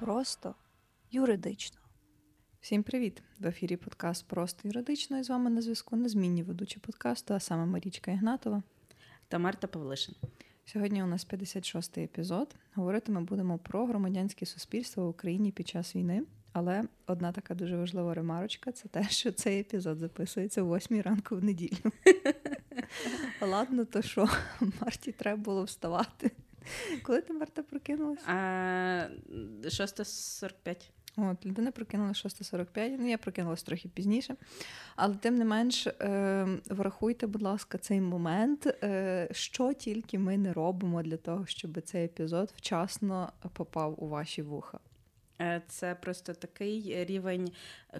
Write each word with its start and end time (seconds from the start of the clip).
Просто 0.00 0.54
юридично. 1.10 1.78
Всім 2.60 2.82
привіт! 2.82 3.22
В 3.38 3.46
ефірі 3.46 3.76
подкаст 3.76 4.26
Просто 4.26 4.68
юридично 4.68 5.18
і 5.18 5.22
з 5.22 5.30
вами 5.30 5.50
на 5.50 5.62
зв'язку 5.62 5.96
незмінні 5.96 6.42
ведучі 6.42 6.78
подкасту, 6.78 7.34
а 7.34 7.40
саме 7.40 7.66
Марічка 7.66 8.10
Ігнатова 8.10 8.62
та 9.28 9.38
Марта 9.38 9.66
Павлишин. 9.66 10.14
Сьогодні 10.64 11.02
у 11.02 11.06
нас 11.06 11.26
56-й 11.26 12.04
епізод. 12.04 12.54
Говорити 12.74 13.12
ми 13.12 13.20
будемо 13.20 13.58
про 13.58 13.86
громадянське 13.86 14.46
суспільство 14.46 15.06
в 15.06 15.08
Україні 15.08 15.52
під 15.52 15.68
час 15.68 15.96
війни. 15.96 16.22
Але 16.52 16.84
одна 17.06 17.32
така 17.32 17.54
дуже 17.54 17.76
важлива 17.76 18.14
ремарочка 18.14 18.72
це 18.72 18.88
те, 18.88 19.08
що 19.08 19.32
цей 19.32 19.60
епізод 19.60 19.98
записується 19.98 20.62
о 20.62 20.76
8 20.76 21.02
ранку 21.02 21.36
в 21.36 21.44
неділю. 21.44 21.92
Ладно, 23.42 23.84
то 23.84 24.02
що 24.02 24.28
Марті 24.60 25.12
треба 25.12 25.42
було 25.42 25.64
вставати. 25.64 26.30
Коли 27.02 27.20
ти 27.20 27.32
Марта 27.32 27.62
прокинулася? 27.62 28.30
6.45. 28.30 30.90
От, 31.16 31.46
людина 31.46 31.70
прокинула 31.70 32.10
6.45, 32.10 32.96
ну 32.98 33.08
я 33.08 33.18
прокинулася 33.18 33.66
трохи 33.66 33.88
пізніше. 33.88 34.36
Але 34.96 35.14
тим 35.14 35.34
не 35.34 35.44
менш, 35.44 35.86
е, 35.86 36.46
врахуйте, 36.70 37.26
будь 37.26 37.42
ласка, 37.42 37.78
цей 37.78 38.00
момент, 38.00 38.66
е, 38.66 39.28
що 39.32 39.72
тільки 39.72 40.18
ми 40.18 40.38
не 40.38 40.52
робимо 40.52 41.02
для 41.02 41.16
того, 41.16 41.46
щоб 41.46 41.80
цей 41.80 42.04
епізод 42.04 42.52
вчасно 42.56 43.32
попав 43.52 44.04
у 44.04 44.08
ваші 44.08 44.42
вуха. 44.42 44.78
Е, 45.40 45.62
це 45.68 45.94
просто 45.94 46.34
такий 46.34 47.04
рівень 47.04 47.52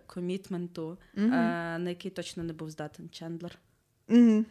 комітменту, 0.06 0.98
mm 1.16 1.30
на 1.78 1.90
який 1.90 2.10
точно 2.10 2.42
не 2.42 2.52
був 2.52 2.70
здатен 2.70 3.08
Чендлер. 3.08 3.58
Mm-hmm. 4.08 4.44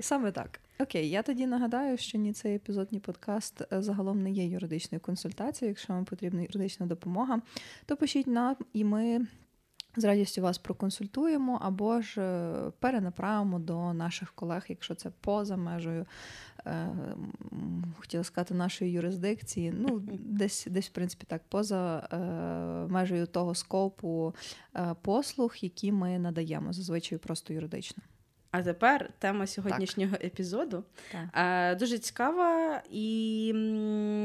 Саме 0.00 0.32
так. 0.32 0.60
Окей, 0.80 1.10
я 1.10 1.22
тоді 1.22 1.46
нагадаю, 1.46 1.96
що 1.96 2.18
ні 2.18 2.32
цей 2.32 2.56
епізод, 2.56 2.88
ні 2.90 3.00
подкаст 3.00 3.62
е, 3.72 3.82
загалом 3.82 4.22
не 4.22 4.30
є 4.30 4.46
юридичною 4.46 5.00
консультацією. 5.00 5.70
Якщо 5.70 5.92
вам 5.92 6.04
потрібна 6.04 6.42
юридична 6.42 6.86
допомога, 6.86 7.40
то 7.86 7.96
пишіть 7.96 8.26
нам, 8.26 8.56
і 8.72 8.84
ми 8.84 9.26
з 9.96 10.04
радістю 10.04 10.42
вас 10.42 10.58
проконсультуємо 10.58 11.58
або 11.62 12.00
ж 12.00 12.20
е, 12.20 12.70
перенаправимо 12.78 13.58
до 13.58 13.92
наших 13.92 14.32
колег, 14.32 14.64
якщо 14.68 14.94
це 14.94 15.10
поза 15.20 15.56
межею, 15.56 16.06
е, 16.66 16.88
хотіла 17.98 18.24
сказати, 18.24 18.54
нашої 18.54 18.92
юрисдикції. 18.92 19.74
Ну, 19.76 20.02
десь, 20.18 20.66
десь, 20.70 20.88
в 20.88 20.92
принципі, 20.92 21.24
так, 21.28 21.42
поза 21.48 22.08
е, 22.12 22.16
межею 22.92 23.26
того 23.26 23.54
скопу 23.54 24.34
е, 24.76 24.94
послуг, 25.02 25.56
які 25.60 25.92
ми 25.92 26.18
надаємо, 26.18 26.72
зазвичай 26.72 27.18
просто 27.18 27.52
юридично. 27.52 28.02
А 28.50 28.62
тепер 28.62 29.10
тема 29.18 29.46
сьогоднішнього 29.46 30.12
так. 30.12 30.24
епізоду 30.24 30.84
так. 31.12 31.78
дуже 31.78 31.98
цікава, 31.98 32.82
і 32.90 33.50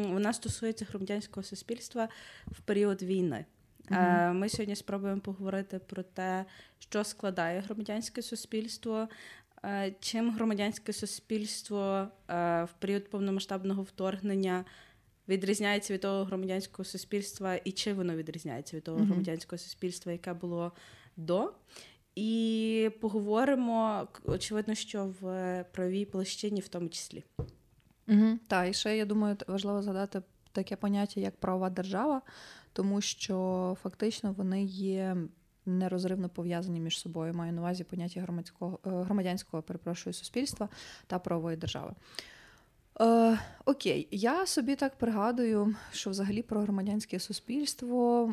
вона 0.07 0.33
стосується 0.33 0.85
громадянського 0.89 1.43
суспільства 1.43 2.09
в 2.47 2.59
період 2.59 3.01
війни. 3.01 3.45
Mm-hmm. 3.89 4.33
Ми 4.33 4.49
сьогодні 4.49 4.75
спробуємо 4.75 5.21
поговорити 5.21 5.79
про 5.79 6.03
те, 6.03 6.45
що 6.79 7.03
складає 7.03 7.61
громадянське 7.61 8.21
суспільство, 8.21 9.07
чим 9.99 10.31
громадянське 10.31 10.93
суспільство 10.93 12.07
в 12.63 12.69
період 12.79 13.09
повномасштабного 13.09 13.83
вторгнення 13.83 14.65
відрізняється 15.27 15.93
від 15.93 16.01
того 16.01 16.23
громадянського 16.23 16.85
суспільства, 16.85 17.55
і 17.55 17.71
чи 17.71 17.93
воно 17.93 18.15
відрізняється 18.15 18.77
від 18.77 18.83
того 18.83 18.99
mm-hmm. 18.99 19.05
громадянського 19.05 19.57
суспільства, 19.57 20.11
яке 20.11 20.33
було 20.33 20.71
до. 21.17 21.53
І 22.15 22.91
поговоримо, 23.01 24.07
очевидно, 24.25 24.75
що 24.75 25.13
в 25.21 25.65
правовій 25.71 26.05
площині 26.05 26.61
в 26.61 26.67
тому 26.67 26.89
числі. 26.89 27.23
Угу. 28.07 28.39
Так, 28.47 28.69
і 28.69 28.73
ще 28.73 28.97
я 28.97 29.05
думаю, 29.05 29.37
важливо 29.47 29.81
згадати 29.81 30.21
таке 30.51 30.75
поняття, 30.75 31.19
як 31.19 31.35
правова 31.35 31.69
держава, 31.69 32.21
тому 32.73 33.01
що 33.01 33.77
фактично 33.83 34.33
вони 34.37 34.63
є 34.63 35.17
нерозривно 35.65 36.29
пов'язані 36.29 36.79
між 36.79 36.99
собою. 36.99 37.33
Маю 37.33 37.53
на 37.53 37.61
увазі 37.61 37.83
поняття 37.83 38.21
громадського 38.21 38.79
е, 38.85 38.89
громадянського 38.89 39.63
перепрошую 39.63 40.13
суспільства 40.13 40.69
та 41.07 41.19
правової 41.19 41.57
держави. 41.57 41.93
Е, 43.01 43.39
Окей, 43.65 44.07
я 44.11 44.45
собі 44.45 44.75
так 44.75 44.97
пригадую, 44.97 45.75
що 45.91 46.09
взагалі 46.09 46.41
про 46.41 46.61
громадянське 46.61 47.19
суспільство 47.19 48.23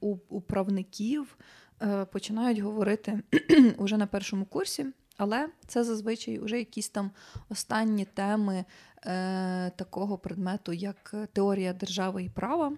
у, 0.00 0.16
у 0.28 0.40
правників 0.40 1.38
починають 2.12 2.58
говорити 2.58 3.22
уже 3.78 3.96
на 3.96 4.06
першому 4.06 4.44
курсі, 4.44 4.86
але 5.16 5.48
це 5.66 5.84
зазвичай 5.84 6.38
вже 6.38 6.58
якісь 6.58 6.88
там 6.88 7.10
останні 7.48 8.04
теми 8.04 8.64
е, 9.06 9.70
такого 9.70 10.18
предмету, 10.18 10.72
як 10.72 11.14
теорія 11.32 11.72
держави 11.72 12.24
і 12.24 12.28
права. 12.28 12.72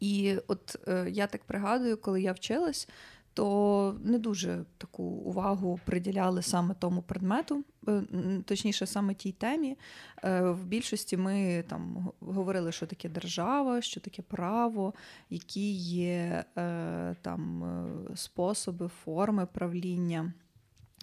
І 0.00 0.36
от 0.46 0.76
е, 0.88 1.06
я 1.10 1.26
так 1.26 1.44
пригадую, 1.44 1.96
коли 1.96 2.22
я 2.22 2.32
вчилась, 2.32 2.88
то 3.36 3.96
не 4.04 4.18
дуже 4.18 4.64
таку 4.78 5.02
увагу 5.02 5.80
приділяли 5.84 6.42
саме 6.42 6.74
тому 6.74 7.02
предмету, 7.02 7.64
е, 7.88 8.02
точніше, 8.44 8.86
саме 8.86 9.14
тій 9.14 9.32
темі. 9.32 9.76
Е, 10.24 10.40
в 10.40 10.64
більшості 10.64 11.16
ми 11.16 11.64
там 11.68 12.12
говорили, 12.20 12.72
що 12.72 12.86
таке 12.86 13.08
держава, 13.08 13.80
що 13.80 14.00
таке 14.00 14.22
право, 14.22 14.94
які 15.30 15.72
є 15.72 16.44
е, 16.58 17.16
там 17.22 17.64
способи, 18.14 18.88
форми 18.88 19.46
правління. 19.46 20.32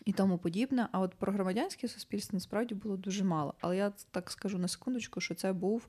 І 0.05 0.13
тому 0.13 0.37
подібне. 0.37 0.87
А 0.91 0.99
от 0.99 1.15
про 1.15 1.33
громадянське 1.33 1.87
суспільство 1.87 2.35
насправді 2.35 2.75
було 2.75 2.97
дуже 2.97 3.23
мало. 3.23 3.53
Але 3.61 3.77
я 3.77 3.93
так 4.11 4.31
скажу 4.31 4.57
на 4.57 4.67
секундочку, 4.67 5.21
що 5.21 5.35
це 5.35 5.53
був 5.53 5.87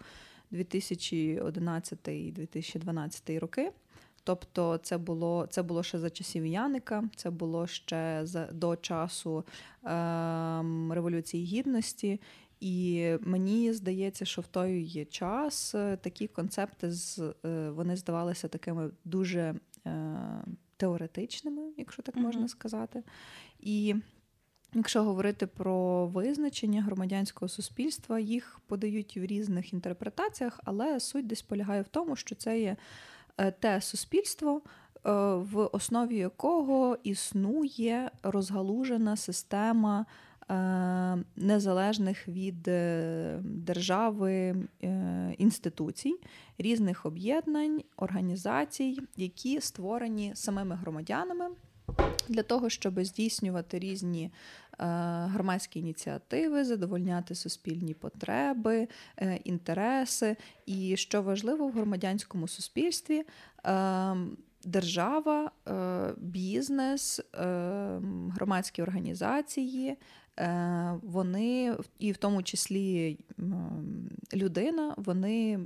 2011-2012 0.53 3.38
роки. 3.38 3.72
Тобто, 4.24 4.78
це 4.82 4.98
було 4.98 5.46
це 5.50 5.62
було 5.62 5.82
ще 5.82 5.98
за 5.98 6.10
часів 6.10 6.46
Яника, 6.46 7.04
це 7.16 7.30
було 7.30 7.66
ще 7.66 8.20
за 8.22 8.46
до 8.46 8.76
часу 8.76 9.38
е, 9.38 9.90
Революції 10.90 11.44
Гідності. 11.44 12.20
І 12.60 13.08
мені 13.20 13.72
здається, 13.72 14.24
що 14.24 14.42
в 14.42 14.46
той 14.46 15.04
час 15.10 15.74
е, 15.74 15.96
такі 15.96 16.26
концепти 16.26 16.92
з 16.92 17.18
е, 17.44 17.70
вони 17.70 17.96
здавалися 17.96 18.48
такими 18.48 18.90
дуже 19.04 19.54
е, 19.86 20.16
теоретичними, 20.76 21.62
якщо 21.76 22.02
так 22.02 22.16
можна 22.16 22.42
mm-hmm. 22.42 22.48
сказати. 22.48 23.02
І 23.60 23.94
якщо 24.74 25.04
говорити 25.04 25.46
про 25.46 26.06
визначення 26.06 26.82
громадянського 26.82 27.48
суспільства, 27.48 28.18
їх 28.18 28.60
подають 28.66 29.16
в 29.16 29.24
різних 29.24 29.72
інтерпретаціях, 29.72 30.60
але 30.64 31.00
суть 31.00 31.26
десь 31.26 31.42
полягає 31.42 31.82
в 31.82 31.88
тому, 31.88 32.16
що 32.16 32.34
це 32.34 32.60
є. 32.60 32.76
Е, 33.38 33.50
те 33.50 33.80
суспільство, 33.80 34.62
е, 34.62 35.10
в 35.34 35.68
основі 35.72 36.16
якого 36.16 36.98
існує 37.02 38.10
розгалужена 38.22 39.16
система 39.16 40.06
е, 40.50 40.54
незалежних 41.36 42.28
від 42.28 42.62
держави 43.42 44.56
інституцій, 45.38 46.14
різних 46.58 47.06
об'єднань, 47.06 47.82
організацій, 47.96 48.98
які 49.16 49.60
створені 49.60 50.32
самими 50.34 50.74
громадянами 50.74 51.46
для 52.28 52.43
того, 52.43 52.71
щоб 52.71 53.05
здійснювати 53.05 53.78
різні 53.78 54.31
Е, 54.81 54.87
громадські 55.27 55.81
ініціативи, 55.81 56.65
задовольняти 56.65 57.34
суспільні 57.34 57.94
потреби, 57.94 58.88
е, 59.19 59.37
інтереси. 59.44 60.37
І 60.66 60.97
що 60.97 61.22
важливо 61.22 61.66
в 61.66 61.72
громадянському 61.72 62.49
суспільстві. 62.49 63.22
Е, 63.66 64.16
держава, 64.66 65.50
бізнес, 66.16 67.21
громадські 68.34 68.82
організації, 68.82 69.97
вони, 71.03 71.76
і 71.99 72.12
в 72.12 72.16
тому 72.16 72.43
числі 72.43 73.19
людина, 74.35 74.94
вони 74.97 75.61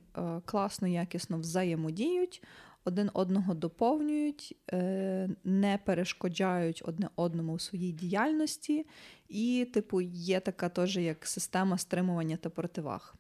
класно, 0.44 0.88
якісно 0.88 1.38
взаємодіють, 1.38 2.42
один 2.84 3.10
одного 3.14 3.54
доповнюють, 3.54 4.56
е, 4.72 5.30
не 5.44 5.78
перешкоджають 5.84 6.82
одне 6.84 7.08
одному 7.16 7.52
у 7.52 7.58
своїй 7.58 7.92
діяльності, 7.92 8.86
і, 9.28 9.68
типу, 9.74 10.00
є 10.00 10.40
така 10.40 10.68
теж 10.68 10.96
як 10.96 11.26
система 11.26 11.78
стримування 11.78 12.36
та 12.36 12.50
противаг. 12.50 13.14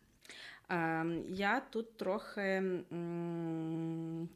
Ем, 0.70 1.24
я 1.28 1.60
тут 1.70 1.96
трохи 1.96 2.62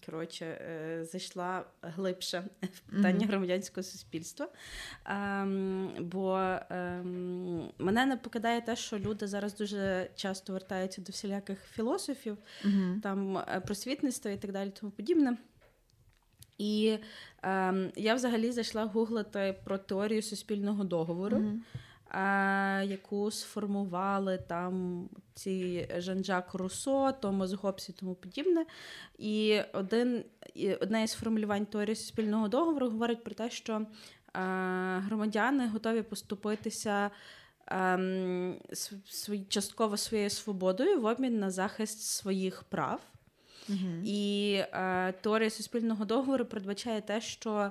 коротше, 0.06 0.44
е, 0.44 1.04
зайшла 1.04 1.64
глибше 1.82 2.44
в 2.62 2.80
питання 2.96 3.26
громадянського 3.26 3.84
суспільства, 3.84 4.48
ем, 5.04 5.90
бо 6.00 6.56
ем, 6.70 7.72
мене 7.78 8.06
не 8.06 8.16
покидає 8.16 8.60
те, 8.60 8.76
що 8.76 8.98
люди 8.98 9.26
зараз 9.26 9.56
дуже 9.56 10.10
часто 10.16 10.52
вертаються 10.52 11.02
до 11.02 11.12
всіляких 11.12 11.64
філософів, 11.64 12.38
там 13.02 13.38
е, 13.38 13.62
просвітництва 13.66 14.30
і 14.30 14.36
так 14.36 14.52
далі, 14.52 14.70
тому 14.80 14.92
подібне. 14.92 15.36
І 16.58 16.98
я 17.96 18.14
взагалі 18.14 18.52
зайшла 18.52 18.84
гуглити 18.84 19.54
про 19.64 19.78
теорію 19.78 20.22
суспільного 20.22 20.84
договору. 20.84 21.42
Mm-hmm. 22.12 22.82
яку 22.82 23.30
сформували 23.30 24.38
там 24.38 25.08
ці 25.34 25.88
Жан-Жак 25.98 26.54
Руссо, 26.54 27.12
Томас 27.12 27.52
Гоббс 27.52 27.88
і 27.88 27.92
тому 27.92 28.14
подібне. 28.14 28.66
І 29.18 29.60
один, 29.72 30.24
одне 30.80 31.04
із 31.04 31.12
формулювань 31.12 31.66
теорії 31.66 31.96
суспільного 31.96 32.48
договору 32.48 32.90
говорить 32.90 33.24
про 33.24 33.34
те, 33.34 33.50
що 33.50 33.86
громадяни 34.98 35.68
готові 35.68 36.02
поступитися. 36.02 37.10
Ем, 37.66 38.60
частково 39.48 39.96
своєю 39.96 40.30
свободою 40.30 41.00
в 41.00 41.04
обмін 41.04 41.38
на 41.38 41.50
захист 41.50 42.00
своїх 42.00 42.62
прав. 42.62 43.00
Uh-huh. 43.68 44.02
І 44.04 44.54
е, 44.54 45.12
теорія 45.12 45.50
суспільного 45.50 46.04
договору 46.04 46.44
передбачає 46.44 47.00
те, 47.00 47.20
що 47.20 47.70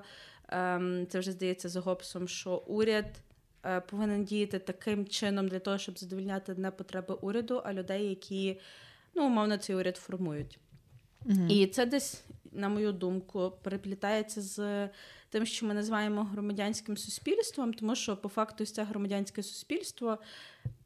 е, 0.50 1.06
це 1.10 1.20
вже 1.20 1.32
здається 1.32 1.70
за 1.70 1.80
Гобсом, 1.80 2.28
що 2.28 2.64
уряд 2.68 3.06
повинен 3.90 4.24
діяти 4.24 4.60
таким 4.60 5.08
чином 5.08 5.48
для 5.48 5.60
того, 5.60 5.78
щоб 5.78 6.00
задовільняти 6.00 6.56
не 6.56 6.72
потреби 6.72 7.14
уряду, 7.22 7.62
а 7.66 7.74
людей, 7.74 8.10
які 8.10 8.60
ну, 9.16 9.26
умовно 9.26 9.58
цей 9.58 9.76
уряд 9.76 9.98
формують. 9.98 10.60
Uh-huh. 11.26 11.48
І 11.48 11.68
це 11.68 11.86
десь, 11.86 12.24
на 12.52 12.70
мою 12.70 12.92
думку, 12.92 13.54
переплітається 13.64 14.42
з 14.42 14.90
тим, 15.30 15.46
що 15.46 15.66
ми 15.66 15.74
називаємо 15.74 16.24
громадянським 16.24 16.98
суспільством, 16.98 17.74
тому 17.74 17.96
що 17.96 18.18
по 18.18 18.30
факту 18.30 18.66
це 18.66 18.84
громадянське 18.84 19.44
суспільство 19.44 20.18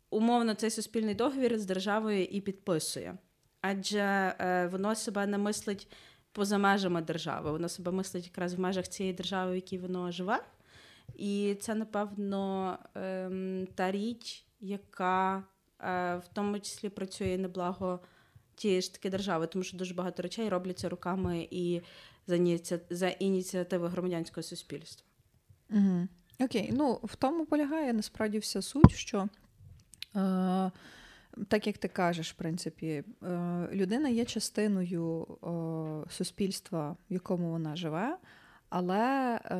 умовно 0.09 0.53
цей 0.53 0.69
суспільний 0.69 1.15
договір 1.15 1.59
з 1.59 1.65
державою 1.65 2.23
і 2.23 2.41
підписує, 2.41 3.17
адже 3.61 3.99
е, 4.39 4.67
воно 4.71 4.95
себе 4.95 5.27
не 5.27 5.37
мислить 5.37 5.87
поза 6.31 6.57
межами 6.57 7.01
держави, 7.01 7.51
воно 7.51 7.69
себе 7.69 7.91
мислить 7.91 8.25
якраз 8.25 8.53
в 8.53 8.59
межах 8.59 8.87
цієї 8.87 9.13
держави, 9.13 9.51
в 9.51 9.55
якій 9.55 9.77
воно 9.77 10.11
живе. 10.11 10.39
І 11.15 11.57
це, 11.61 11.75
напевно, 11.75 12.77
ем, 12.95 13.67
та 13.75 13.91
річ, 13.91 14.45
яка 14.59 15.43
е, 15.79 16.17
в 16.17 16.27
тому 16.33 16.59
числі 16.59 16.89
працює 16.89 17.37
на 17.37 17.47
благо 17.47 17.99
тієї 18.55 18.81
ж 18.81 18.93
таки 18.93 19.09
держави, 19.09 19.47
тому 19.47 19.63
що 19.63 19.77
дуже 19.77 19.93
багато 19.93 20.23
речей 20.23 20.49
робляться 20.49 20.89
руками 20.89 21.47
і 21.51 21.81
за 22.89 23.07
ініціативи 23.07 23.87
громадянського 23.87 24.43
суспільства. 24.43 25.07
Угу. 25.69 26.07
Окей, 26.39 26.69
ну 26.73 26.99
в 27.03 27.15
тому 27.15 27.45
полягає 27.45 27.93
насправді 27.93 28.39
вся 28.39 28.61
суть, 28.61 28.91
що 28.91 29.29
е, 30.15 30.71
так 31.47 31.67
як 31.67 31.77
ти 31.77 31.87
кажеш, 31.87 32.31
в 32.31 32.35
принципі, 32.35 33.03
е, 33.23 33.69
людина 33.71 34.09
є 34.09 34.25
частиною 34.25 35.21
е, 35.23 36.11
суспільства, 36.11 36.97
в 37.09 37.13
якому 37.13 37.49
вона 37.49 37.75
живе. 37.75 38.17
Але 38.77 39.35
е, 39.35 39.57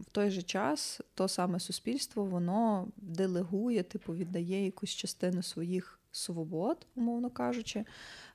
в 0.00 0.04
той 0.12 0.30
же 0.30 0.42
час 0.42 1.00
то 1.14 1.28
саме 1.28 1.60
суспільство 1.60 2.24
воно 2.24 2.88
делегує, 2.96 3.82
типу, 3.82 4.14
віддає 4.14 4.64
якусь 4.64 4.90
частину 4.90 5.42
своїх 5.42 6.00
свобод, 6.12 6.86
умовно 6.94 7.30
кажучи, 7.30 7.84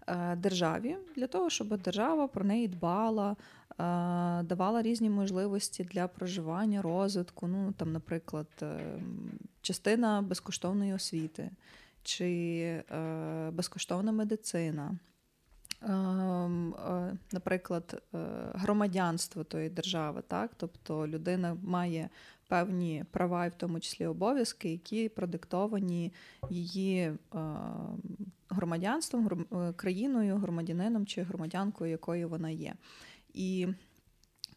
Е, 0.08 0.36
державі 0.36 0.98
для 1.16 1.28
того, 1.28 1.50
щоб 1.50 1.78
держава 1.78 2.28
про 2.28 2.46
неї 2.46 2.68
дбала, 2.68 3.32
е, 3.32 3.36
давала 4.44 4.82
різні 4.82 5.10
можливості 5.10 5.84
для 5.84 6.08
проживання, 6.08 6.82
розвитку. 6.82 7.48
Ну 7.48 7.72
там, 7.72 7.92
наприклад, 7.92 8.48
е, 8.62 9.00
частина 9.62 10.22
безкоштовної 10.22 10.94
освіти 10.94 11.52
чи 12.04 12.84
безкоштовна 13.54 14.12
медицина. 14.12 14.96
Наприклад, 17.32 18.04
громадянство 18.54 19.44
тої 19.44 19.70
держави, 19.70 20.24
так, 20.28 20.52
тобто 20.58 21.08
людина 21.08 21.58
має 21.64 22.10
певні 22.48 23.06
права, 23.12 23.46
і 23.46 23.50
в 23.50 23.56
тому 23.58 23.80
числі 23.80 24.06
обов'язки, 24.06 24.72
які 24.72 25.10
продиктовані 25.10 26.14
її 26.50 27.12
громадянством, 28.50 29.46
е, 29.52 29.74
країною, 29.74 30.36
громадянином 30.36 31.06
чи 31.06 31.22
громадянкою, 31.22 31.92
якою 31.92 32.30
вона 32.30 32.50
є. 32.50 32.74
І 33.34 33.68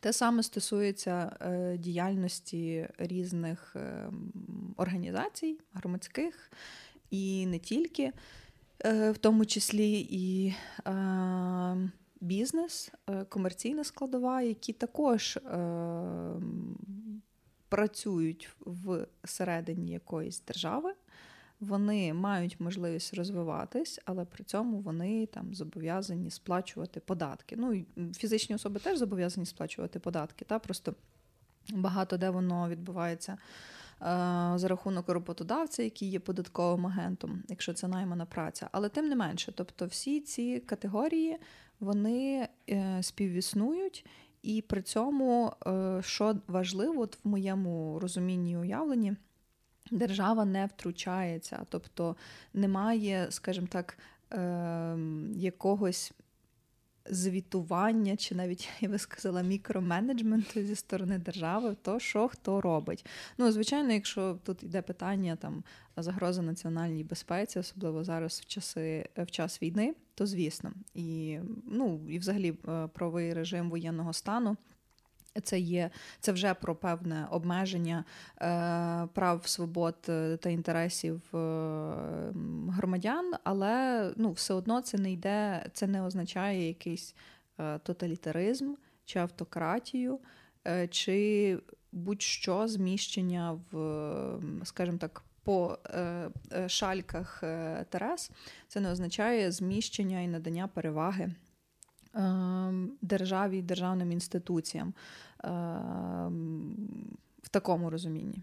те 0.01 0.13
саме 0.13 0.43
стосується 0.43 1.37
е, 1.41 1.79
діяльності 1.79 2.89
різних 2.99 3.77
е, 3.77 4.11
організацій, 4.77 5.59
громадських 5.73 6.51
і 7.11 7.47
не 7.47 7.59
тільки, 7.59 8.13
в 8.85 9.15
тому 9.21 9.47
числі 9.47 10.07
і 10.11 10.55
бізнес, 12.21 12.93
комерційна 13.29 13.85
складова, 13.85 14.43
які 14.43 14.73
також 14.73 15.39
працюють 17.69 18.49
всередині 19.25 19.93
якоїсь 19.93 20.41
держави 20.41 20.95
вони 21.61 22.15
мають 22.15 22.61
можливість 22.61 23.15
розвиватись, 23.15 24.01
але 24.05 24.25
при 24.25 24.45
цьому 24.45 24.79
вони 24.79 25.27
там 25.27 25.55
зобов'язані 25.55 26.31
сплачувати 26.31 27.01
податки. 27.01 27.57
Ну 27.59 27.85
фізичні 28.15 28.55
особи 28.55 28.81
теж 28.81 28.99
зобов'язані 28.99 29.47
сплачувати 29.47 29.99
податки. 29.99 30.45
Та 30.45 30.59
просто 30.59 30.95
багато 31.73 32.17
де 32.17 32.31
воно 32.31 32.69
відбувається. 32.69 33.39
Е, 34.03 34.53
за 34.59 34.69
рахунок 34.69 35.09
роботодавця, 35.09 35.83
який 35.83 36.11
є 36.11 36.21
податковим 36.21 36.87
агентом, 36.87 37.43
якщо 37.49 37.73
це 37.73 37.89
наймана 37.89 38.27
праця. 38.27 38.69
Але 38.73 38.89
тим 38.89 39.09
не 39.09 39.17
менше, 39.17 39.53
тобто 39.57 39.87
всі 39.87 40.21
ці 40.21 40.61
категорії 40.61 41.39
вони 41.81 42.49
е, 42.71 43.03
співіснують, 43.03 44.07
і 44.43 44.63
при 44.63 44.83
цьому, 44.83 45.53
е, 45.67 46.01
що 46.03 46.37
важливо 46.47 47.01
от 47.01 47.19
в 47.25 47.29
моєму 47.29 47.99
розумінні 47.99 48.51
і 48.51 48.57
уявленні, 48.57 49.17
держава 49.91 50.45
не 50.45 50.67
втручається, 50.67 51.67
тобто 51.69 52.17
немає, 52.55 53.27
скажімо 53.31 53.67
так, 53.71 53.99
е, 54.33 54.97
якогось. 55.35 56.13
Звітування, 57.07 58.17
чи 58.17 58.35
навіть 58.35 58.69
я 58.81 58.89
би 58.89 58.99
сказала, 58.99 59.43
мікроменеджменту 59.43 60.63
зі 60.63 60.75
сторони 60.75 61.19
держави, 61.19 61.77
то 61.83 62.01
що 62.01 62.29
хто 62.29 62.61
робить. 62.61 63.07
Ну, 63.39 63.53
звичайно, 63.53 63.93
якщо 63.93 64.39
тут 64.45 64.63
йде 64.63 64.83
питання 64.83 65.37
там 65.37 65.65
загрози 65.97 66.43
національній 66.43 67.05
безпеці, 67.05 67.59
особливо 67.59 68.05
зараз 68.05 68.41
в 68.41 68.47
часи 68.47 69.09
в 69.17 69.31
час 69.31 69.63
війни, 69.63 69.95
то 70.15 70.27
звісно, 70.27 70.73
і 70.95 71.39
ну 71.67 72.01
і 72.09 72.19
взагалі 72.19 72.55
е, 72.69 72.87
правовий 72.87 73.35
режим 73.35 73.71
воєнного 73.71 74.13
стану 74.13 74.57
це 75.43 75.59
є 75.59 75.91
це 76.21 76.33
вже 76.33 76.55
про 76.55 76.75
певне 76.75 77.27
обмеження 77.31 78.05
е, 78.43 79.09
прав, 79.15 79.47
свобод 79.47 79.97
е, 80.09 80.37
та 80.37 80.51
інтересів 80.51 81.23
е, 81.35 81.39
громадян, 82.69 83.33
але 83.45 84.05
ну, 84.17 84.33
все 84.33 84.55
одно 84.55 84.81
це 84.81 84.99
не 84.99 85.13
йде, 85.13 85.67
це 85.73 85.87
не 85.87 86.03
означає 86.03 86.69
якийсь 86.69 87.15
е, 87.61 87.79
тоталітаризм 87.79 88.75
чи 89.05 89.19
автократію, 89.19 90.19
е, 90.67 90.89
чи 90.89 91.59
будь-що 91.93 92.69
зміщення 92.69 93.61
в, 93.73 94.41
скажімо 94.65 94.99
так, 94.99 95.23
по 95.43 95.79
е, 95.87 96.31
шальках 96.69 97.41
Терес. 97.89 98.31
Це 98.69 98.81
не 98.81 98.91
означає 98.91 99.53
зміщення 99.53 100.21
і 100.21 100.29
надання 100.29 100.69
переваги. 100.69 101.35
Ем, 102.15 102.93
державі 103.03 103.59
і 103.59 103.63
державним 103.63 104.13
інституціям 104.13 104.95
ем, 105.45 106.77
в 107.43 107.49
такому 107.49 107.91
розумінні. 107.91 108.43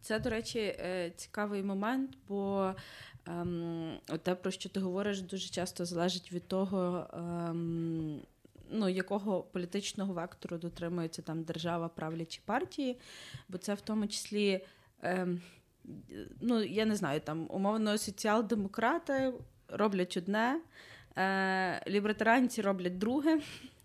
Це, 0.00 0.18
до 0.18 0.30
речі, 0.30 0.58
е, 0.58 1.12
цікавий 1.16 1.62
момент, 1.62 2.10
бо 2.28 2.72
ем, 3.26 3.98
те, 4.22 4.34
про 4.34 4.50
що 4.50 4.68
ти 4.68 4.80
говориш, 4.80 5.22
дуже 5.22 5.48
часто 5.48 5.84
залежить 5.84 6.32
від 6.32 6.48
того, 6.48 7.06
ну, 8.70 8.88
якого 8.88 9.42
політичного 9.42 10.12
вектору 10.12 10.58
дотримується 10.58 11.22
там 11.22 11.42
держава, 11.42 11.88
правлячі 11.88 12.40
партії, 12.44 12.98
бо 13.48 13.58
це 13.58 13.74
в 13.74 13.80
тому 13.80 14.06
числі, 14.06 14.66
ем, 15.02 15.40
ну, 16.40 16.62
я 16.62 16.84
не 16.84 16.96
знаю, 16.96 17.20
там 17.20 17.46
умовно 17.50 17.98
соціал-демократи 17.98 19.32
роблять 19.68 20.16
одне 20.16 20.60
е, 21.16 21.82
лібертаранці 21.90 22.62
роблять 22.62 22.98
друге. 22.98 23.40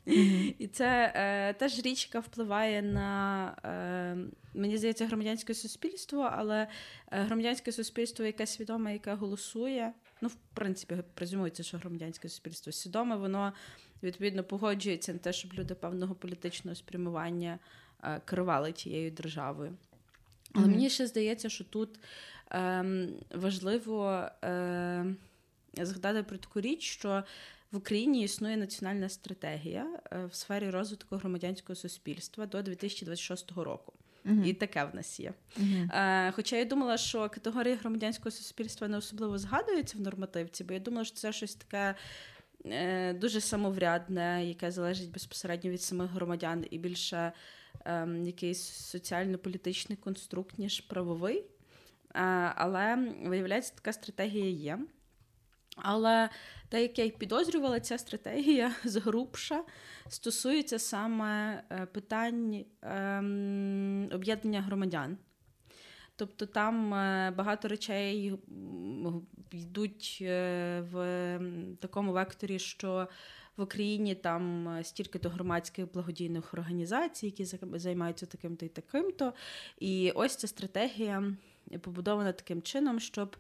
Mm-hmm. 0.08 0.56
І 0.60 0.68
це 0.68 1.14
е, 1.16 1.54
теж 1.54 1.80
річ, 1.80 2.08
яка 2.08 2.20
впливає 2.20 2.82
на, 2.82 3.48
е, 3.66 4.18
мені 4.54 4.78
здається, 4.78 5.06
громадянське 5.06 5.54
суспільство, 5.54 6.30
але 6.34 6.68
е, 7.12 7.22
громадянське 7.22 7.72
суспільство, 7.72 8.26
яке 8.26 8.48
свідоме, 8.48 8.94
яке 8.94 9.14
голосує. 9.14 9.94
Ну, 10.22 10.30
в 10.30 10.36
принципі, 10.54 10.96
презюмується, 11.14 11.64
що 11.64 11.78
громадянське 11.78 12.30
суспільство 12.30 12.72
свідоме, 12.72 13.16
воно 13.16 13.54
відповідно 14.04 14.44
погоджується 14.44 15.14
на 15.14 15.20
те, 15.20 15.34
щоб 15.34 15.54
люди 15.54 15.76
певного 15.76 16.16
політичного 16.16 16.76
спрямування 16.76 17.60
е, 18.04 18.22
керували 18.26 18.72
тією 18.72 19.12
державою. 19.12 19.74
Але 20.54 20.66
mm-hmm. 20.66 20.70
мені 20.70 20.90
ще 20.90 21.08
здається, 21.08 21.50
що 21.50 21.64
тут 21.64 22.00
ем, 22.50 23.10
важливо. 23.32 24.30
Е, 24.44 25.06
згадати 25.82 26.24
про 26.24 26.38
таку 26.38 26.62
річ, 26.62 26.84
що 26.84 27.24
в 27.72 27.78
Україні 27.78 28.24
існує 28.24 28.58
національна 28.58 29.10
стратегія 29.10 30.00
е, 30.12 30.26
в 30.26 30.36
сфері 30.36 30.70
розвитку 30.70 31.16
громадянського 31.16 31.76
суспільства 31.76 32.46
до 32.46 32.62
2026 32.62 33.52
року. 33.52 33.94
І 34.46 34.54
таке 34.54 34.84
в 34.86 34.96
нас 34.96 35.20
є. 35.20 35.34
Е, 35.58 36.32
Хоча 36.32 36.56
я 36.56 36.66
думала, 36.66 36.98
що 36.98 37.30
категорія 37.30 37.76
громадянського 37.76 38.32
суспільства 38.32 38.88
не 38.88 38.98
особливо 38.98 39.38
згадується 39.38 39.98
в 39.98 40.02
нормативці, 40.02 40.64
бо 40.64 40.74
я 40.74 40.80
думала, 40.80 41.06
що 41.06 41.16
це 41.16 41.34
щось 41.34 41.56
таке. 41.56 41.96
Е, 42.66 43.14
дуже 43.14 43.42
самоврядне, 43.42 44.46
яке 44.46 44.72
залежить 44.72 45.12
безпосередньо 45.12 45.72
від 45.72 45.82
самих 45.82 46.12
громадян, 46.12 46.66
і 46.70 46.78
більше 46.78 47.32
ем, 47.86 48.26
якийсь 48.26 48.62
соціально-політичний 48.64 49.98
конструкт, 49.98 50.60
ніж 50.60 50.82
правовий. 50.82 51.38
Е, 51.38 51.44
але 52.56 53.14
виявляється, 53.26 53.74
така 53.76 53.94
стратегія 53.94 54.50
є. 54.50 54.80
Але 55.76 56.30
те, 56.70 56.82
як 56.82 57.00
я 57.00 57.06
й 57.06 57.12
підозрювала, 57.12 57.80
ця 57.80 57.98
стратегія 57.98 58.72
згрубша 58.84 59.64
стосується 60.08 60.80
саме 60.80 61.64
е, 61.70 61.86
питань 61.86 62.66
ем, 62.82 64.10
об'єднання 64.14 64.62
громадян. 64.62 65.18
Тобто 66.16 66.46
там 66.46 66.94
е, 66.94 67.34
багато 67.38 67.68
речей 67.68 68.34
йдуть 69.52 70.18
е, 70.22 70.82
в 70.92 71.40
такому 71.80 72.12
векторі, 72.12 72.60
що 72.60 73.08
в 73.58 73.62
Україні 73.62 74.16
там 74.16 74.78
стільки-то 74.84 75.30
громадських 75.30 75.92
благодійних 75.92 76.54
організацій, 76.54 77.26
які 77.26 77.46
займаються 77.74 78.26
таким-то 78.26 78.66
і 78.66 78.70
таким-то. 78.70 79.34
І 79.80 80.12
ось 80.16 80.36
ця 80.36 80.48
стратегія 80.48 81.36
побудована 81.82 82.34
таким 82.34 82.62
чином, 82.62 83.00
щоб 83.00 83.36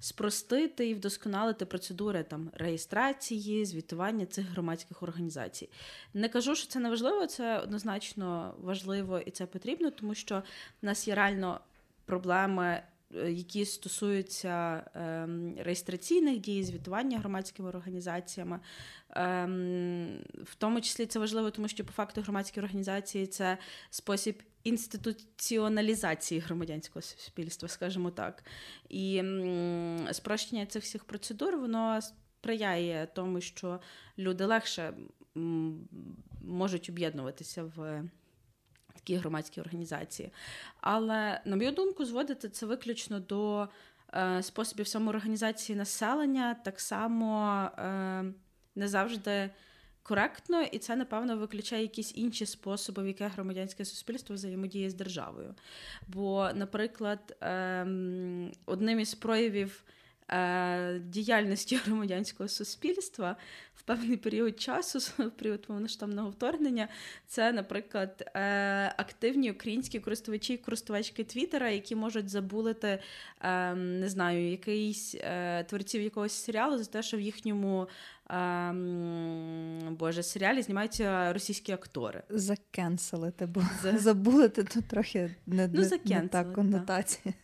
спростити 0.00 0.88
і 0.88 0.94
вдосконалити 0.94 1.66
процедури 1.66 2.22
там 2.22 2.50
реєстрації, 2.54 3.64
звітування 3.64 4.26
цих 4.26 4.46
громадських 4.46 5.02
організацій. 5.02 5.68
Не 6.14 6.28
кажу, 6.28 6.54
що 6.54 6.68
це 6.68 6.78
не 6.78 6.90
важливо, 6.90 7.26
це 7.26 7.58
однозначно 7.58 8.54
важливо 8.58 9.18
і 9.18 9.30
це 9.30 9.46
потрібно, 9.46 9.90
тому 9.90 10.14
що 10.14 10.42
в 10.82 10.86
нас 10.86 11.08
є 11.08 11.14
реально 11.14 11.60
проблеми. 12.04 12.82
Е, 13.16 13.32
які 13.32 13.64
стосуються 13.64 14.84
ем, 14.94 15.54
реєстраційних 15.58 16.38
дій, 16.38 16.64
звітування 16.64 17.18
громадськими 17.18 17.68
організаціями, 17.68 18.60
ем, 19.10 20.24
в 20.44 20.54
тому 20.54 20.80
числі 20.80 21.06
це 21.06 21.18
важливо, 21.18 21.50
тому 21.50 21.68
що 21.68 21.84
по 21.84 21.92
факту 21.92 22.20
громадські 22.20 22.60
організації 22.60 23.26
це 23.26 23.58
спосіб 23.90 24.42
інституціоналізації 24.64 26.40
громадянського 26.40 27.02
суспільства, 27.02 27.68
скажімо 27.68 28.10
так. 28.10 28.44
І 28.88 29.22
спрощення 30.12 30.66
цих 30.66 30.82
всіх 30.82 31.04
процедур 31.04 31.56
воно 31.56 32.00
сприяє 32.02 33.08
тому, 33.14 33.40
що 33.40 33.80
люди 34.18 34.44
легше 34.44 34.94
можуть 36.42 36.90
об'єднуватися 36.90 37.64
в. 37.64 38.02
Такі 39.00 39.16
громадські 39.16 39.60
організації. 39.60 40.32
Але, 40.80 41.40
на 41.44 41.56
мою 41.56 41.72
думку, 41.72 42.04
зводити 42.04 42.48
це 42.48 42.66
виключно 42.66 43.20
до 43.20 43.68
е, 44.14 44.42
способів 44.42 44.86
самоорганізації 44.86 45.76
населення, 45.76 46.54
так 46.54 46.80
само 46.80 47.52
е, 47.78 48.24
не 48.74 48.88
завжди 48.88 49.50
коректно, 50.02 50.62
і 50.62 50.78
це, 50.78 50.96
напевно, 50.96 51.36
виключає 51.36 51.82
якісь 51.82 52.12
інші 52.16 52.46
способи, 52.46 53.02
в 53.02 53.06
яке 53.06 53.28
громадянське 53.28 53.84
суспільство 53.84 54.34
взаємодіє 54.34 54.90
з 54.90 54.94
державою. 54.94 55.54
Бо, 56.08 56.50
наприклад, 56.54 57.36
ем, 57.40 58.52
одним 58.66 59.00
із 59.00 59.14
проявів. 59.14 59.84
Е, 60.32 60.98
діяльності 60.98 61.76
громадянського 61.84 62.48
суспільства 62.48 63.36
в 63.74 63.82
певний 63.82 64.16
період 64.16 64.60
часу, 64.60 64.98
в 65.24 65.30
період 65.30 65.66
повноштабного 65.66 66.30
вторгнення, 66.30 66.88
це, 67.26 67.52
наприклад, 67.52 68.30
е, 68.34 68.94
активні 68.96 69.50
українські 69.50 70.00
користувачі 70.00 70.54
і 70.54 70.56
користувачки 70.56 71.24
Твіттера, 71.24 71.70
які 71.70 71.96
можуть 71.96 72.28
забулити, 72.28 72.98
ем, 73.40 74.00
не 74.00 74.08
знаю, 74.08 74.50
якийсь 74.50 75.14
е, 75.14 75.64
творців 75.64 76.02
якогось 76.02 76.32
серіалу 76.32 76.78
за 76.78 76.84
те, 76.84 77.02
що 77.02 77.16
в 77.16 77.20
їхньому 77.20 77.88
ем, 78.30 79.96
Боже, 79.98 80.22
серіалі 80.22 80.62
знімаються 80.62 81.32
російські 81.32 81.72
актори. 81.72 82.22
Закенселити, 82.28 83.46
бо 83.46 83.62
забулити 83.94 84.64
тут 84.64 84.88
трохи 84.88 85.36
не, 85.46 85.68
ну, 85.68 85.82
не, 86.04 86.20
не 86.20 86.28
так 86.28 86.52
коннотація. 86.52 87.34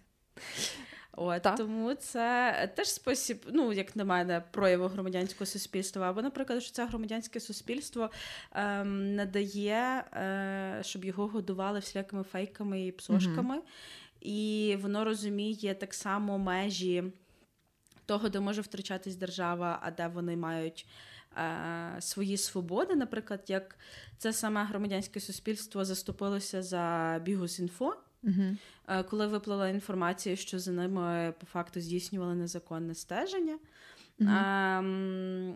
От, 1.16 1.42
так. 1.42 1.56
Тому 1.56 1.94
це 1.94 2.72
теж 2.76 2.88
спосіб, 2.88 3.46
ну, 3.52 3.72
як 3.72 3.96
на 3.96 4.04
мене, 4.04 4.42
прояву 4.50 4.86
громадянського 4.86 5.46
суспільства. 5.46 6.10
Або, 6.10 6.22
наприклад, 6.22 6.62
що 6.62 6.72
це 6.72 6.86
громадянське 6.86 7.40
суспільство 7.40 8.10
ем, 8.52 9.14
надає, 9.14 10.04
е, 10.12 10.78
щоб 10.82 11.04
його 11.04 11.26
годували 11.26 11.78
всілякими 11.78 12.22
фейками 12.22 12.86
і 12.86 12.92
псошками. 12.92 13.56
Mm-hmm. 13.56 13.62
І 14.20 14.76
воно 14.82 15.04
розуміє 15.04 15.74
так 15.74 15.94
само 15.94 16.38
межі 16.38 17.04
того, 18.06 18.28
де 18.28 18.40
може 18.40 18.60
втрачатись 18.60 19.16
держава, 19.16 19.78
а 19.82 19.90
де 19.90 20.06
вони 20.06 20.36
мають. 20.36 20.86
Е, 21.38 21.96
свої 22.00 22.36
свободи, 22.36 22.94
наприклад, 22.94 23.44
як 23.48 23.78
це 24.18 24.32
саме 24.32 24.64
громадянське 24.64 25.20
суспільство 25.20 25.84
заступилося 25.84 26.62
за 26.62 27.20
Бігус.Інфо, 27.24 27.96
Угу. 28.26 29.02
Коли 29.10 29.26
виплила 29.26 29.68
інформація, 29.68 30.36
що 30.36 30.58
за 30.58 30.72
ними 30.72 31.34
по 31.40 31.46
факту 31.46 31.80
здійснювали 31.80 32.34
незаконне 32.34 32.94
стеження. 32.94 33.58
Угу. 34.20 34.30
А, 34.32 34.82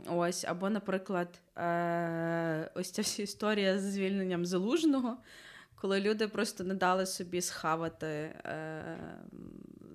ось, 0.08 0.44
Або, 0.44 0.70
наприклад, 0.70 1.28
е, 1.56 2.70
ось 2.74 2.90
ця 2.90 3.02
вся 3.02 3.22
історія 3.22 3.78
з 3.78 3.82
звільненням 3.82 4.46
залужного, 4.46 5.16
коли 5.74 6.00
люди 6.00 6.28
просто 6.28 6.64
не 6.64 6.74
дали 6.74 7.06
собі 7.06 7.40
схавати 7.40 8.06
е, 8.06 8.98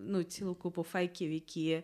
ну, 0.08 0.24
цілу 0.24 0.56
купу 0.56 0.84
фейків, 0.84 1.32
які. 1.32 1.84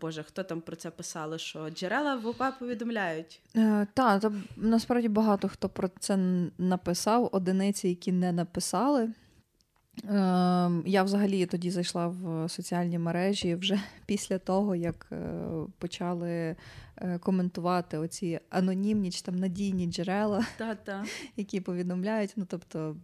Боже, 0.00 0.22
хто 0.22 0.42
там 0.42 0.60
про 0.60 0.76
це 0.76 0.90
писали, 0.90 1.38
що 1.38 1.70
джерела 1.70 2.16
в 2.16 2.26
ОП 2.26 2.42
повідомляють? 2.58 3.40
Е, 3.56 3.86
Так, 3.94 4.24
насправді 4.56 5.08
багато 5.08 5.48
хто 5.48 5.68
про 5.68 5.88
це 5.98 6.16
написав, 6.58 7.28
одиниці, 7.32 7.88
які 7.88 8.12
не 8.12 8.32
написали. 8.32 9.10
Ем, 10.04 10.82
я 10.86 11.02
взагалі 11.02 11.46
тоді 11.46 11.70
зайшла 11.70 12.08
в 12.08 12.48
соціальні 12.48 12.98
мережі 12.98 13.54
вже 13.54 13.80
після 14.06 14.38
того, 14.38 14.74
як 14.74 15.06
е, 15.12 15.40
почали 15.78 16.56
е, 16.96 17.18
коментувати 17.18 17.98
оці 17.98 18.40
анонімні 18.50 19.10
чи 19.10 19.22
там 19.22 19.36
надійні 19.36 19.86
джерела, 19.86 20.46
Та-та. 20.58 21.04
які 21.36 21.60
повідомляють. 21.60 22.32
Ну 22.36 22.46
тобто, 22.48 22.96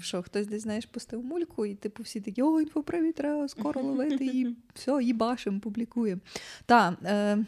що 0.00 0.22
хтось 0.22 0.46
десь 0.46 0.62
знаєш, 0.62 0.86
пустив 0.86 1.24
мульку, 1.24 1.66
і 1.66 1.74
типу 1.74 2.02
всі 2.02 2.20
такі 2.20 2.42
о, 2.42 2.60
інфоправі 2.60 3.12
треба 3.12 3.48
скоро 3.48 3.82
ловити 3.82 4.24
і 4.24 4.56
все, 4.74 5.02
їбашим, 5.02 5.60
публікуємо. 5.60 6.20
Так, 6.66 6.94
е, 7.04 7.44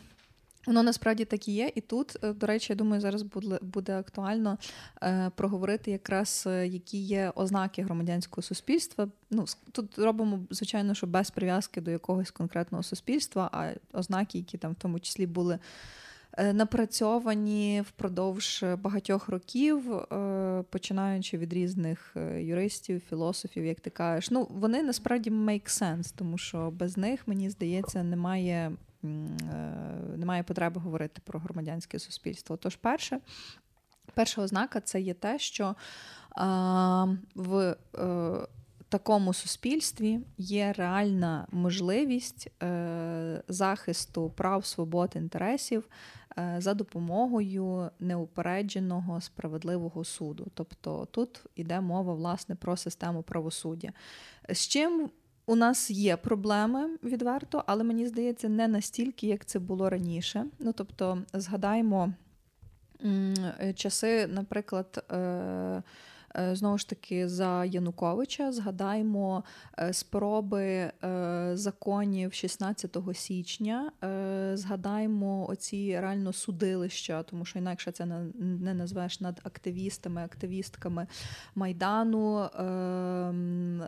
Воно 0.66 0.82
насправді 0.82 1.24
так 1.24 1.48
і 1.48 1.52
є, 1.52 1.72
і 1.74 1.80
тут, 1.80 2.16
е, 2.24 2.32
до 2.32 2.46
речі, 2.46 2.72
я 2.72 2.76
думаю, 2.76 3.00
зараз 3.00 3.22
буде 3.22 3.58
буде 3.62 3.98
актуально 3.98 4.58
е, 5.02 5.30
проговорити 5.34 5.90
якраз 5.90 6.44
е, 6.46 6.66
які 6.66 6.98
є 6.98 7.32
ознаки 7.34 7.82
громадянського 7.82 8.42
суспільства. 8.42 9.08
Ну 9.30 9.44
тут 9.72 9.98
робимо, 9.98 10.40
звичайно, 10.50 10.94
що 10.94 11.06
без 11.06 11.30
прив'язки 11.30 11.80
до 11.80 11.90
якогось 11.90 12.30
конкретного 12.30 12.82
суспільства, 12.82 13.50
а 13.52 13.70
ознаки, 13.98 14.38
які 14.38 14.58
там 14.58 14.72
в 14.72 14.74
тому 14.74 15.00
числі 15.00 15.26
були 15.26 15.58
е, 16.32 16.52
напрацьовані 16.52 17.84
впродовж 17.88 18.64
багатьох 18.82 19.28
років, 19.28 20.06
починаючи 20.70 21.38
від 21.38 21.52
різних 21.52 22.16
юристів, 22.38 23.02
філософів, 23.08 23.64
як 23.64 23.80
ти 23.80 23.90
кажеш, 23.90 24.30
ну 24.30 24.48
вони 24.50 24.82
насправді 24.82 25.30
make 25.30 25.68
sense, 25.68 26.12
тому 26.16 26.38
що 26.38 26.70
без 26.70 26.96
них 26.96 27.28
мені 27.28 27.50
здається 27.50 28.02
немає. 28.02 28.72
Е, 29.06 30.16
немає 30.16 30.42
потреби 30.42 30.80
говорити 30.80 31.22
про 31.24 31.40
громадянське 31.40 31.98
суспільство. 31.98 32.56
Тож, 32.56 32.76
перше, 32.76 33.20
перша 34.14 34.42
ознака 34.42 34.80
це 34.80 35.00
є 35.00 35.14
те, 35.14 35.38
що 35.38 35.76
в 37.34 37.76
е, 37.98 38.46
такому 38.88 39.34
суспільстві 39.34 40.20
є 40.38 40.72
реальна 40.72 41.46
можливість 41.52 42.62
е, 42.62 43.42
захисту 43.48 44.30
прав, 44.30 44.66
свобод, 44.66 45.12
інтересів 45.16 45.88
за 46.58 46.74
допомогою 46.74 47.90
неупередженого 48.00 49.20
справедливого 49.20 50.04
суду. 50.04 50.46
Тобто 50.54 51.08
тут 51.10 51.44
йде 51.54 51.80
мова 51.80 52.14
власне 52.14 52.54
про 52.54 52.76
систему 52.76 53.22
правосуддя. 53.22 53.92
З 54.48 54.68
чим 54.68 55.10
у 55.46 55.56
нас 55.56 55.90
є 55.90 56.16
проблеми 56.16 56.88
відверто, 57.04 57.64
але 57.66 57.84
мені 57.84 58.06
здається, 58.06 58.48
не 58.48 58.68
настільки, 58.68 59.26
як 59.26 59.44
це 59.44 59.58
було 59.58 59.90
раніше. 59.90 60.44
Ну 60.58 60.72
тобто, 60.72 61.22
згадаємо 61.32 62.12
часи, 63.74 64.26
наприклад. 64.26 65.04
Е, 65.10 65.16
е, 65.16 65.82
знову 66.52 66.78
ж 66.78 66.88
таки 66.88 67.28
за 67.28 67.64
Януковича. 67.64 68.52
Згадаймо 68.52 69.44
е, 69.78 69.92
спроби 69.92 70.92
законів 71.52 72.32
16 72.32 72.96
січня. 73.14 73.92
Згадаймо 74.54 75.48
оці 75.48 76.00
реально 76.00 76.32
судилища, 76.32 77.22
тому 77.22 77.44
що 77.44 77.58
інакше 77.58 77.92
це 77.92 78.06
не 78.38 78.74
назвеш 78.74 79.20
над 79.20 79.40
активістами, 79.44 80.24
активістками 80.24 81.06
майдану. 81.54 82.48
Ем, 82.58 83.82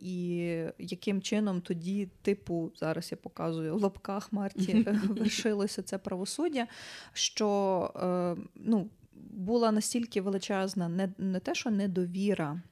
і 0.00 0.46
яким 0.78 1.22
чином 1.22 1.60
тоді, 1.60 2.08
типу, 2.22 2.72
зараз 2.76 3.12
я 3.12 3.16
показую 3.16 3.76
в 3.76 3.82
лапках 3.82 4.32
Марті, 4.32 4.86
вершилося 5.08 5.82
це 5.82 5.98
правосуддя, 5.98 6.66
що 7.12 8.44
ну 8.54 8.90
була 9.34 9.72
настільки 9.72 10.20
величезна, 10.20 10.88
не, 10.88 11.08
не 11.18 11.40
те, 11.40 11.54
що 11.54 11.70
недовіра. 11.70 12.62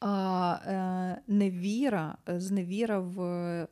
А 0.00 0.58
е, 0.66 1.22
невіра, 1.26 2.18
зневіра 2.26 2.98
в 2.98 3.20
е, 3.20 3.68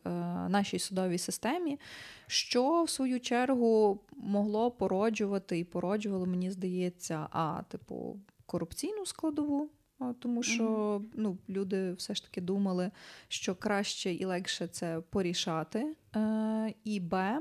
нашій 0.49 0.79
судовій 0.79 1.19
системі, 1.19 1.81
що 2.27 2.83
в 2.83 2.91
свою 2.91 3.21
чергу 3.21 4.01
могло 4.17 4.71
породжувати 4.71 5.59
і 5.59 5.65
породжувало, 5.65 6.27
мені 6.27 6.51
здається, 6.51 7.29
а 7.31 7.63
типу 7.69 8.21
корупційну 8.47 9.07
складову, 9.07 9.71
тому 10.19 10.43
що 10.43 11.03
ну, 11.15 11.39
люди 11.49 11.93
все 11.93 12.15
ж 12.15 12.25
таки 12.25 12.41
думали, 12.41 12.91
що 13.29 13.55
краще 13.55 14.13
і 14.13 14.25
легше 14.25 14.67
це 14.67 15.01
порішати. 15.11 15.97
Е, 16.17 16.75
і 16.85 17.01
Б. 17.01 17.39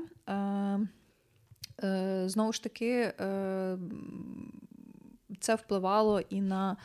Е, 1.82 2.28
знову 2.28 2.52
ж 2.52 2.62
таки, 2.62 2.90
е, 3.20 3.78
це 5.40 5.54
впливало 5.54 6.20
і 6.20 6.40
на 6.40 6.76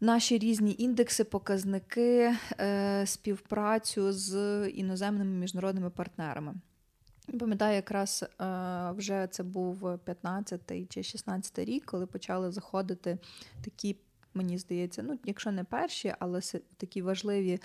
наші 0.00 0.38
різні 0.38 0.74
індекси, 0.78 1.24
показники, 1.24 2.34
е, 2.60 3.06
співпрацю 3.06 4.12
з 4.12 4.68
іноземними 4.68 5.30
міжнародними 5.30 5.90
партнерами. 5.90 6.54
Пам'ятаю, 7.40 7.74
якраз 7.74 8.24
вже 8.96 9.28
це 9.30 9.42
був 9.42 9.98
15 9.98 10.88
чи 10.88 11.02
16 11.02 11.58
рік, 11.58 11.84
коли 11.84 12.06
почали 12.06 12.50
заходити 12.50 13.18
такі 13.64 13.96
мені 14.34 14.58
здається, 14.58 15.02
ну, 15.02 15.18
якщо 15.24 15.52
не 15.52 15.64
перші, 15.64 16.14
але 16.18 16.40
такі 16.76 17.02
важливі 17.02 17.52
е, 17.52 17.60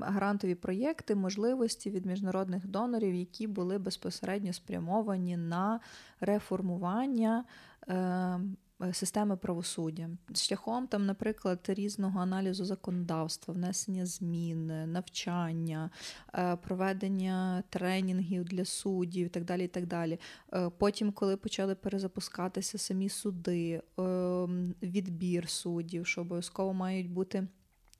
грантові 0.00 0.54
проєкти, 0.54 1.14
можливості 1.14 1.90
від 1.90 2.06
міжнародних 2.06 2.66
донорів, 2.66 3.14
які 3.14 3.46
були 3.46 3.78
безпосередньо 3.78 4.52
спрямовані 4.52 5.36
на 5.36 5.80
реформування. 6.20 7.44
Е, 7.44 7.72
Е, 7.88 8.40
системи 8.92 9.36
правосуддя 9.36 10.10
шляхом 10.34 10.86
там, 10.86 11.06
наприклад, 11.06 11.60
різного 11.68 12.20
аналізу 12.20 12.64
законодавства, 12.64 13.54
внесення 13.54 14.06
змін, 14.06 14.92
навчання, 14.92 15.90
е, 16.34 16.56
проведення 16.56 17.62
тренінгів 17.70 18.44
для 18.44 18.64
суддів 18.64 19.26
і 19.26 19.28
так 19.28 19.44
далі. 19.44 19.64
і 19.64 19.68
так 19.68 19.86
далі. 19.86 20.18
Е, 20.52 20.70
потім, 20.78 21.12
коли 21.12 21.36
почали 21.36 21.74
перезапускатися 21.74 22.78
самі 22.78 23.08
суди, 23.08 23.82
ем, 23.98 24.74
відбір 24.82 25.48
суддів, 25.48 26.06
що 26.06 26.20
обов'язково 26.20 26.72
мають 26.72 27.10
бути. 27.10 27.48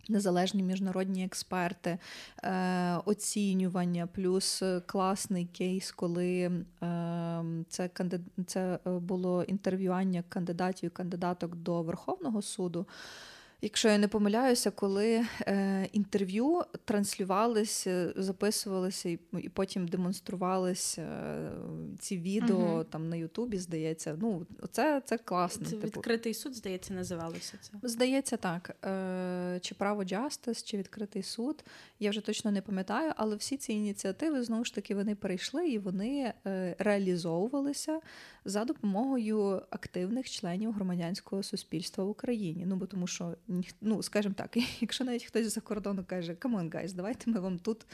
Незалежні 0.09 0.62
міжнародні 0.62 1.25
експерти, 1.25 1.99
е, 2.42 2.97
оцінювання, 3.04 4.06
плюс 4.06 4.62
класний 4.87 5.47
кейс, 5.47 5.92
коли 5.92 6.50
е, 6.82 7.44
це 7.68 7.90
це 8.47 8.78
було 8.87 9.42
інтерв'ювання 9.42 10.25
кандидатів 10.28 10.87
і 10.87 10.90
кандидаток 10.90 11.54
до 11.56 11.82
Верховного 11.82 12.42
суду. 12.42 12.87
Якщо 13.64 13.88
я 13.88 13.99
не 13.99 14.09
помиляюся, 14.09 14.71
коли 14.71 15.26
е, 15.40 15.88
інтерв'ю 15.92 16.62
транслювалися, 16.85 18.12
записувалися 18.16 19.09
і, 19.09 19.19
і 19.42 19.49
потім 19.49 19.88
демонструвалися 19.88 21.02
е, 21.02 21.50
ці 21.99 22.19
відео 22.19 22.57
угу. 22.57 22.85
там 22.85 23.09
на 23.09 23.16
Ютубі, 23.16 23.59
здається. 23.59 24.16
Ну, 24.21 24.47
це 24.73 25.02
це 25.04 25.19
класно. 25.19 25.66
Це 25.66 25.71
типу. 25.71 25.87
відкритий 25.87 26.35
суд, 26.35 26.54
здається, 26.54 26.95
називалося 26.95 27.54
це. 27.61 27.73
Здається, 27.83 28.37
так. 28.37 28.76
Е, 28.85 29.59
Чи 29.62 29.75
право 29.75 30.04
Джастис, 30.04 30.64
чи 30.64 30.76
відкритий 30.76 31.23
суд. 31.23 31.64
Я 32.00 32.11
вже 32.11 32.21
точно 32.21 32.50
не 32.50 32.62
пам'ятаю, 32.62 33.12
але 33.16 33.37
всі 33.37 33.57
ці 33.57 33.73
ініціативи 33.73 34.42
знову 34.42 34.64
ж 34.64 34.75
таки 34.75 34.95
вони 34.95 35.14
перейшли 35.14 35.69
і 35.69 35.78
вони 35.78 36.33
е, 36.47 36.76
реалізовувалися 36.78 38.01
за 38.44 38.64
допомогою 38.64 39.62
активних 39.70 40.31
членів 40.31 40.72
громадянського 40.72 41.42
суспільства 41.42 42.05
в 42.05 42.09
Україні. 42.09 42.64
Ну 42.66 42.77
бо 42.77 42.87
тому, 42.87 43.07
що 43.07 43.35
ну, 43.81 44.03
скажімо 44.03 44.35
так, 44.38 44.57
якщо 44.81 45.05
навіть 45.05 45.25
хтось 45.25 45.55
за 45.55 45.61
кордону 45.61 46.05
каже, 46.07 46.33
«Come 46.33 46.59
on, 46.59 46.71
guys, 46.71 46.93
давайте 46.93 47.31
ми 47.31 47.41
вам 47.41 47.59
тут 47.59 47.87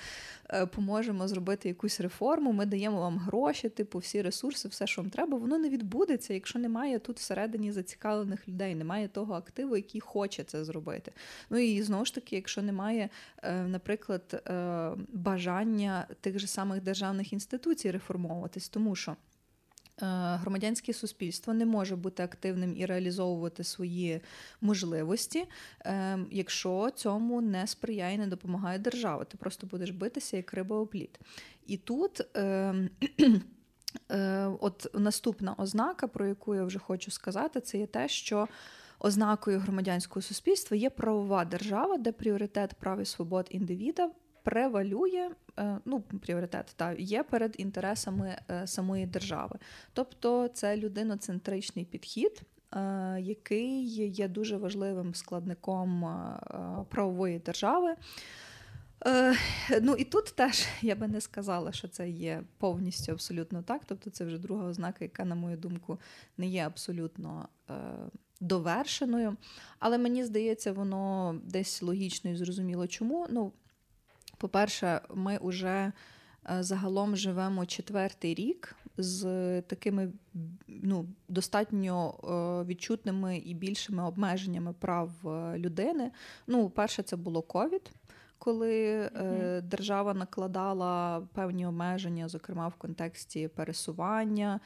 е, 0.51 0.67
поможемо 0.67 1.29
зробити 1.29 1.69
якусь 1.69 2.01
реформу, 2.01 2.53
ми 2.53 2.67
даємо 2.67 3.01
вам 3.01 3.19
гроші, 3.19 3.69
типу, 3.69 3.99
всі 3.99 4.23
ресурси, 4.23 4.69
все, 4.69 4.87
що 4.87 5.03
вам 5.03 5.11
треба, 5.11 5.39
воно 5.39 5.59
не 5.59 5.69
відбудеться, 5.69 6.35
якщо 6.35 6.59
немає 6.59 6.99
тут 6.99 7.19
всередині 7.19 7.73
зацікавлених 7.73 8.49
людей, 8.49 8.75
немає 8.75 9.09
того 9.09 9.35
активу, 9.35 9.77
який 9.77 10.01
хоче 10.01 10.45
це 10.45 10.65
зробити. 10.65 11.13
Ну 11.51 11.59
і 11.59 11.83
знову 11.83 12.05
ж 12.05 12.15
таки, 12.15 12.37
якщо 12.37 12.63
немає, 12.63 13.09
е, 13.43 13.63
наприклад, 13.63 14.43
е, 14.47 14.91
бажання 15.13 16.07
тих 16.21 16.39
же 16.39 16.47
самих 16.47 16.83
державних 16.83 17.33
інституцій 17.33 17.91
реформовуватись, 17.91 18.69
тому 18.69 18.97
що. 18.97 19.17
Е, 20.03 20.07
громадянське 20.37 20.93
суспільство 20.93 21.55
не 21.55 21.67
може 21.67 21.97
бути 21.97 22.23
активним 22.23 22.77
і 22.77 22.87
реалізовувати 22.87 23.65
свої 23.65 24.21
можливості, 24.61 25.45
е, 25.85 26.19
якщо 26.31 26.91
цьому 26.91 27.41
не 27.41 27.67
сприяє, 27.67 28.15
і 28.15 28.19
не 28.19 28.27
допомагає 28.27 28.79
держава. 28.79 29.25
Ти 29.25 29.37
просто 29.37 29.67
будеш 29.67 29.91
битися 29.91 30.37
як 30.37 30.55
риба 30.55 30.77
опліт. 30.77 31.19
І 31.67 31.77
тут. 31.77 32.21
Е, 34.11 34.47
от 34.61 34.87
наступна 34.95 35.55
ознака, 35.59 36.09
про 36.09 36.27
яку 36.27 36.55
я 36.55 36.65
вже 36.65 36.79
хочу 36.79 37.11
сказати, 37.11 37.61
це 37.61 37.79
є 37.79 37.87
те, 37.87 38.09
що 38.09 38.49
ознакою 38.99 39.59
громадянського 39.59 40.23
суспільства 40.23 40.77
є 40.77 40.91
правова 40.91 41.45
держава, 41.45 41.99
де 41.99 42.13
пріоритет 42.13 42.75
прав 42.75 43.01
і 43.01 43.05
свобод 43.05 43.47
індивіда 43.51 44.11
превалює, 44.49 45.31
е, 45.59 45.79
ну, 45.85 46.01
пріоритет 46.01 46.73
та 46.77 46.93
є 46.93 47.23
перед 47.23 47.55
інтересами 47.59 48.37
е, 48.51 48.67
самої 48.67 49.07
держави. 49.07 49.59
Тобто 49.93 50.49
це 50.49 50.77
людиноцентричний 50.77 51.85
підхід. 51.85 52.43
Е, 52.75 53.21
який 53.21 53.85
є 54.09 54.29
дуже 54.29 54.57
важливим 54.57 55.15
складником 55.15 56.17
правової 56.89 57.39
держави. 57.39 57.95
Ну 59.83 59.95
і 59.95 60.05
тут 60.05 60.25
теж 60.25 60.67
я 60.83 60.97
би 60.97 61.09
не 61.09 61.21
сказала, 61.21 61.73
що 61.73 61.89
це 61.89 62.11
є 62.11 62.43
повністю 62.59 63.13
абсолютно 63.13 63.63
так. 63.63 63.83
Тобто 63.87 64.11
це 64.11 64.25
вже 64.25 64.39
друга 64.39 64.67
ознака, 64.67 65.05
яка, 65.05 65.25
на 65.25 65.35
мою 65.35 65.57
думку, 65.57 65.99
не 66.39 66.47
є 66.47 66.67
абсолютно 66.67 67.49
довершеною. 68.41 69.37
Але 69.79 69.99
мені 69.99 70.25
здається, 70.25 70.73
воно 70.73 71.35
десь 71.45 71.83
логічно 71.83 72.31
і 72.31 72.37
зрозуміло, 72.37 72.87
чому. 72.87 73.27
Ну, 73.31 73.53
по-перше, 74.39 75.01
ми 75.15 75.39
вже 75.43 75.93
е, 76.51 76.63
загалом 76.63 77.17
живемо 77.17 77.67
четвертий 77.67 78.35
рік 78.35 78.77
з 78.97 79.23
такими 79.63 80.13
ну, 80.69 81.07
достатньо 81.29 82.15
е, 82.15 82.65
відчутними 82.69 83.39
і 83.39 83.55
більшими 83.55 84.05
обмеженнями 84.05 84.73
прав 84.73 85.11
е, 85.25 85.59
людини. 85.59 86.11
Ну, 86.47 86.71
перше, 86.71 87.03
це 87.03 87.17
було 87.17 87.43
ковід. 87.43 87.91
Коли 88.39 89.01
mm-hmm. 89.01 89.63
держава 89.63 90.15
накладала 90.15 91.23
певні 91.33 91.67
обмеження, 91.67 92.29
зокрема 92.29 92.69
в 92.69 92.75
контексті 92.75 93.49
пересування, 93.49 94.61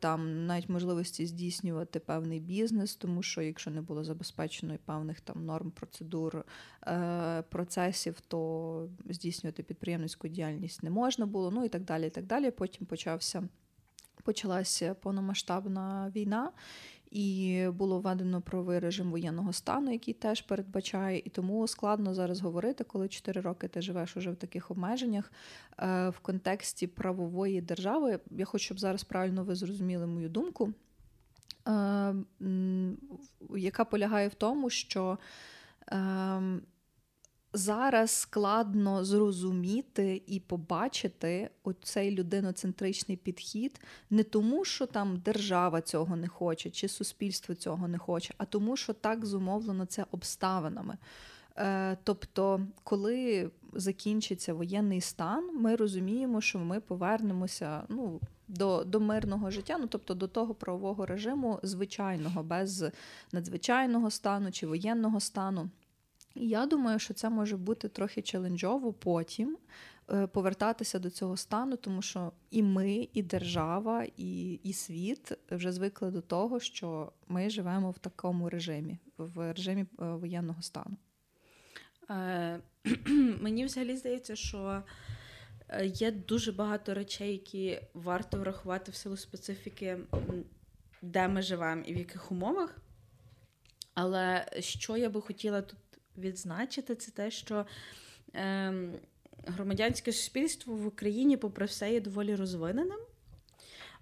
там 0.00 0.46
навіть 0.46 0.68
можливості 0.68 1.26
здійснювати 1.26 2.00
певний 2.00 2.40
бізнес, 2.40 2.96
тому 2.96 3.22
що 3.22 3.42
якщо 3.42 3.70
не 3.70 3.80
було 3.80 4.04
забезпечено 4.04 4.78
певних 4.84 5.20
там 5.20 5.44
норм, 5.44 5.70
процедур, 5.70 6.44
е, 6.86 7.42
процесів, 7.42 8.20
то 8.20 8.88
здійснювати 9.10 9.62
підприємницьку 9.62 10.28
діяльність 10.28 10.82
не 10.82 10.90
можна 10.90 11.26
було, 11.26 11.50
ну 11.50 11.64
і 11.64 11.68
так 11.68 11.84
далі. 11.84 12.06
і 12.06 12.10
так 12.10 12.26
далі. 12.26 12.50
Потім 12.50 12.86
почався 12.86 13.48
почалася 14.22 14.94
повномасштабна 14.94 16.12
війна 16.16 16.52
і 17.16 17.68
було 17.68 18.00
введено 18.00 18.40
правовий 18.40 18.78
режим 18.78 19.10
воєнного 19.10 19.52
стану, 19.52 19.92
який 19.92 20.14
теж 20.14 20.42
передбачає, 20.42 21.22
і 21.24 21.30
тому 21.30 21.68
складно 21.68 22.14
зараз 22.14 22.40
говорити, 22.40 22.84
коли 22.84 23.08
4 23.08 23.40
роки 23.40 23.68
ти 23.68 23.82
живеш 23.82 24.16
уже 24.16 24.30
в 24.30 24.36
таких 24.36 24.70
обмеженнях 24.70 25.32
е, 25.78 26.08
в 26.08 26.18
контексті 26.18 26.86
правової 26.86 27.60
держави. 27.60 28.20
Я 28.30 28.44
хочу, 28.44 28.64
щоб 28.64 28.80
зараз 28.80 29.04
правильно 29.04 29.44
ви 29.44 29.54
зрозуміли 29.54 30.06
мою 30.06 30.28
думку, 30.28 30.72
е, 31.68 32.14
яка 33.56 33.84
полягає 33.84 34.28
в 34.28 34.34
тому, 34.34 34.70
що 34.70 35.18
ем, 35.86 36.62
зараз 37.56 38.10
складно 38.10 39.04
зрозуміти 39.04 40.22
і 40.26 40.40
побачити 40.40 41.50
оцей 41.64 42.10
людиноцентричний 42.10 43.16
підхід 43.16 43.80
не 44.10 44.22
тому, 44.22 44.64
що 44.64 44.86
там 44.86 45.16
держава 45.16 45.80
цього 45.80 46.16
не 46.16 46.28
хоче, 46.28 46.70
чи 46.70 46.88
суспільство 46.88 47.54
цього 47.54 47.88
не 47.88 47.98
хоче, 47.98 48.34
а 48.38 48.44
тому, 48.44 48.76
що 48.76 48.92
так 48.92 49.26
зумовлено 49.26 49.84
це 49.84 50.06
обставинами. 50.10 50.96
Е, 51.58 51.96
тобто, 52.04 52.66
коли 52.84 53.50
закінчиться 53.72 54.54
воєнний 54.54 55.00
стан, 55.00 55.50
ми 55.54 55.76
розуміємо, 55.76 56.40
що 56.40 56.58
ми 56.58 56.80
повернемося 56.80 57.82
ну, 57.88 58.20
до 58.48 58.84
до 58.84 59.00
мирного 59.00 59.50
життя, 59.50 59.78
ну 59.80 59.86
тобто 59.86 60.14
до 60.14 60.28
того 60.28 60.54
правового 60.54 61.06
режиму 61.06 61.60
звичайного, 61.62 62.42
без 62.42 62.84
надзвичайного 63.32 64.10
стану 64.10 64.52
чи 64.52 64.66
воєнного 64.66 65.20
стану. 65.20 65.70
Я 66.38 66.66
думаю, 66.66 66.98
що 66.98 67.14
це 67.14 67.30
може 67.30 67.56
бути 67.56 67.88
трохи 67.88 68.22
челенджово 68.22 68.92
потім 68.92 69.58
е, 70.10 70.26
повертатися 70.26 70.98
до 70.98 71.10
цього 71.10 71.36
стану, 71.36 71.76
тому 71.76 72.02
що 72.02 72.32
і 72.50 72.62
ми, 72.62 73.08
і 73.12 73.22
держава, 73.22 74.06
і, 74.16 74.52
і 74.52 74.72
світ 74.72 75.32
вже 75.50 75.72
звикли 75.72 76.10
до 76.10 76.20
того, 76.20 76.60
що 76.60 77.12
ми 77.28 77.50
живемо 77.50 77.90
в 77.90 77.98
такому 77.98 78.48
режимі, 78.48 78.98
в 79.18 79.52
режимі 79.52 79.80
е, 79.82 79.86
воєнного 79.98 80.62
стану. 80.62 80.96
Е, 82.10 82.60
Мені 83.40 83.64
взагалі 83.64 83.96
здається, 83.96 84.36
що 84.36 84.82
є 85.82 86.10
дуже 86.10 86.52
багато 86.52 86.94
речей, 86.94 87.32
які 87.32 87.80
варто 87.94 88.38
врахувати 88.38 88.92
в 88.92 88.94
силу 88.94 89.16
специфіки, 89.16 89.98
де 91.02 91.28
ми 91.28 91.42
живемо 91.42 91.82
і 91.82 91.94
в 91.94 91.96
яких 91.96 92.32
умовах. 92.32 92.76
Але 93.94 94.46
що 94.58 94.96
я 94.96 95.10
би 95.10 95.20
хотіла 95.20 95.62
тут 95.62 95.78
відзначити, 96.18 96.94
це 96.94 97.10
те, 97.10 97.30
що 97.30 97.66
е, 98.34 98.72
громадянське 99.46 100.12
суспільство 100.12 100.74
в 100.74 100.86
Україні, 100.86 101.36
попри 101.36 101.66
все, 101.66 101.92
є 101.92 102.00
доволі 102.00 102.34
розвиненим, 102.34 103.00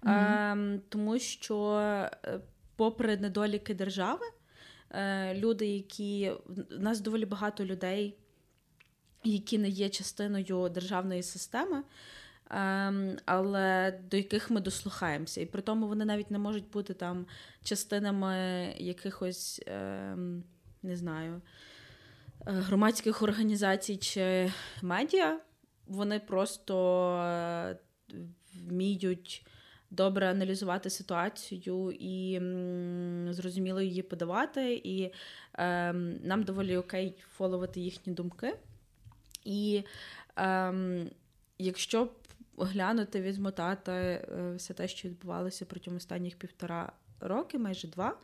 mm-hmm. 0.03 0.75
е, 0.75 0.79
тому 0.89 1.19
що, 1.19 1.73
е, 2.25 2.39
попри 2.75 3.17
недоліки 3.17 3.73
держави, 3.73 4.25
е, 4.91 5.33
люди, 5.35 5.67
які 5.67 6.31
в 6.47 6.79
нас 6.79 6.99
доволі 6.99 7.25
багато 7.25 7.65
людей, 7.65 8.17
які 9.23 9.57
не 9.57 9.69
є 9.69 9.89
частиною 9.89 10.69
державної 10.69 11.23
системи. 11.23 11.83
Um, 12.51 13.19
але 13.25 13.99
до 14.11 14.17
яких 14.17 14.49
ми 14.49 14.61
дослухаємося. 14.61 15.41
І 15.41 15.45
при 15.45 15.61
тому 15.61 15.87
вони 15.87 16.05
навіть 16.05 16.31
не 16.31 16.39
можуть 16.39 16.69
бути 16.69 16.93
там 16.93 17.25
частинами 17.63 18.35
якихось, 18.77 19.61
um, 19.67 20.41
не 20.83 20.95
знаю, 20.97 21.41
громадських 22.45 23.21
організацій 23.21 23.97
чи 23.97 24.51
медіа, 24.81 25.39
вони 25.87 26.19
просто 26.19 27.07
е, 27.17 27.77
вміють 28.67 29.45
добре 29.91 30.29
аналізувати 30.29 30.89
ситуацію 30.89 31.91
і 31.99 32.39
зрозуміло 33.33 33.81
її 33.81 34.01
подавати, 34.01 34.81
і 34.83 35.11
е, 35.53 35.93
нам 36.23 36.43
доволі 36.43 36.77
окей 36.77 37.23
фоловити 37.37 37.79
їхні 37.79 38.13
думки. 38.13 38.53
І 39.43 39.83
е, 40.37 40.73
якщо 41.57 42.09
глянути, 42.57 43.21
відмотати 43.21 44.27
все 44.55 44.73
те, 44.73 44.87
що 44.87 45.09
відбувалося 45.09 45.65
протягом 45.65 45.97
останніх 45.97 46.35
півтора 46.35 46.91
роки, 47.19 47.57
майже 47.57 47.87
два 47.87 48.17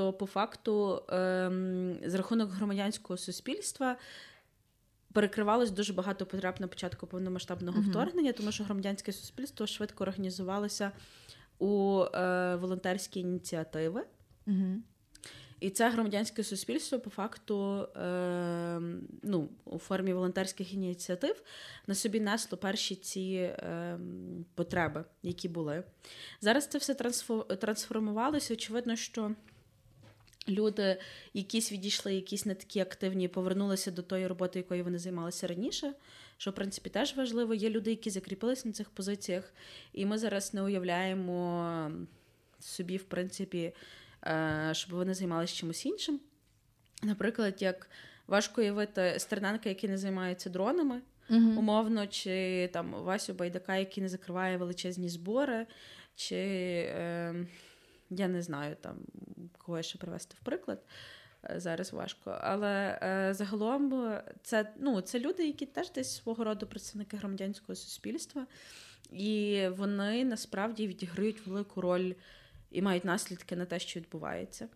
то 0.00 0.12
по 0.12 0.26
факту 0.26 1.02
ем, 1.08 1.98
з 2.04 2.14
рахунок 2.14 2.50
громадянського 2.50 3.16
суспільства. 3.16 3.96
Перекривалось 5.12 5.70
дуже 5.70 5.92
багато 5.92 6.26
потреб 6.26 6.54
на 6.58 6.68
початку 6.68 7.06
повномасштабного 7.06 7.78
uh-huh. 7.78 7.90
вторгнення, 7.90 8.32
тому 8.32 8.52
що 8.52 8.64
громадянське 8.64 9.12
суспільство 9.12 9.66
швидко 9.66 10.04
організувалося 10.04 10.92
у 11.58 12.02
е, 12.14 12.56
волонтерські 12.56 13.20
ініціативи. 13.20 14.04
Uh-huh. 14.46 14.76
І 15.60 15.70
це 15.70 15.90
громадянське 15.90 16.44
суспільство 16.44 16.98
по 16.98 17.10
факту 17.10 17.88
е, 17.96 18.80
ну, 19.22 19.48
у 19.64 19.78
формі 19.78 20.12
волонтерських 20.12 20.74
ініціатив 20.74 21.42
на 21.86 21.94
собі 21.94 22.20
несло 22.20 22.58
перші 22.58 22.94
ці 22.94 23.20
е, 23.30 23.98
потреби, 24.54 25.04
які 25.22 25.48
були. 25.48 25.82
Зараз 26.40 26.66
це 26.66 26.78
все 26.78 26.94
трансформувалося. 27.60 28.54
Очевидно, 28.54 28.96
що 28.96 29.34
люди 30.48 30.96
якісь 31.34 31.72
відійшли, 31.72 32.14
якісь 32.14 32.46
не 32.46 32.54
такі 32.54 32.80
активні, 32.80 33.28
повернулися 33.28 33.90
до 33.90 34.02
тої 34.02 34.26
роботи, 34.26 34.58
якою 34.58 34.84
вони 34.84 34.98
займалися 34.98 35.46
раніше. 35.46 35.92
Що, 36.38 36.50
в 36.50 36.54
принципі, 36.54 36.90
теж 36.90 37.16
важливо. 37.16 37.54
Є 37.54 37.70
люди, 37.70 37.90
які 37.90 38.10
закріпились 38.10 38.64
на 38.64 38.72
цих 38.72 38.90
позиціях, 38.90 39.52
і 39.92 40.06
ми 40.06 40.18
зараз 40.18 40.54
не 40.54 40.62
уявляємо 40.62 41.90
собі, 42.60 42.96
в 42.96 43.04
принципі, 43.04 43.72
е, 44.26 44.70
щоб 44.72 44.92
вони 44.92 45.14
займалися 45.14 45.54
чимось 45.54 45.86
іншим. 45.86 46.20
Наприклад, 47.02 47.62
як 47.62 47.90
важко 48.26 48.60
уявити 48.60 49.14
Стерненка, 49.18 49.68
який 49.68 49.90
не 49.90 49.98
займається 49.98 50.50
дронами, 50.50 51.00
uh 51.30 51.58
умовно, 51.58 52.06
чи 52.06 52.68
там 52.72 52.90
Васю 52.90 53.34
Байдака, 53.34 53.76
який 53.76 54.02
не 54.02 54.08
закриває 54.08 54.56
величезні 54.56 55.08
збори, 55.08 55.66
чи. 56.14 56.36
Е, 56.36 57.46
я 58.10 58.28
не 58.28 58.42
знаю 58.42 58.76
там 58.76 58.96
кого 59.58 59.82
ще 59.82 59.98
привести 59.98 60.36
в 60.40 60.44
приклад. 60.44 60.82
Е, 61.44 61.60
зараз 61.60 61.92
важко. 61.92 62.38
Але 62.40 62.98
е, 63.02 63.34
загалом 63.34 64.12
це 64.42 64.72
ну, 64.78 65.00
це 65.00 65.20
люди, 65.20 65.46
які 65.46 65.66
теж 65.66 65.92
десь 65.92 66.16
свого 66.16 66.44
роду 66.44 66.66
представники 66.66 67.16
громадянського 67.16 67.76
суспільства, 67.76 68.46
і 69.10 69.64
вони 69.76 70.24
насправді 70.24 70.86
відіграють 70.86 71.46
велику 71.46 71.80
роль 71.80 72.14
і 72.70 72.82
мають 72.82 73.04
наслідки 73.04 73.56
на 73.56 73.66
те, 73.66 73.78
що 73.78 74.00
відбувається. 74.00 74.68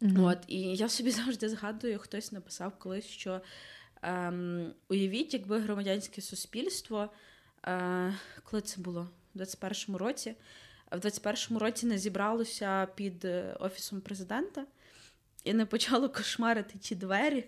Mm-hmm. 0.00 0.24
От, 0.24 0.38
І 0.46 0.60
я 0.60 0.88
собі 0.88 1.10
завжди 1.10 1.48
згадую, 1.48 1.98
хтось 1.98 2.32
написав 2.32 2.78
колись, 2.78 3.06
що 3.06 3.40
ем, 4.02 4.74
уявіть, 4.88 5.34
якби 5.34 5.58
громадянське 5.58 6.22
суспільство, 6.22 7.12
е, 7.66 8.14
коли 8.44 8.62
це 8.62 8.80
було 8.80 9.08
в 9.34 9.40
21-му 9.40 9.98
році 9.98 10.34
в 10.96 10.98
21-му 10.98 11.58
році 11.58 11.86
не 11.86 11.98
зібралося 11.98 12.86
під 12.94 13.24
е, 13.24 13.56
офісом 13.60 14.00
президента 14.00 14.66
і 15.44 15.54
не 15.54 15.66
почало 15.66 16.08
кошмарити 16.08 16.78
ті 16.78 16.94
двері. 16.94 17.44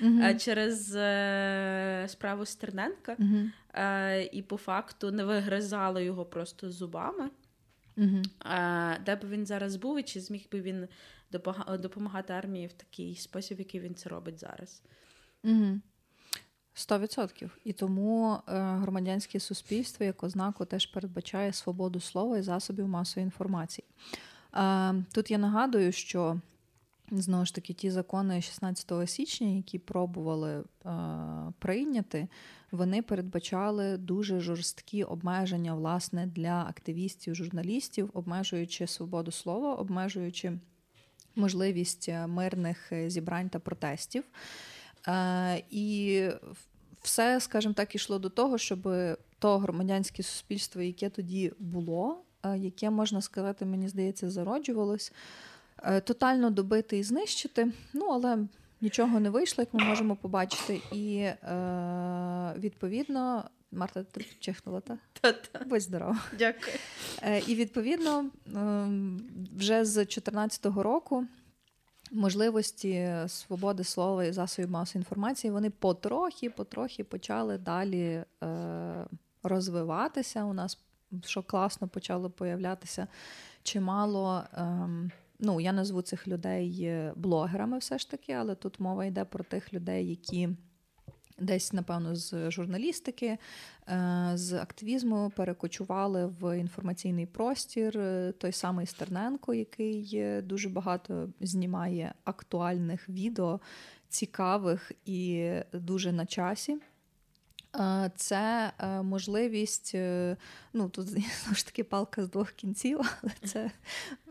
Uh-huh. 0.00 0.44
Через 0.44 0.96
е, 0.96 2.06
справу 2.08 2.46
Стерненка, 2.46 3.14
uh-huh. 3.14 3.50
е, 3.74 4.24
і 4.24 4.42
по 4.42 4.56
факту 4.56 5.10
не 5.10 5.24
вигризало 5.24 6.00
його 6.00 6.24
просто 6.24 6.70
зубами. 6.70 7.30
Uh-huh. 7.96 9.04
Де 9.04 9.16
б 9.16 9.30
він 9.30 9.46
зараз 9.46 9.76
був, 9.76 9.98
і 9.98 10.02
чи 10.02 10.20
зміг 10.20 10.46
би 10.52 10.60
він 10.60 10.88
допомагати 11.78 12.32
армії 12.32 12.66
в 12.66 12.72
такий 12.72 13.16
спосіб, 13.16 13.58
який 13.58 13.80
він 13.80 13.94
це 13.94 14.08
робить 14.08 14.38
зараз? 14.38 14.82
Сто 16.74 16.98
відсотків. 16.98 17.58
І 17.64 17.72
тому 17.72 18.32
е, 18.32 18.60
громадянське 18.62 19.40
суспільство 19.40 20.06
як 20.06 20.22
ознаку 20.22 20.64
теж 20.64 20.86
передбачає 20.86 21.52
свободу 21.52 22.00
слова 22.00 22.38
і 22.38 22.42
засобів 22.42 22.88
масової 22.88 23.24
інформації. 23.24 23.84
Е, 24.54 24.94
тут 25.12 25.30
я 25.30 25.38
нагадую, 25.38 25.92
що 25.92 26.40
знову 27.10 27.44
ж 27.44 27.54
таки 27.54 27.72
ті 27.72 27.90
закони 27.90 28.40
16 28.40 29.10
січня, 29.10 29.48
які 29.48 29.78
пробували 29.78 30.60
е, 30.60 30.64
прийняти, 31.58 32.28
вони 32.70 33.02
передбачали 33.02 33.96
дуже 33.96 34.40
жорсткі 34.40 35.04
обмеження 35.04 35.74
власне 35.74 36.26
для 36.26 36.64
активістів, 36.68 37.34
журналістів, 37.34 38.10
обмежуючи 38.14 38.86
свободу 38.86 39.30
слова, 39.30 39.74
обмежуючи 39.74 40.52
можливість 41.36 42.10
мирних 42.26 42.92
зібрань 43.06 43.48
та 43.48 43.58
протестів. 43.58 44.24
Е, 45.08 45.62
і 45.70 46.28
все, 47.02 47.40
скажімо 47.40 47.74
так, 47.74 47.94
ішло 47.94 48.18
до 48.18 48.28
того, 48.28 48.58
щоб 48.58 48.88
то 49.38 49.58
громадянське 49.58 50.22
суспільство, 50.22 50.82
яке 50.82 51.10
тоді 51.10 51.52
було, 51.58 52.22
е, 52.42 52.58
яке 52.58 52.90
можна 52.90 53.20
сказати, 53.20 53.64
мені 53.64 53.88
здається, 53.88 54.30
зароджувалось, 54.30 55.12
е, 55.82 56.00
тотально 56.00 56.50
добити 56.50 56.98
і 56.98 57.02
знищити. 57.02 57.72
Ну, 57.92 58.06
але 58.06 58.38
нічого 58.80 59.20
не 59.20 59.30
вийшло, 59.30 59.62
як 59.62 59.74
ми 59.74 59.84
можемо 59.84 60.16
побачити. 60.16 60.80
І 60.92 61.28
відповідно. 62.58 63.44
Марта, 63.74 64.02
ти 64.02 64.26
чихнула, 64.40 64.80
так? 64.80 64.98
Та-та. 65.20 65.64
Будь 65.64 65.80
здорова. 65.82 66.18
Дякую. 66.38 66.76
І 67.46 67.54
відповідно 67.54 68.30
ем, 68.54 69.20
вже 69.56 69.84
з 69.84 69.94
2014 69.94 70.66
року 70.66 71.26
можливості 72.12 73.16
свободи 73.26 73.84
слова 73.84 74.24
і 74.24 74.32
засобів 74.32 74.70
масової 74.70 75.00
інформації 75.00 75.50
вони 75.50 75.70
потрохи-потрохи 75.70 77.04
почали 77.04 77.58
далі 77.58 78.24
е, 78.42 79.06
розвиватися. 79.42 80.44
У 80.44 80.52
нас 80.52 80.78
що 81.24 81.42
класно 81.42 81.88
почало 81.88 82.30
появлятися 82.30 83.06
чимало. 83.62 84.42
Е, 84.54 84.88
ну, 85.38 85.60
я 85.60 85.72
назву 85.72 86.02
цих 86.02 86.28
людей 86.28 86.92
блогерами, 87.16 87.78
все 87.78 87.98
ж 87.98 88.10
таки, 88.10 88.32
але 88.32 88.54
тут 88.54 88.80
мова 88.80 89.04
йде 89.04 89.24
про 89.24 89.44
тих 89.44 89.72
людей, 89.72 90.10
які 90.10 90.48
Десь, 91.42 91.72
напевно, 91.72 92.16
з 92.16 92.50
журналістики, 92.50 93.38
е, 93.88 94.30
з 94.34 94.52
активізму 94.52 95.32
перекочували 95.36 96.26
в 96.26 96.58
інформаційний 96.58 97.26
простір 97.26 97.92
той 98.38 98.52
самий 98.52 98.86
Стерненко, 98.86 99.54
який 99.54 100.22
дуже 100.42 100.68
багато 100.68 101.28
знімає 101.40 102.14
актуальних 102.24 103.08
відео, 103.08 103.60
цікавих 104.08 104.92
і 105.04 105.50
дуже 105.72 106.12
на 106.12 106.26
часі. 106.26 106.78
Це 108.16 108.72
е, 108.78 109.02
можливість, 109.02 109.92
е, 109.94 110.36
ну 110.72 110.88
тут 110.88 111.08
знову 111.42 111.54
ж 111.54 111.66
таки 111.66 111.84
палка 111.84 112.24
з 112.24 112.28
двох 112.28 112.52
кінців, 112.52 113.00
але 113.22 113.32
це 113.44 113.70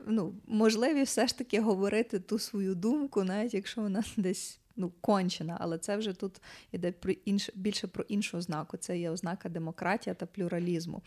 ну, 0.07 0.35
можливість 0.47 1.11
все 1.11 1.27
ж 1.27 1.37
таки 1.37 1.61
говорити 1.61 2.19
ту 2.19 2.39
свою 2.39 2.75
думку, 2.75 3.23
навіть 3.23 3.53
якщо 3.53 3.81
вона 3.81 4.03
десь 4.17 4.60
ну, 4.75 4.91
кончена. 5.01 5.57
Але 5.59 5.77
це 5.77 5.97
вже 5.97 6.13
тут 6.13 6.41
йде 6.71 6.91
про 6.91 7.11
інш, 7.11 7.49
більше 7.55 7.87
про 7.87 8.03
іншу 8.03 8.37
ознаку. 8.37 8.77
Це 8.77 8.99
є 8.99 9.09
ознака 9.09 9.49
демократія 9.49 10.13
та 10.13 10.25
плюралізму. 10.25 11.01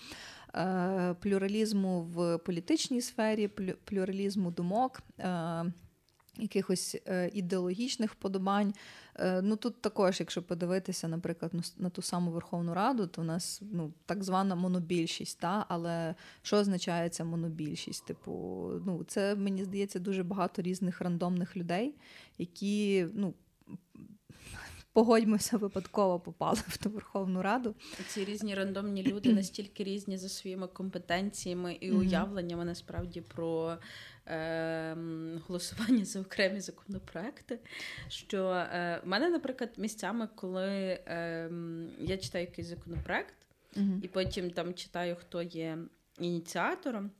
Е, 0.55 1.15
плюралізму 1.21 2.03
в 2.03 2.39
політичній 2.39 3.01
сфері, 3.01 3.49
плюралізму 3.85 4.51
думок 4.51 5.03
якихось 6.39 6.97
е, 7.07 7.31
ідеологічних 7.35 8.13
вподобань. 8.13 8.75
Е, 9.17 9.43
ну 9.43 9.57
тут 9.57 9.81
також, 9.81 10.21
якщо 10.21 10.43
подивитися, 10.43 11.09
наприклад, 11.09 11.53
на 11.79 11.91
ту 11.91 12.03
саму 12.03 12.31
Верховну 12.31 12.75
Раду, 12.75 13.07
то 13.07 13.21
у 13.21 13.25
нас 13.25 13.63
ну, 13.73 13.93
так 14.07 14.25
звана 14.25 14.55
монобільшість. 14.55 15.41
Та? 15.41 15.67
Але 15.69 16.15
що 16.43 16.57
означає 16.57 17.09
ця 17.09 17.25
монобільшість? 17.25 18.07
Типу, 18.07 18.33
ну, 18.87 19.05
це 19.09 19.35
мені 19.35 19.65
здається 19.65 19.99
дуже 19.99 20.23
багато 20.23 20.63
різних 20.63 21.01
рандомних 21.01 21.57
людей, 21.57 21.95
які 22.39 23.07
ну, 23.15 23.35
погодьмося, 24.95 25.57
випадково 25.57 26.21
попали 26.21 26.61
в 26.69 26.77
ту 26.77 26.91
Верховну 26.91 27.43
Раду. 27.43 27.75
Ці 28.09 28.25
різні 28.25 28.55
рандомні 28.55 29.03
люди 29.03 29.33
настільки 29.35 29.85
різні 29.85 30.19
за 30.19 30.29
своїми 30.29 30.67
компетенціями 30.67 31.75
і 31.81 31.91
уявленнями 31.91 32.65
насправді 32.65 33.21
про 33.21 33.79
е, 34.27 34.97
голосування 35.49 36.05
за 36.05 36.21
окремі 36.21 36.61
законопроекти. 36.61 37.59
Що 38.09 38.51
е, 38.51 39.01
в 39.05 39.09
мене, 39.09 39.31
наприклад, 39.31 39.71
місцями, 39.77 40.29
коли 40.35 40.69
е, 40.69 41.51
я 42.01 42.17
читаю 42.17 42.45
якийсь 42.45 42.69
законопроект, 42.69 43.35
і 44.03 44.09
потім 44.09 44.51
там 44.51 44.75
читаю, 44.75 45.17
хто 45.21 45.43
є 45.43 45.79
ініціатором. 46.19 47.11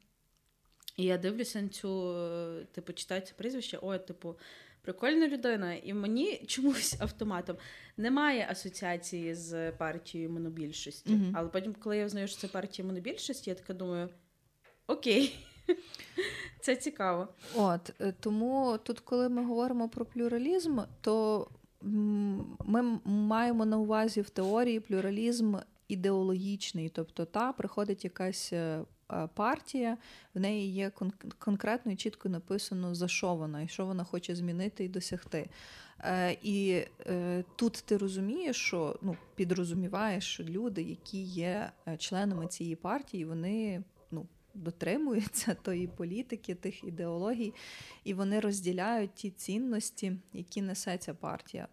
І 0.97 1.05
я 1.05 1.19
дивлюся 1.19 1.63
на 1.63 1.69
цю, 1.69 2.17
типу, 2.73 2.93
читаю 2.93 3.21
це 3.21 3.35
прізвище, 3.37 3.79
ой, 3.83 3.99
типу, 3.99 4.37
прикольна 4.85 5.29
людина, 5.29 5.75
і 5.75 5.95
мені 5.95 6.37
чомусь 6.47 6.97
автоматом 7.01 7.57
немає 7.97 8.47
асоціації 8.51 9.35
з 9.35 9.73
партією 9.73 10.31
монобільшості. 10.31 11.11
Mm-hmm. 11.11 11.33
Але 11.35 11.49
потім, 11.49 11.75
коли 11.75 11.97
я 11.97 12.09
знаю, 12.09 12.29
що 12.29 12.39
це 12.39 12.49
партія 12.49 12.87
монобільшості, 12.87 13.51
я 13.51 13.57
така 13.57 13.75
думаю: 13.75 14.09
окей. 14.87 15.37
Це 16.61 16.77
цікаво. 16.77 17.29
От 17.55 17.93
е, 18.01 18.15
тому 18.21 18.79
тут, 18.83 19.01
коли 19.01 19.29
ми 19.29 19.45
говоримо 19.45 19.89
про 19.89 20.05
плюралізм, 20.05 20.79
то 21.01 21.49
ми 22.65 23.01
маємо 23.05 23.67
на 23.67 23.79
увазі 23.79 24.21
в 24.21 24.31
теорії 24.31 24.81
плюралізм 24.81 25.57
ідеологічний, 25.89 26.89
тобто 26.89 27.25
та 27.25 27.53
приходить 27.53 28.05
якась 28.05 28.53
е, 28.53 28.85
партія, 29.35 29.97
в 30.35 30.41
неї 30.41 30.73
є 30.73 30.91
конкретно 31.39 31.93
і 31.93 31.97
чітко 31.97 32.29
написано, 32.29 32.95
за 32.95 33.09
що 33.09 33.35
вона 33.35 33.63
і 33.63 33.69
що 33.69 33.87
вона 33.87 34.05
хоче 34.05 34.37
змінити 34.37 34.85
і 34.85 34.89
досягти. 34.89 35.49
Е, 36.05 36.37
і 36.43 36.85
е, 37.07 37.45
тут 37.57 37.83
ти 37.87 37.97
розумієш, 37.97 38.57
що 38.57 38.99
ну, 39.03 39.17
підрозуміваєш, 39.35 40.25
що 40.25 40.45
люди, 40.45 40.83
які 40.83 41.23
є 41.23 41.71
е, 41.89 41.97
членами 41.97 42.47
цієї 42.47 42.77
партії, 42.77 43.25
вони 43.25 43.83
ну, 44.11 44.27
дотримуються 44.55 45.55
тої 45.63 45.87
політики, 45.87 46.55
тих 46.55 46.85
ідеологій, 46.85 47.55
і 48.05 48.15
вони 48.15 48.41
розділяють 48.41 49.15
ті 49.15 49.31
цінності, 49.31 50.17
які 50.33 50.63
несе 50.63 50.99
ця 50.99 51.15
партія. 51.15 51.69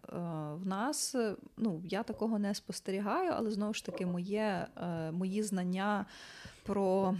В 0.62 0.66
нас 0.66 1.16
ну, 1.56 1.82
я 1.84 2.02
такого 2.02 2.38
не 2.38 2.54
спостерігаю, 2.54 3.32
але 3.34 3.50
знову 3.50 3.74
ж 3.74 3.86
таки, 3.86 4.06
моє, 4.06 4.66
мої 5.12 5.42
знання 5.42 6.06
про 6.62 7.16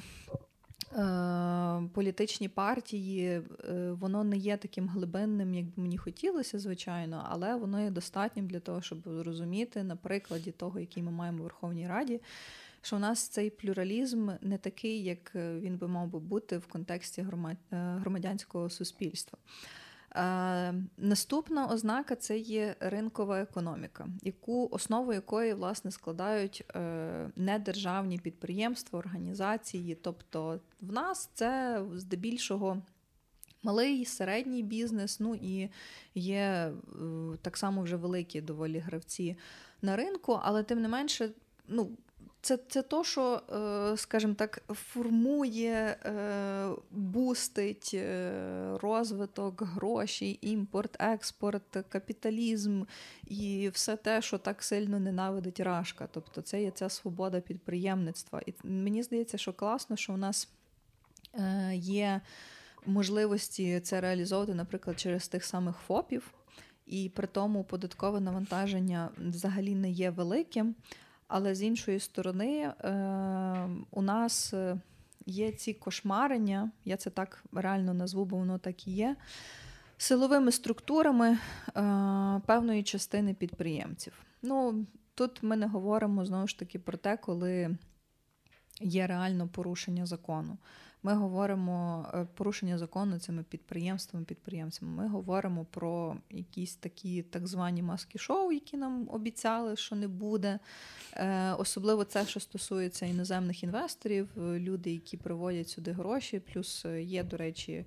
е, 0.92 1.88
політичні 1.94 2.48
партії, 2.48 3.28
е, 3.28 3.42
воно 3.92 4.24
не 4.24 4.36
є 4.36 4.56
таким 4.56 4.88
глибинним, 4.88 5.54
як 5.54 5.64
би 5.64 5.72
мені 5.76 5.98
хотілося, 5.98 6.58
звичайно, 6.58 7.26
але 7.28 7.56
воно 7.56 7.80
є 7.80 7.90
достатнім 7.90 8.46
для 8.46 8.60
того, 8.60 8.82
щоб 8.82 8.98
зрозуміти 9.04 9.82
на 9.82 9.96
прикладі 9.96 10.50
того, 10.50 10.80
який 10.80 11.02
ми 11.02 11.10
маємо 11.10 11.38
у 11.38 11.42
Верховній 11.42 11.88
Раді. 11.88 12.20
Що 12.84 12.96
у 12.96 12.98
нас 12.98 13.28
цей 13.28 13.50
плюралізм 13.50 14.30
не 14.40 14.58
такий, 14.58 15.04
як 15.04 15.34
він 15.34 15.76
би 15.76 15.88
мав 15.88 16.08
би 16.08 16.18
бути 16.18 16.58
в 16.58 16.66
контексті 16.66 17.20
е, 17.20 17.56
громадянського 17.72 18.70
суспільства. 18.70 19.38
Е, 20.16 20.74
наступна 20.96 21.66
ознака 21.66 22.16
це 22.16 22.38
є 22.38 22.76
ринкова 22.80 23.40
економіка, 23.40 24.08
яку 24.22 24.68
основу 24.70 25.12
якої 25.12 25.54
власне 25.54 25.90
складають 25.90 26.64
е, 26.74 27.30
недержавні 27.36 28.18
підприємства, 28.18 28.98
організації. 28.98 29.94
Тобто 29.94 30.60
в 30.80 30.92
нас 30.92 31.30
це 31.34 31.82
здебільшого. 31.94 32.82
Малий 33.64 34.04
середній 34.04 34.62
бізнес, 34.62 35.20
ну 35.20 35.34
і 35.34 35.68
є 36.14 36.40
е, 36.40 36.72
так 37.42 37.56
само 37.56 37.82
вже 37.82 37.96
великі 37.96 38.40
доволі 38.40 38.78
гравці 38.78 39.36
на 39.82 39.96
ринку, 39.96 40.40
але 40.42 40.62
тим 40.62 40.82
не 40.82 40.88
менше, 40.88 41.30
ну 41.68 41.90
це 42.42 42.58
це 42.68 42.82
то, 42.82 43.04
що, 43.04 43.42
е, 43.52 43.96
скажімо 43.96 44.34
так, 44.34 44.62
формує, 44.68 45.96
е, 46.04 46.68
бустить 46.90 47.90
е, 47.94 48.78
розвиток 48.82 49.62
грошей, 49.62 50.38
імпорт, 50.42 50.96
експорт, 51.00 51.76
капіталізм 51.88 52.82
і 53.26 53.70
все 53.72 53.96
те, 53.96 54.22
що 54.22 54.38
так 54.38 54.62
сильно 54.62 55.00
ненавидить 55.00 55.60
Рашка. 55.60 56.08
Тобто 56.12 56.42
це 56.42 56.62
є 56.62 56.70
ця 56.70 56.88
свобода 56.88 57.40
підприємництва. 57.40 58.42
І 58.46 58.54
мені 58.64 59.02
здається, 59.02 59.38
що 59.38 59.52
класно, 59.52 59.96
що 59.96 60.12
у 60.12 60.16
нас 60.16 60.48
є 61.74 62.20
можливості 62.86 63.80
це 63.80 64.00
реалізовувати, 64.00 64.54
наприклад, 64.54 65.00
через 65.00 65.28
тих 65.28 65.44
самих 65.44 65.76
ФОПів, 65.76 66.34
і 66.86 67.08
при 67.14 67.26
тому 67.26 67.64
податкове 67.64 68.20
навантаження 68.20 69.08
взагалі 69.18 69.74
не 69.74 69.90
є 69.90 70.10
великим. 70.10 70.74
Але 71.34 71.54
з 71.54 71.62
іншої 71.62 72.00
сторони, 72.00 72.60
е, 72.60 73.68
у 73.90 74.02
нас 74.02 74.54
е, 74.54 74.76
є 75.26 75.52
ці 75.52 75.74
кошмарення, 75.74 76.70
я 76.84 76.96
це 76.96 77.10
так 77.10 77.44
реально 77.52 77.94
назву, 77.94 78.24
бо 78.24 78.36
воно 78.36 78.58
так 78.58 78.86
і 78.86 78.90
є, 78.90 79.16
силовими 79.98 80.52
структурами 80.52 81.28
е, 81.28 81.38
певної 82.46 82.82
частини 82.82 83.34
підприємців. 83.34 84.12
Ну, 84.42 84.86
Тут 85.14 85.42
ми 85.42 85.56
не 85.56 85.66
говоримо 85.66 86.24
знову 86.24 86.48
ж 86.48 86.58
таки 86.58 86.78
про 86.78 86.98
те, 86.98 87.16
коли 87.16 87.76
є 88.80 89.06
реально 89.06 89.48
порушення 89.48 90.06
закону. 90.06 90.58
Ми 91.04 91.14
говоримо 91.14 92.06
е, 92.14 92.26
порушення 92.34 92.78
закону 92.78 93.18
цими 93.18 93.42
підприємствами, 93.42 94.24
підприємцями. 94.24 94.92
Ми 94.92 95.08
говоримо 95.08 95.64
про 95.64 96.16
якісь 96.30 96.74
такі 96.74 97.22
так 97.22 97.46
звані 97.46 97.82
маски-шоу, 97.82 98.52
які 98.52 98.76
нам 98.76 99.08
обіцяли, 99.12 99.76
що 99.76 99.96
не 99.96 100.08
буде. 100.08 100.58
Е, 101.12 101.52
особливо 101.52 102.04
це, 102.04 102.26
що 102.26 102.40
стосується 102.40 103.06
іноземних 103.06 103.62
інвесторів, 103.62 104.28
люди, 104.36 104.92
які 104.92 105.16
приводять 105.16 105.68
сюди 105.68 105.92
гроші. 105.92 106.40
Плюс 106.40 106.84
е, 106.84 107.02
є, 107.02 107.24
до 107.24 107.36
речі, 107.36 107.84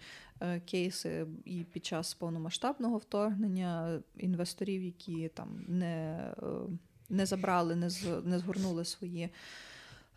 кейси 0.65 1.27
і 1.45 1.63
під 1.63 1.85
час 1.85 2.13
повномасштабного 2.13 2.97
вторгнення 2.97 3.99
інвесторів, 4.17 4.83
які 4.83 5.27
там 5.33 5.65
не 5.67 6.19
не 7.09 7.25
забрали, 7.25 7.75
не 8.23 8.39
згорнули 8.39 8.85
свої. 8.85 9.29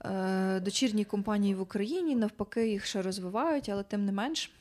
Е, 0.04 0.60
дочірні 0.60 1.04
компанії 1.04 1.54
в 1.54 1.60
Україні, 1.60 2.16
навпаки, 2.16 2.68
їх 2.68 2.86
ще 2.86 3.02
розвивають, 3.02 3.68
але 3.68 3.82
тим 3.82 4.04
не 4.04 4.12
менш. 4.12 4.52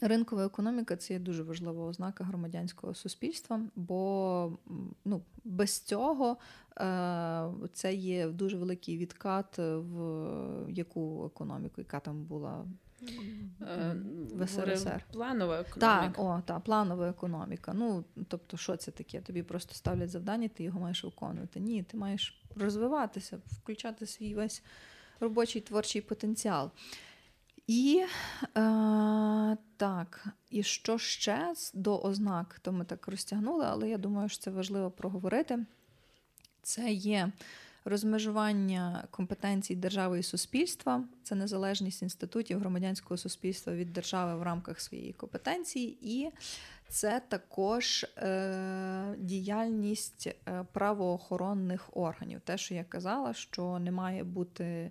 Ринкова 0.00 0.44
економіка 0.46 0.96
це 0.96 1.14
є 1.14 1.20
дуже 1.20 1.42
важлива 1.42 1.84
ознака 1.84 2.24
громадянського 2.24 2.94
суспільства, 2.94 3.60
бо 3.76 4.58
ну, 5.04 5.22
без 5.44 5.80
цього 5.80 6.36
е, 6.80 7.48
це 7.72 7.94
є 7.94 8.28
дуже 8.28 8.56
великий 8.56 8.98
відкат 8.98 9.58
в 9.58 10.64
яку 10.68 11.26
економіку, 11.26 11.74
яка 11.80 12.00
там 12.00 12.24
була 12.24 12.64
Е, 13.62 13.96
в 14.34 14.46
СРСР. 14.46 15.04
Планова 15.12 15.60
економіка. 15.60 15.80
Так, 15.80 16.18
о, 16.18 16.42
та, 16.44 16.60
планова 16.60 17.08
економіка. 17.08 17.72
Ну, 17.74 18.04
тобто, 18.28 18.56
що 18.56 18.76
це 18.76 18.90
таке? 18.90 19.20
Тобі 19.20 19.42
просто 19.42 19.74
ставлять 19.74 20.10
завдання, 20.10 20.48
ти 20.48 20.64
його 20.64 20.80
маєш 20.80 21.04
виконувати. 21.04 21.60
Ні, 21.60 21.82
ти 21.82 21.96
маєш 21.96 22.42
розвиватися, 22.56 23.38
включати 23.46 24.06
свій 24.06 24.34
весь 24.34 24.62
робочий 25.20 25.62
творчий 25.62 26.02
потенціал. 26.02 26.70
І 27.66 28.04
е, 28.56 29.56
так, 29.76 30.26
і 30.50 30.62
що 30.62 30.98
ще 30.98 31.54
до 31.74 31.98
ознак, 31.98 32.58
то 32.62 32.72
ми 32.72 32.84
так 32.84 33.08
розтягнули, 33.08 33.64
але 33.68 33.88
я 33.88 33.98
думаю, 33.98 34.28
що 34.28 34.38
це 34.38 34.50
важливо 34.50 34.90
проговорити. 34.90 35.66
Це 36.62 36.92
є 36.92 37.32
розмежування 37.84 39.04
компетенцій 39.10 39.74
держави 39.74 40.18
і 40.18 40.22
суспільства, 40.22 41.04
це 41.22 41.34
незалежність 41.34 42.02
інститутів 42.02 42.58
громадянського 42.58 43.18
суспільства 43.18 43.72
від 43.72 43.92
держави 43.92 44.40
в 44.40 44.42
рамках 44.42 44.80
своєї 44.80 45.12
компетенції, 45.12 45.98
і 46.02 46.30
це 46.88 47.20
також 47.28 48.04
е, 48.04 49.14
діяльність 49.18 50.26
е, 50.26 50.64
правоохоронних 50.72 51.96
органів. 51.96 52.40
Те, 52.44 52.58
що 52.58 52.74
я 52.74 52.84
казала, 52.84 53.34
що 53.34 53.78
не 53.78 53.90
має 53.90 54.24
бути. 54.24 54.90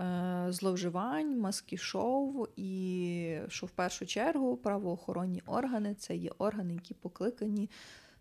Е, 0.00 0.46
зловживань, 0.48 1.38
маски 1.38 1.76
шоу, 1.76 2.46
і 2.56 3.38
що 3.48 3.66
в 3.66 3.70
першу 3.70 4.06
чергу 4.06 4.56
правоохоронні 4.56 5.42
органи 5.46 5.94
це 5.94 6.16
є 6.16 6.30
органи, 6.38 6.74
які 6.74 6.94
покликані 6.94 7.70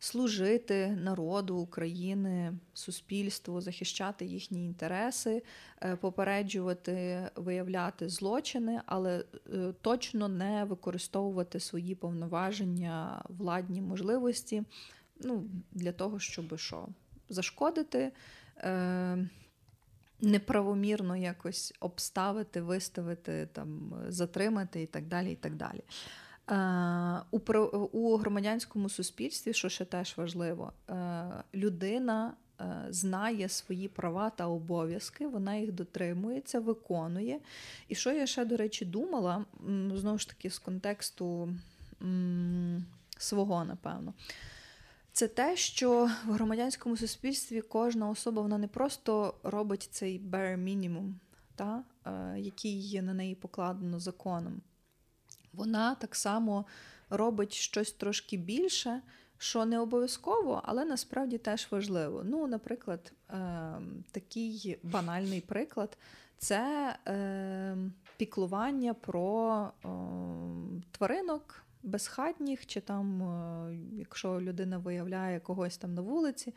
служити 0.04 0.88
народу 0.88 1.58
України, 1.58 2.54
суспільству, 2.74 3.62
захищати 3.62 4.26
їхні 4.26 4.66
інтереси, 4.66 5.44
е, 5.82 5.96
попереджувати, 5.96 7.24
виявляти 7.36 8.10
злочини, 8.10 8.82
але 8.86 9.24
е, 9.54 9.74
точно 9.82 10.28
не 10.28 10.66
використовувати 10.66 11.60
свої 11.60 11.96
повноваження, 11.96 13.24
владні 13.30 13.82
можливості 13.82 14.64
ну, 15.20 15.44
для 15.72 15.92
того, 15.92 16.20
щоб 16.20 16.60
що 16.60 16.88
зашкодити. 17.30 18.12
Е, 18.58 19.30
неправомірно 20.22 21.18
якось 21.18 21.74
обставити, 21.80 22.62
виставити, 22.62 23.50
там, 23.54 23.94
затримати 24.08 24.82
і 24.82 24.86
так 24.86 25.08
далі. 25.08 25.32
і 25.32 25.36
так 25.36 25.56
далі. 25.56 25.82
Е, 26.52 27.22
у 27.92 28.18
громадянському 28.18 28.90
суспільстві, 28.90 29.54
що 29.54 29.70
ще 29.70 29.86
теж 29.86 30.18
важливо, 30.18 30.74
е, 30.90 30.94
людина 31.54 32.34
е, 32.62 32.86
знає 32.90 33.50
свої 33.50 33.88
права 33.88 34.30
та 34.30 34.48
обов'язки, 34.48 35.28
вона 35.28 35.56
їх 35.56 35.72
дотримується, 35.72 36.60
виконує. 36.60 37.40
І 37.88 37.96
що 37.96 38.12
я 38.12 38.28
ще, 38.28 38.46
до 38.46 38.58
речі, 38.58 38.86
думала, 38.86 39.46
знову 39.94 40.18
ж 40.18 40.28
таки, 40.28 40.50
з 40.50 40.60
контексту 40.60 41.54
свого, 43.18 43.66
напевно. 43.66 44.14
Це 45.14 45.28
те, 45.28 45.56
що 45.56 46.10
в 46.26 46.32
громадянському 46.32 46.98
суспільстві 46.98 47.62
кожна 47.62 48.10
особа 48.10 48.42
вона 48.42 48.58
не 48.58 48.68
просто 48.68 49.34
робить 49.44 49.88
цей 49.92 50.22
bare 50.22 51.14
та, 51.56 51.84
який 52.38 52.80
є 52.80 53.02
на 53.02 53.14
неї 53.14 53.36
покладено 53.36 54.00
законом 54.00 54.62
вона 55.54 55.96
так 55.96 56.16
само 56.16 56.66
робить 57.10 57.54
щось 57.54 57.92
трошки 57.92 58.38
більше, 58.38 59.02
що 59.38 59.66
не 59.66 59.80
обов'язково, 59.80 60.62
але 60.66 60.86
насправді 60.86 61.38
теж 61.38 61.68
важливо. 61.72 62.22
Ну, 62.26 62.48
наприклад, 62.48 63.14
е, 63.30 63.36
такий 64.12 64.78
банальний 64.84 65.42
приклад 65.42 65.98
це 66.38 66.96
е, 67.08 67.78
піклування 68.18 68.94
про 68.94 69.68
е, 69.86 69.88
тваринок. 70.92 71.64
Безхатніх, 71.84 72.66
чи 72.66 72.82
там, 72.82 73.22
якщо 73.94 74.42
людина 74.42 74.78
виявляє 74.78 75.40
когось 75.40 75.78
там 75.78 75.94
на 75.94 76.02
вулиці, 76.02 76.54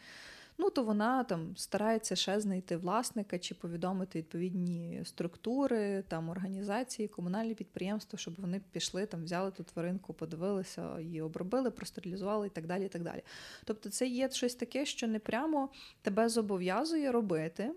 ну 0.58 0.70
то 0.70 0.84
вона 0.84 1.24
там 1.24 1.56
старається 1.56 2.16
ще 2.16 2.40
знайти 2.40 2.76
власника 2.76 3.38
чи 3.38 3.54
повідомити 3.54 4.18
відповідні 4.18 5.00
структури, 5.04 6.04
там 6.08 6.28
організації, 6.28 7.08
комунальні 7.08 7.54
підприємства, 7.54 8.18
щоб 8.18 8.34
вони 8.38 8.60
пішли, 8.72 9.06
там 9.06 9.24
взяли 9.24 9.50
ту 9.50 9.62
тваринку, 9.62 10.14
подивилися, 10.14 11.00
її 11.00 11.22
обробили, 11.22 11.70
простерилізували 11.70 12.46
і 12.46 12.50
так 12.50 12.66
далі. 12.66 12.84
і 12.84 12.88
так 12.88 13.02
далі. 13.02 13.22
Тобто, 13.64 13.90
це 13.90 14.06
є 14.06 14.30
щось 14.30 14.54
таке, 14.54 14.86
що 14.86 15.06
не 15.06 15.18
прямо 15.18 15.68
тебе 16.02 16.28
зобов'язує 16.28 17.12
робити. 17.12 17.70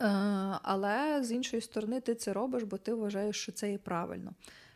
Е, 0.00 0.06
але 0.62 1.24
з 1.24 1.32
іншої 1.32 1.62
сторони, 1.62 2.00
ти 2.00 2.14
це 2.14 2.32
робиш, 2.32 2.62
бо 2.62 2.76
ти 2.76 2.94
вважаєш, 2.94 3.36
що 3.36 3.52
це 3.52 3.70
є 3.70 3.78
правильно. 3.78 4.32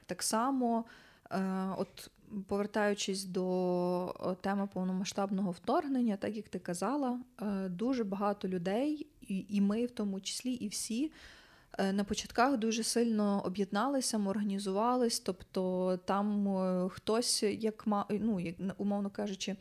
Так 0.06 0.22
само, 0.22 0.84
е, 1.30 1.74
от 1.78 2.10
повертаючись 2.46 3.24
до 3.24 4.36
теми 4.40 4.68
повномасштабного 4.74 5.50
вторгнення, 5.50 6.16
так 6.16 6.36
як 6.36 6.48
ти 6.48 6.58
казала, 6.58 7.20
е, 7.42 7.68
дуже 7.68 8.04
багато 8.04 8.48
людей, 8.48 9.06
і 9.28 9.60
ми 9.60 9.86
в 9.86 9.90
тому 9.90 10.20
числі, 10.20 10.52
і 10.52 10.68
всі. 10.68 11.12
Е, 11.78 11.92
на 11.92 12.04
початках 12.04 12.56
дуже 12.56 12.82
сильно 12.82 13.42
об'єдналися, 13.44 14.18
організувались, 14.18 15.20
тобто 15.20 15.96
там 16.04 16.48
е, 16.48 16.88
хтось, 16.88 17.42
як 17.42 17.84
ну, 18.10 18.40
умовно 18.78 19.10
кажучи, 19.10 19.50
Е, 19.52 19.56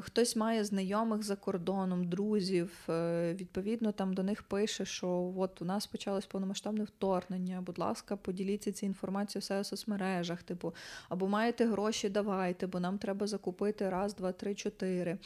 хтось 0.00 0.36
має 0.36 0.64
знайомих 0.64 1.22
за 1.22 1.36
кордоном, 1.36 2.08
друзів. 2.08 2.70
Е, 2.88 3.34
відповідно, 3.34 3.92
там 3.92 4.14
до 4.14 4.22
них 4.22 4.42
пише, 4.42 4.84
що 4.84 5.34
от 5.36 5.62
у 5.62 5.64
нас 5.64 5.86
почалось 5.86 6.26
повномасштабне 6.26 6.84
вторгнення. 6.84 7.60
Будь 7.60 7.78
ласка, 7.78 8.16
поділіться 8.16 8.72
цією 8.72 8.90
інформацією 8.90 9.40
все 9.40 9.60
у 9.60 9.64
соцмережах. 9.64 10.42
Типу, 10.42 10.74
або 11.08 11.28
маєте 11.28 11.66
гроші, 11.66 12.08
давайте, 12.08 12.66
бо 12.66 12.80
нам 12.80 12.98
треба 12.98 13.26
закупити 13.26 13.90
раз, 13.90 14.14
два, 14.14 14.32
три, 14.32 14.54
чотири. 14.54 15.18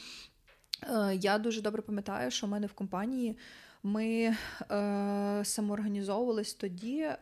Е, 0.83 1.15
я 1.15 1.37
дуже 1.37 1.61
добре 1.61 1.81
пам'ятаю, 1.81 2.31
що 2.31 2.47
в 2.47 2.49
мене 2.49 2.67
в 2.67 2.73
компанії. 2.73 3.37
Ми 3.83 4.35
е, 4.71 5.41
самоорганізовувались 5.43 6.53
тоді, 6.53 6.99
е, 6.99 7.17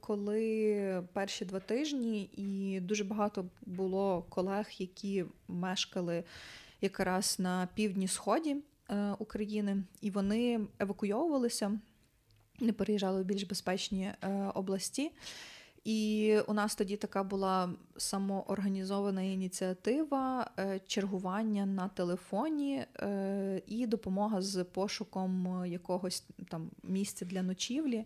коли 0.00 1.04
перші 1.12 1.44
два 1.44 1.60
тижні, 1.60 2.30
і 2.36 2.80
дуже 2.80 3.04
багато 3.04 3.44
було 3.62 4.26
колег, 4.28 4.66
які 4.78 5.24
мешкали 5.48 6.24
якраз 6.84 7.36
на 7.38 7.68
півдні 7.74 8.08
сході 8.08 8.56
е, 8.88 9.12
України, 9.18 9.84
і 10.00 10.10
вони 10.10 10.60
евакуйовувалися, 10.78 11.80
не 12.60 12.72
переїжджали 12.72 13.22
в 13.22 13.24
більш 13.24 13.42
безпечні 13.42 14.02
е, 14.04 14.52
області. 14.54 15.10
І 15.84 16.36
у 16.46 16.52
нас 16.52 16.74
тоді 16.74 16.96
така 16.96 17.22
була 17.22 17.70
самоорганізована 17.96 19.22
ініціатива 19.22 20.50
е, 20.58 20.80
чергування 20.86 21.66
на 21.66 21.88
телефоні 21.88 22.84
і 23.66 23.86
допомога 23.86 24.42
з 24.42 24.64
пошуком 24.64 25.62
якогось 25.66 26.24
там 26.48 26.70
місця 26.82 27.24
для 27.24 27.42
ночівлі. 27.42 28.04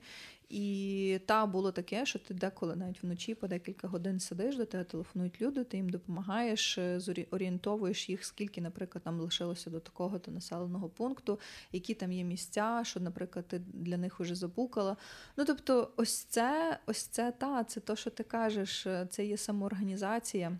І 0.48 1.20
та 1.26 1.46
було 1.46 1.72
таке, 1.72 2.06
що 2.06 2.18
ти 2.18 2.34
деколи 2.34 2.76
навіть 2.76 3.02
вночі 3.02 3.34
по 3.34 3.48
декілька 3.48 3.88
годин 3.88 4.20
сидиш, 4.20 4.56
до 4.56 4.64
тебе 4.64 4.84
телефонують 4.84 5.40
люди, 5.40 5.64
ти 5.64 5.76
їм 5.76 5.88
допомагаєш, 5.88 6.78
е, 6.78 7.00
орієнтовуєш 7.30 8.08
їх, 8.08 8.24
скільки, 8.24 8.60
наприклад, 8.60 9.04
там 9.04 9.20
лишилося 9.20 9.70
до 9.70 9.80
такого 9.80 10.18
то 10.18 10.30
населеного 10.30 10.88
пункту, 10.88 11.40
які 11.72 11.94
там 11.94 12.12
є 12.12 12.24
місця, 12.24 12.82
що, 12.84 13.00
наприклад, 13.00 13.48
ти 13.48 13.58
для 13.58 13.96
них 13.96 14.20
вже 14.20 14.34
забукала. 14.34 14.96
Ну 15.36 15.44
тобто, 15.44 15.90
ось 15.96 16.14
це, 16.14 16.78
ось 16.86 17.02
це 17.02 17.32
та, 17.32 17.64
це 17.64 17.80
то, 17.80 17.96
що 17.96 18.10
ти 18.10 18.22
кажеш, 18.22 18.86
е, 18.86 19.06
це 19.10 19.26
є 19.26 19.36
самоорганізація. 19.36 20.58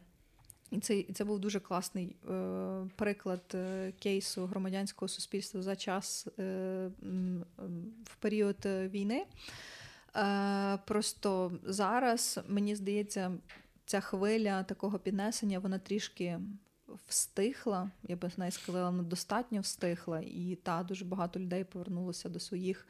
І 0.70 0.78
це 0.78 1.04
це 1.14 1.24
був 1.24 1.38
дуже 1.38 1.60
класний 1.60 2.16
е, 2.30 2.86
приклад 2.96 3.42
е, 3.54 3.92
кейсу 3.98 4.46
громадянського 4.46 5.08
суспільства 5.08 5.62
за 5.62 5.76
час 5.76 6.26
е, 6.38 6.90
в 8.04 8.16
період 8.20 8.56
війни. 8.64 9.24
Е, 10.18 10.78
просто 10.84 11.52
зараз, 11.64 12.40
мені 12.48 12.76
здається, 12.76 13.32
ця 13.86 14.00
хвиля 14.00 14.62
такого 14.62 14.98
піднесення 14.98 15.58
вона 15.58 15.78
трішки 15.78 16.40
встихла. 17.06 17.90
Я 18.02 18.16
би 18.16 18.30
навіть 18.36 18.54
сказала, 18.54 18.90
вона 18.90 19.02
достатньо 19.02 19.60
встихла, 19.60 20.20
і 20.20 20.58
та 20.62 20.82
дуже 20.82 21.04
багато 21.04 21.40
людей 21.40 21.64
повернулося 21.64 22.28
до 22.28 22.40
своїх 22.40 22.86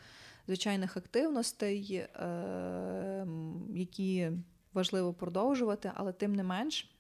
звичайних 0.47 0.97
активностей, 0.97 1.95
е, 1.95 3.27
які 3.75 4.31
важливо 4.73 5.13
продовжувати, 5.13 5.93
але 5.95 6.13
тим 6.13 6.35
не 6.35 6.43
менш, 6.43 6.91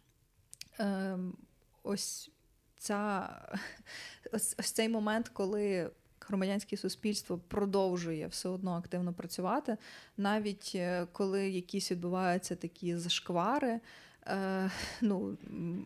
е, 0.80 1.18
ось 1.82 2.30
ця 2.78 3.28
ось, 4.32 4.54
ось 4.58 4.70
цей 4.72 4.88
момент, 4.88 5.28
коли 5.28 5.90
громадянське 6.28 6.76
суспільство 6.76 7.40
продовжує 7.48 8.26
все 8.26 8.48
одно 8.48 8.72
активно 8.72 9.12
працювати, 9.12 9.76
навіть 10.16 10.72
е, 10.74 11.06
коли 11.12 11.48
якісь 11.48 11.90
відбуваються 11.90 12.56
такі 12.56 12.96
зашквари. 12.96 13.80
Е, 14.26 14.70
ну, 15.00 15.36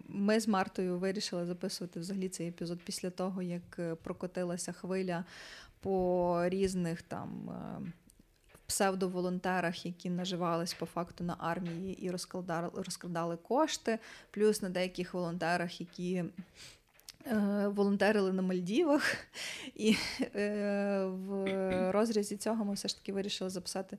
Ми 0.09 0.41
з 0.41 0.49
Мартою 0.49 0.99
вирішили 0.99 1.47
записувати 1.47 2.01
взагалі 2.01 2.29
цей 2.29 2.49
епізод 2.49 2.81
після 2.85 3.11
того, 3.11 3.43
як 3.43 3.79
е, 3.79 3.95
прокотилася 3.95 4.73
хвиля 4.73 5.25
по 5.81 6.39
різних 6.45 7.03
там 7.03 7.51
псевдоволонтерах, 8.67 9.87
які 9.87 10.11
наживались 10.11 10.75
по 10.75 10.87
факту 10.87 11.25
на 11.25 11.37
армії 11.39 12.05
і 12.05 12.11
розкладали, 12.11 12.71
розкрадали 12.75 13.37
кошти, 13.37 13.99
плюс 14.31 14.63
на 14.63 14.69
деяких 14.69 15.15
волонтерах, 15.15 15.81
які 15.81 16.15
Е, 16.17 16.25
волонтерили 17.67 18.33
на 18.33 18.43
Мальдівах, 18.43 19.17
і 19.75 19.97
е, 20.21 21.05
в 21.05 21.91
розрізі 21.93 22.37
цього 22.37 22.65
ми 22.65 22.75
все 22.75 22.89
ж 22.89 22.97
таки 22.97 23.13
вирішили 23.13 23.51
записати 23.51 23.99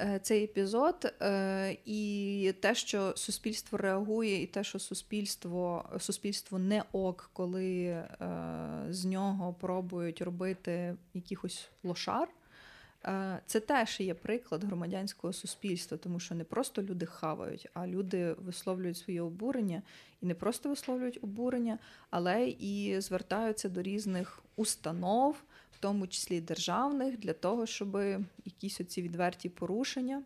е, 0.00 0.20
цей 0.22 0.44
епізод, 0.44 1.14
е, 1.22 1.76
і 1.84 2.54
те, 2.60 2.74
що 2.74 3.12
суспільство 3.16 3.78
реагує, 3.78 4.42
і 4.42 4.46
те, 4.46 4.64
що 4.64 4.78
суспільство 4.78 5.84
суспільство 5.98 6.58
не 6.58 6.82
ок, 6.92 7.30
коли 7.32 7.84
е, 7.84 8.08
з 8.90 9.04
нього 9.04 9.54
пробують 9.60 10.22
робити 10.22 10.96
якихось 11.14 11.68
лошар. 11.82 12.28
Це 13.46 13.60
теж 13.60 14.00
є 14.00 14.14
приклад 14.14 14.64
громадянського 14.64 15.32
суспільства, 15.32 15.96
тому 15.96 16.20
що 16.20 16.34
не 16.34 16.44
просто 16.44 16.82
люди 16.82 17.06
хавають, 17.06 17.68
а 17.74 17.86
люди 17.86 18.32
висловлюють 18.32 18.96
своє 18.96 19.22
обурення 19.22 19.82
і 20.20 20.26
не 20.26 20.34
просто 20.34 20.68
висловлюють 20.68 21.18
обурення, 21.22 21.78
але 22.10 22.48
і 22.48 23.00
звертаються 23.00 23.68
до 23.68 23.82
різних 23.82 24.42
установ, 24.56 25.42
в 25.72 25.78
тому 25.78 26.06
числі 26.06 26.40
державних, 26.40 27.18
для 27.18 27.32
того, 27.32 27.66
щоб 27.66 27.96
якісь 28.44 28.80
оці 28.80 29.02
відверті 29.02 29.48
порушення 29.48 30.22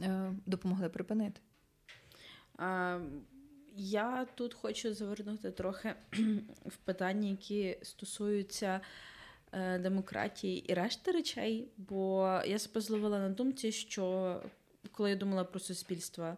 е, 0.00 0.32
допомогли 0.46 0.88
припинити. 0.88 1.40
Я 3.76 4.26
тут 4.34 4.54
хочу 4.54 4.94
завернути 4.94 5.50
трохи 5.50 5.94
в 6.66 6.76
питання, 6.76 7.28
які 7.28 7.78
стосуються. 7.82 8.80
Е, 9.52 9.78
демократії 9.78 10.70
і 10.70 10.74
решти 10.74 11.10
речей. 11.10 11.68
Бо 11.76 12.40
я 12.46 12.58
себе 12.58 12.80
зловила 12.80 13.18
на 13.18 13.28
думці, 13.28 13.72
що 13.72 14.36
коли 14.92 15.10
я 15.10 15.16
думала 15.16 15.44
про 15.44 15.60
суспільства 15.60 16.36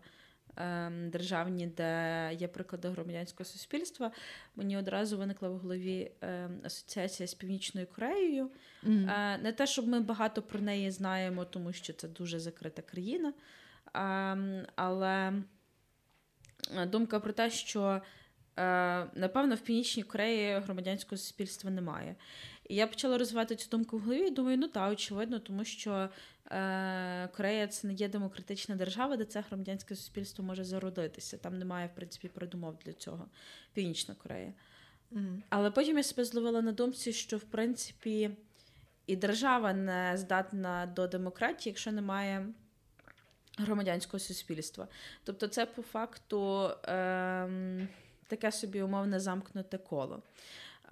ем, 0.56 1.10
державні, 1.10 1.66
де 1.66 2.30
є 2.38 2.48
приклади 2.48 2.88
громадянського 2.88 3.44
суспільства, 3.44 4.12
мені 4.56 4.76
одразу 4.76 5.18
виникла 5.18 5.48
в 5.48 5.58
голові 5.58 6.10
ем, 6.20 6.60
асоціація 6.64 7.26
з 7.26 7.34
Північною 7.34 7.86
Кореєю. 7.86 8.50
Mm-hmm. 8.84 9.42
Не 9.42 9.52
те, 9.52 9.66
щоб 9.66 9.88
ми 9.88 10.00
багато 10.00 10.42
про 10.42 10.60
неї 10.60 10.90
знаємо, 10.90 11.44
тому 11.44 11.72
що 11.72 11.92
це 11.92 12.08
дуже 12.08 12.40
закрита 12.40 12.82
країна. 12.82 13.32
Ем, 13.94 14.66
але 14.76 15.32
думка 16.86 17.20
про 17.20 17.32
те, 17.32 17.50
що 17.50 18.02
напевно 19.14 19.54
в 19.54 19.60
Північній 19.60 20.02
Кореї 20.02 20.58
громадянського 20.58 21.16
суспільства 21.16 21.70
немає. 21.70 22.16
І 22.72 22.74
я 22.74 22.86
почала 22.86 23.18
розвивати 23.18 23.56
цю 23.56 23.70
думку 23.70 23.98
в 23.98 24.00
голові 24.00 24.26
і 24.26 24.30
думаю, 24.30 24.58
ну 24.58 24.68
так, 24.68 24.92
очевидно, 24.92 25.38
тому 25.38 25.64
що 25.64 26.08
е, 26.50 27.28
Корея 27.36 27.66
це 27.66 27.86
не 27.86 27.94
є 27.94 28.08
демократична 28.08 28.76
держава, 28.76 29.16
де 29.16 29.24
це 29.24 29.40
громадянське 29.40 29.96
суспільство 29.96 30.44
може 30.44 30.64
зародитися. 30.64 31.38
Там 31.38 31.58
немає, 31.58 31.86
в 31.86 31.94
принципі, 31.94 32.28
передумов 32.28 32.78
для 32.84 32.92
цього. 32.92 33.26
Північна 33.72 34.14
Корея. 34.14 34.52
Mm. 35.12 35.42
Але 35.48 35.70
потім 35.70 35.96
я 35.96 36.02
себе 36.02 36.24
зловила 36.24 36.62
на 36.62 36.72
думці, 36.72 37.12
що 37.12 37.36
в 37.36 37.44
принципі 37.44 38.30
і 39.06 39.16
держава 39.16 39.72
не 39.72 40.16
здатна 40.16 40.86
до 40.86 41.06
демократії, 41.06 41.70
якщо 41.70 41.92
немає. 41.92 42.46
Громадянського 43.58 44.18
суспільства. 44.18 44.88
Тобто, 45.24 45.48
це 45.48 45.66
по 45.66 45.82
факту 45.82 46.70
е, 46.84 47.88
таке 48.26 48.52
собі 48.52 48.82
умовне 48.82 49.20
замкнуте 49.20 49.78
коло. 49.78 50.22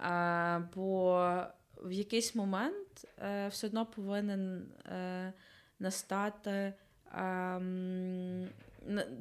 Е, 0.01 0.69
бо 0.75 1.45
в 1.81 1.91
якийсь 1.91 2.35
момент 2.35 3.07
е, 3.19 3.47
все 3.47 3.67
одно 3.67 3.85
повинен 3.85 4.71
е, 4.85 5.33
настати. 5.79 6.73
Е, 7.13 7.61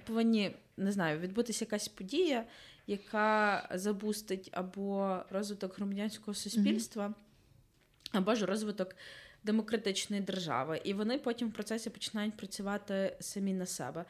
повинні 0.07 0.57
не 0.77 0.93
знаю, 0.93 1.19
відбутися 1.19 1.65
якась 1.65 1.89
подія, 1.89 2.45
яка 2.87 3.69
забустить 3.75 4.49
або 4.53 5.19
розвиток 5.31 5.77
громадянського 5.77 6.35
суспільства, 6.35 7.07
mm-hmm. 7.07 8.19
або 8.19 8.35
ж 8.35 8.47
розвиток 8.47 8.97
демократичної 9.45 10.23
держави. 10.23 10.81
І 10.85 10.95
вони 10.95 11.19
потім 11.19 11.49
в 11.49 11.53
процесі 11.53 11.91
починають 11.91 12.37
працювати 12.37 13.17
самі 13.21 13.55
на 13.55 13.67
себе. 13.67 14.05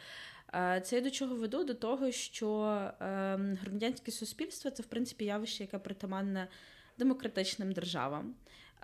Е, 0.55 0.83
це 0.85 0.97
я 0.97 1.03
до 1.03 1.11
чого 1.11 1.35
веду? 1.35 1.65
До 1.65 1.75
того, 1.75 2.11
що 2.11 2.63
ем, 3.01 3.59
громадянське 3.63 4.13
суспільство 4.13 4.71
це 4.71 4.83
в 4.83 4.87
принципі 4.87 5.25
явище, 5.25 5.65
яке 5.65 5.79
притаманне 5.79 6.49
демократичним 6.99 7.73
державам. 7.73 8.35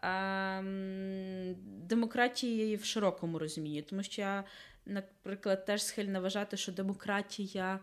Ем, 0.03 1.55
демократії 1.65 2.77
в 2.77 2.85
широкому 2.85 3.39
розумінні, 3.39 3.83
тому 3.83 4.03
що 4.03 4.23
я, 4.23 4.45
наприклад, 4.87 5.65
теж 5.65 5.83
схильна 5.83 6.21
вважати, 6.21 6.57
що 6.57 6.73
демократія 6.73 7.81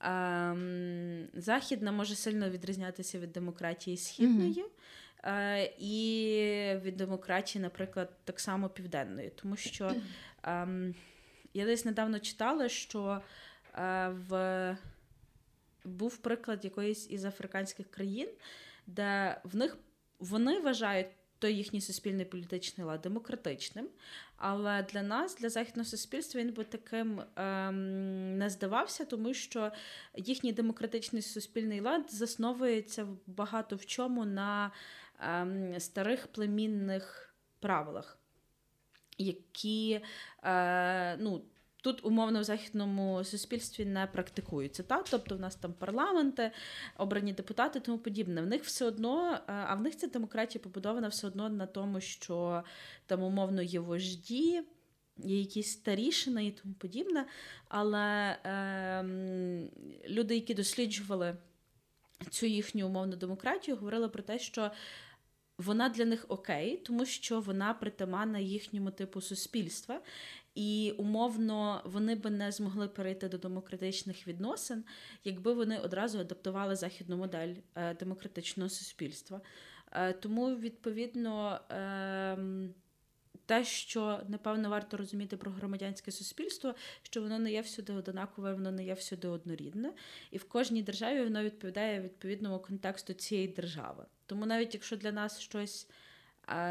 ем, 0.00 1.28
західна 1.34 1.92
може 1.92 2.14
сильно 2.14 2.50
відрізнятися 2.50 3.18
від 3.18 3.32
демократії 3.32 3.96
східної. 3.96 4.54
Mm-hmm. 4.54 5.68
І 5.78 6.80
від 6.82 6.96
демократії, 6.96 7.62
наприклад, 7.62 8.10
так 8.24 8.40
само 8.40 8.68
південної. 8.68 9.32
Тому 9.36 9.56
що 9.56 9.94
ем, 10.42 10.94
я 11.54 11.64
десь 11.64 11.84
недавно 11.84 12.18
читала, 12.18 12.68
що 12.68 13.20
е, 13.74 14.08
в 14.28 14.76
був 15.84 16.16
приклад 16.16 16.64
якоїсь 16.64 17.10
із 17.10 17.24
африканських 17.24 17.90
країн, 17.90 18.28
де 18.88 19.40
в 19.44 19.56
них 19.56 19.76
вони 20.18 20.60
вважають 20.60 21.06
той 21.38 21.54
їхній 21.54 21.80
суспільний 21.80 22.24
політичний 22.24 22.86
лад 22.86 23.00
демократичним. 23.00 23.88
Але 24.36 24.82
для 24.82 25.02
нас, 25.02 25.36
для 25.36 25.48
західного 25.48 25.88
суспільства, 25.88 26.40
він 26.40 26.52
би 26.52 26.64
таким 26.64 27.22
ем, 27.36 28.38
не 28.38 28.50
здавався, 28.50 29.04
тому 29.04 29.34
що 29.34 29.72
їхній 30.16 30.52
демократичний 30.52 31.22
суспільний 31.22 31.80
лад 31.80 32.04
засновується 32.08 33.06
багато 33.26 33.76
в 33.76 33.86
чому 33.86 34.24
на 34.24 34.70
ем, 35.20 35.80
старих 35.80 36.26
племінних 36.26 37.34
правилах, 37.60 38.18
які 39.18 40.00
е, 40.42 41.16
ну, 41.16 41.44
Тут 41.82 42.04
умовно 42.04 42.40
в 42.40 42.44
західному 42.44 43.24
суспільстві 43.24 43.84
не 43.84 44.06
практикуються. 44.06 44.82
Так? 44.82 45.06
Тобто 45.10 45.36
в 45.36 45.40
нас 45.40 45.56
там 45.56 45.72
парламенти, 45.72 46.50
обрані 46.96 47.32
депутати, 47.32 47.80
тому 47.80 47.98
подібне. 47.98 48.42
В 48.42 48.46
них 48.46 48.64
все 48.64 48.84
одно, 48.84 49.32
е, 49.32 49.40
а 49.46 49.74
в 49.74 49.80
них 49.80 49.96
ця 49.96 50.06
демократія 50.06 50.62
побудована 50.62 51.08
все 51.08 51.26
одно 51.26 51.48
на 51.48 51.66
тому, 51.66 52.00
що 52.00 52.62
там 53.06 53.22
умовно 53.22 53.62
є 53.62 53.80
вожді, 53.80 54.62
є 55.16 55.38
якісь 55.38 55.72
старішини 55.72 56.46
і 56.46 56.50
тому 56.50 56.74
подібне. 56.74 57.26
Але 57.68 58.36
е, 58.44 59.02
люди, 60.08 60.34
які 60.34 60.54
досліджували 60.54 61.36
цю 62.30 62.46
їхню 62.46 62.86
умовну 62.86 63.16
демократію, 63.16 63.76
говорили 63.76 64.08
про 64.08 64.22
те, 64.22 64.38
що. 64.38 64.70
Вона 65.58 65.88
для 65.88 66.04
них 66.04 66.24
окей, 66.28 66.76
тому 66.76 67.06
що 67.06 67.40
вона 67.40 67.74
притаманна 67.74 68.38
їхньому 68.38 68.90
типу 68.90 69.20
суспільства, 69.20 70.00
і 70.58 70.94
умовно 70.96 71.82
вони 71.84 72.14
би 72.14 72.30
не 72.30 72.52
змогли 72.52 72.88
перейти 72.88 73.28
до 73.28 73.38
демократичних 73.38 74.28
відносин, 74.28 74.84
якби 75.24 75.52
вони 75.52 75.78
одразу 75.78 76.18
адаптували 76.18 76.76
західну 76.76 77.16
модель 77.16 77.54
е, 77.74 77.94
демократичного 77.94 78.70
суспільства. 78.70 79.40
Е, 79.92 80.12
тому, 80.12 80.56
відповідно, 80.56 81.60
ем, 81.70 82.74
те, 83.46 83.64
що 83.64 84.20
напевно 84.28 84.70
варто 84.70 84.96
розуміти 84.96 85.36
про 85.36 85.50
громадянське 85.50 86.12
суспільство, 86.12 86.74
що 87.02 87.22
воно 87.22 87.38
не 87.38 87.52
є 87.52 87.60
всюди 87.60 87.92
однакове, 87.92 88.52
воно 88.52 88.72
не 88.72 88.84
є 88.84 88.94
всюди 88.94 89.28
однорідне, 89.28 89.92
і 90.30 90.38
в 90.38 90.48
кожній 90.48 90.82
державі 90.82 91.24
воно 91.24 91.42
відповідає 91.42 92.00
відповідному 92.00 92.58
контексту 92.58 93.12
цієї 93.12 93.48
держави. 93.48 94.04
Тому 94.26 94.46
навіть 94.46 94.74
якщо 94.74 94.96
для 94.96 95.12
нас 95.12 95.40
щось 95.40 95.88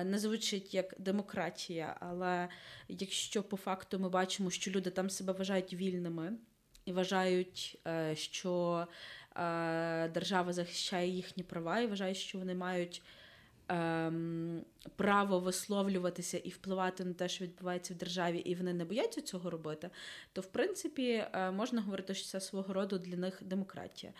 не 0.05 0.19
звучить 0.19 0.73
як 0.73 0.95
демократія, 0.97 1.97
але 1.99 2.49
якщо 2.87 3.43
по 3.43 3.57
факту 3.57 3.99
ми 3.99 4.09
бачимо, 4.09 4.49
що 4.49 4.71
люди 4.71 4.89
там 4.89 5.09
себе 5.09 5.33
вважають 5.33 5.73
вільними 5.73 6.33
і 6.85 6.91
вважають, 6.93 7.79
е, 7.87 8.15
що 8.15 8.87
е, 9.35 10.09
держава 10.09 10.53
захищає 10.53 11.09
їхні 11.09 11.43
права, 11.43 11.79
і 11.79 11.87
вважають, 11.87 12.17
що 12.17 12.37
вони 12.37 12.55
мають. 12.55 13.01
Ем, 13.69 14.65
право 14.95 15.39
висловлюватися 15.39 16.37
і 16.37 16.49
впливати 16.49 17.05
на 17.05 17.13
те, 17.13 17.29
що 17.29 17.43
відбувається 17.45 17.93
в 17.93 17.97
державі, 17.97 18.37
і 18.37 18.55
вони 18.55 18.73
не 18.73 18.85
бояться 18.85 19.21
цього 19.21 19.49
робити, 19.49 19.89
то 20.33 20.41
в 20.41 20.45
принципі 20.45 21.25
е, 21.33 21.51
можна 21.51 21.81
говорити, 21.81 22.13
що 22.13 22.27
це 22.27 22.41
свого 22.41 22.73
роду 22.73 22.97
для 22.97 23.17
них 23.17 23.39
демократія. 23.43 24.13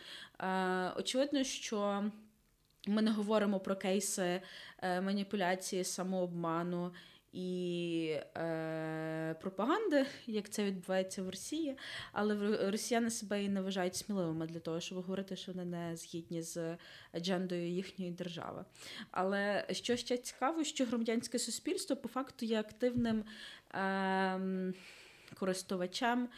Очевидно, 0.98 1.44
що 1.44 2.04
ми 2.88 3.02
не 3.02 3.12
говоримо 3.12 3.60
про 3.60 3.76
кейси 3.76 4.42
е, 4.82 5.02
маніпуляції, 5.02 5.84
самообману 5.84 6.92
і 7.34 8.20
е, 8.38 9.36
пропаганди, 9.42 10.06
як 10.28 10.50
це 10.50 10.64
відбувається 10.64 11.24
в 11.24 11.30
Росії. 11.30 11.78
Але 12.12 12.58
росіяни 12.72 13.10
себе 13.10 13.44
і 13.44 13.50
не 13.50 13.62
вважають 13.62 13.96
сміливими 13.96 14.48
для 14.48 14.60
того, 14.60 14.80
щоб 14.80 14.98
говорити, 14.98 15.36
що 15.36 15.52
вони 15.52 15.66
не 15.66 15.96
згідні 15.96 16.42
з 16.42 16.78
аджендою 17.12 17.70
їхньої 17.70 18.12
держави. 18.12 18.66
Але 19.12 19.66
що 19.72 19.96
ще 19.96 20.18
цікаво, 20.18 20.64
що 20.64 20.86
громадянське 20.86 21.40
суспільство 21.40 21.96
по 21.96 22.10
факту 22.10 22.46
є 22.46 22.60
активним 22.60 23.24
е, 23.74 24.74
користувачем 25.40 26.30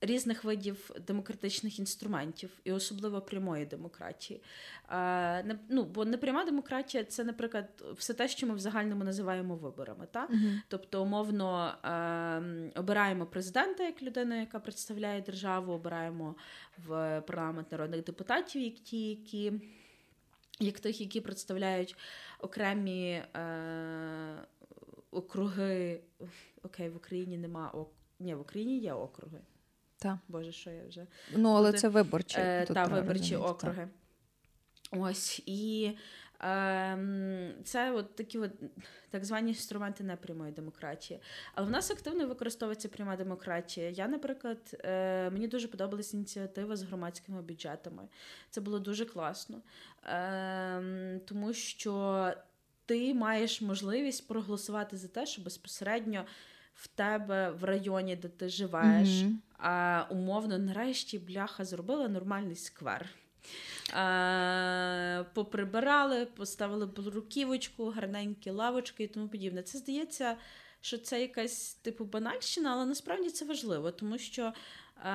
різних 0.00 0.44
видів 0.44 0.90
демократичних 1.06 1.78
інструментів, 1.78 2.50
і 2.64 2.72
особливо 2.72 3.20
прямої 3.20 3.66
демократії. 3.66 4.42
Ну, 5.68 5.84
Бо 5.84 6.04
непряма 6.04 6.44
демократія 6.44 7.04
це, 7.04 7.24
наприклад, 7.24 7.84
все 7.96 8.14
те, 8.14 8.28
що 8.28 8.46
ми 8.46 8.54
в 8.54 8.58
загальному 8.58 9.04
називаємо 9.04 9.56
виборами. 9.56 10.06
Та? 10.10 10.26
uh 10.26 10.60
Тобто, 10.68 11.02
умовно 11.02 11.74
обираємо 12.76 13.26
президента 13.26 13.84
як 13.84 14.02
людину, 14.02 14.40
яка 14.40 14.60
представляє 14.60 15.20
державу, 15.20 15.72
обираємо 15.72 16.34
в 16.86 17.20
парламент 17.20 17.72
народних 17.72 18.04
депутатів, 18.04 18.62
як 18.62 18.74
ті, 18.74 19.08
які. 19.08 19.52
Як 20.60 20.80
тих, 20.80 21.00
які 21.00 21.20
представляють 21.20 21.96
окремі 22.40 23.10
е, 23.10 24.46
округи. 25.10 26.00
Окей, 26.62 26.88
в 26.88 26.96
Україні 26.96 27.38
нема 27.38 27.70
ок... 27.70 27.92
Ні, 28.18 28.34
в 28.34 28.40
Україні 28.40 28.78
є 28.78 28.92
округи. 28.92 29.40
Та. 29.98 30.18
Боже, 30.28 30.52
що 30.52 30.70
я 30.70 30.86
вже. 30.88 31.06
Ну, 31.36 31.50
але 31.50 31.68
Буде... 31.68 31.78
це 31.78 31.88
виборчі. 31.88 32.36
Е, 32.40 32.66
та, 32.66 32.84
виборчі 32.84 33.36
округи. 33.36 33.88
Та. 34.90 34.98
Ось. 34.98 35.42
І 35.46 35.92
е, 36.42 37.54
це 37.64 37.92
от 37.92 38.16
такі 38.16 38.38
от 38.38 38.50
так 39.10 39.24
звані 39.24 39.48
інструменти 39.48 40.04
непрямої 40.04 40.52
демократії. 40.52 41.20
Але 41.54 41.66
в 41.66 41.70
нас 41.70 41.90
активно 41.90 42.26
використовується 42.26 42.88
пряма 42.88 43.16
демократія. 43.16 43.90
Я, 43.90 44.08
наприклад, 44.08 44.58
е, 44.84 45.30
мені 45.30 45.48
дуже 45.48 45.68
подобалася 45.68 46.16
ініціатива 46.16 46.76
з 46.76 46.82
громадськими 46.82 47.42
бюджетами. 47.42 48.08
Це 48.50 48.60
було 48.60 48.78
дуже 48.78 49.04
класно, 49.04 49.62
е, 50.04 51.20
тому 51.26 51.52
що 51.52 52.32
ти 52.86 53.14
маєш 53.14 53.60
можливість 53.60 54.28
проголосувати 54.28 54.96
за 54.96 55.08
те, 55.08 55.26
що 55.26 55.42
безпосередньо 55.42 56.24
в 56.78 56.86
тебе 56.86 57.50
в 57.50 57.64
районі, 57.64 58.16
де 58.16 58.28
ти 58.28 58.48
живеш, 58.48 59.08
mm-hmm. 59.08 59.34
а 59.58 60.04
умовно, 60.10 60.58
нарешті, 60.58 61.18
бляха 61.18 61.64
зробила 61.64 62.08
нормальний 62.08 62.56
сквер. 62.56 63.08
А, 63.92 65.24
Поприбирали, 65.34 66.26
поставили 66.26 66.86
бруківочку, 66.86 67.90
гарненькі 67.90 68.50
лавочки 68.50 69.04
і 69.04 69.06
тому 69.06 69.28
подібне. 69.28 69.62
Це 69.62 69.78
здається, 69.78 70.36
що 70.80 70.98
це 70.98 71.20
якась 71.20 71.74
типу 71.74 72.04
банальщина, 72.04 72.72
але 72.72 72.86
насправді 72.86 73.30
це 73.30 73.44
важливо, 73.44 73.90
тому 73.90 74.18
що 74.18 74.52
а, 75.02 75.10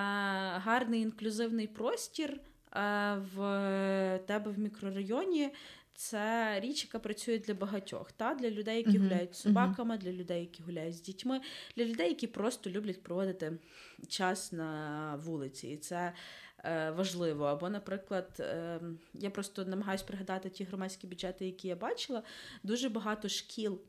гарний 0.63 1.01
інклюзивний 1.01 1.67
простір 1.67 2.39
а, 2.71 3.15
в 3.35 4.19
тебе 4.25 4.51
в 4.51 4.59
мікрорайоні 4.59 5.51
це 5.95 6.59
річ, 6.59 6.83
яка 6.83 6.99
працює 6.99 7.39
для 7.39 7.53
багатьох, 7.53 8.11
та 8.11 8.33
для 8.33 8.49
людей, 8.49 8.77
які 8.77 8.89
uh-huh. 8.89 9.03
гуляють 9.03 9.35
з 9.35 9.41
собаками, 9.41 9.95
uh-huh. 9.95 9.99
для 9.99 10.11
людей, 10.11 10.41
які 10.41 10.63
гуляють 10.63 10.95
з 10.95 11.01
дітьми, 11.01 11.41
для 11.75 11.85
людей, 11.85 12.09
які 12.09 12.27
просто 12.27 12.69
люблять 12.69 13.03
проводити 13.03 13.57
час 14.07 14.51
на 14.51 15.15
вулиці. 15.15 15.67
І 15.67 15.77
це 15.77 16.13
е, 16.63 16.91
важливо. 16.91 17.45
Або, 17.45 17.69
наприклад, 17.69 18.37
е, 18.39 18.79
я 19.13 19.29
просто 19.29 19.65
намагаюся 19.65 20.05
пригадати 20.05 20.49
ті 20.49 20.63
громадські 20.63 21.07
бюджети, 21.07 21.45
які 21.45 21.67
я 21.67 21.75
бачила. 21.75 22.23
Дуже 22.63 22.89
багато 22.89 23.29
шкіл 23.29 23.81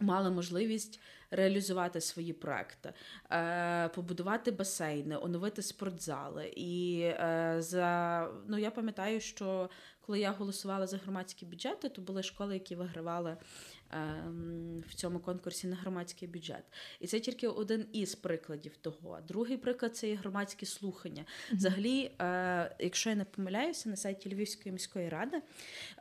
мали 0.00 0.30
можливість 0.30 1.00
реалізувати 1.30 2.00
свої 2.00 2.32
проекти, 2.32 2.92
е, 3.30 3.88
побудувати 3.88 4.50
басейни, 4.50 5.16
оновити 5.16 5.62
спортзали. 5.62 6.52
І 6.56 7.00
е, 7.00 7.56
за 7.58 8.28
ну 8.48 8.58
я 8.58 8.70
пам'ятаю, 8.70 9.20
що 9.20 9.70
коли 10.06 10.20
я 10.20 10.30
голосувала 10.30 10.86
за 10.86 10.96
громадські 10.96 11.46
бюджети, 11.46 11.88
то 11.88 12.02
були 12.02 12.22
школи, 12.22 12.54
які 12.54 12.74
вигравали 12.74 13.36
ем, 13.90 14.84
в 14.88 14.94
цьому 14.94 15.18
конкурсі 15.18 15.66
на 15.66 15.76
громадський 15.76 16.28
бюджет. 16.28 16.64
І 17.00 17.06
це 17.06 17.20
тільки 17.20 17.48
один 17.48 17.86
із 17.92 18.14
прикладів 18.14 18.76
того. 18.76 19.18
Другий 19.28 19.56
приклад 19.56 19.96
це 19.96 20.08
є 20.08 20.14
громадські 20.14 20.66
слухання. 20.66 21.24
Взагалі, 21.52 22.10
е, 22.20 22.76
якщо 22.78 23.10
я 23.10 23.16
не 23.16 23.24
помиляюся, 23.24 23.88
на 23.88 23.96
сайті 23.96 24.34
Львівської 24.34 24.72
міської 24.72 25.08
ради 25.08 25.42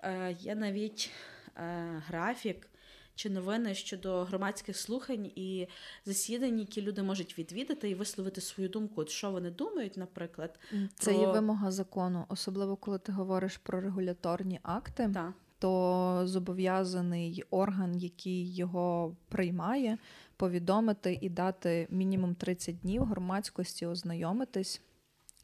е, 0.03 0.35
є 0.39 0.55
навіть 0.55 1.11
е, 1.57 2.03
графік. 2.07 2.69
Чи 3.15 3.29
новини 3.29 3.75
щодо 3.75 4.23
громадських 4.23 4.77
слухань 4.77 5.25
і 5.35 5.67
засідань, 6.05 6.59
які 6.59 6.81
люди 6.81 7.03
можуть 7.03 7.37
відвідати 7.39 7.89
і 7.89 7.95
висловити 7.95 8.41
свою 8.41 8.69
думку, 8.69 9.01
От 9.01 9.09
що 9.09 9.31
вони 9.31 9.51
думають, 9.51 9.97
наприклад, 9.97 10.59
це 10.95 11.11
про... 11.11 11.21
є 11.21 11.27
вимога 11.27 11.71
закону, 11.71 12.25
особливо 12.29 12.75
коли 12.75 12.99
ти 12.99 13.11
говориш 13.11 13.57
про 13.57 13.81
регуляторні 13.81 14.59
акти, 14.63 15.09
так. 15.13 15.33
то 15.59 16.21
зобов'язаний 16.25 17.43
орган, 17.49 17.97
який 17.97 18.55
його 18.55 19.15
приймає, 19.29 19.97
повідомити 20.37 21.19
і 21.21 21.29
дати 21.29 21.87
мінімум 21.89 22.35
30 22.35 22.79
днів 22.79 23.03
громадськості 23.03 23.85
ознайомитись, 23.85 24.81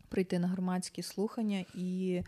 прийти 0.10 0.40
на 0.40 0.48
громадські 0.48 1.02
слухання 1.02 1.66
і 1.76 2.22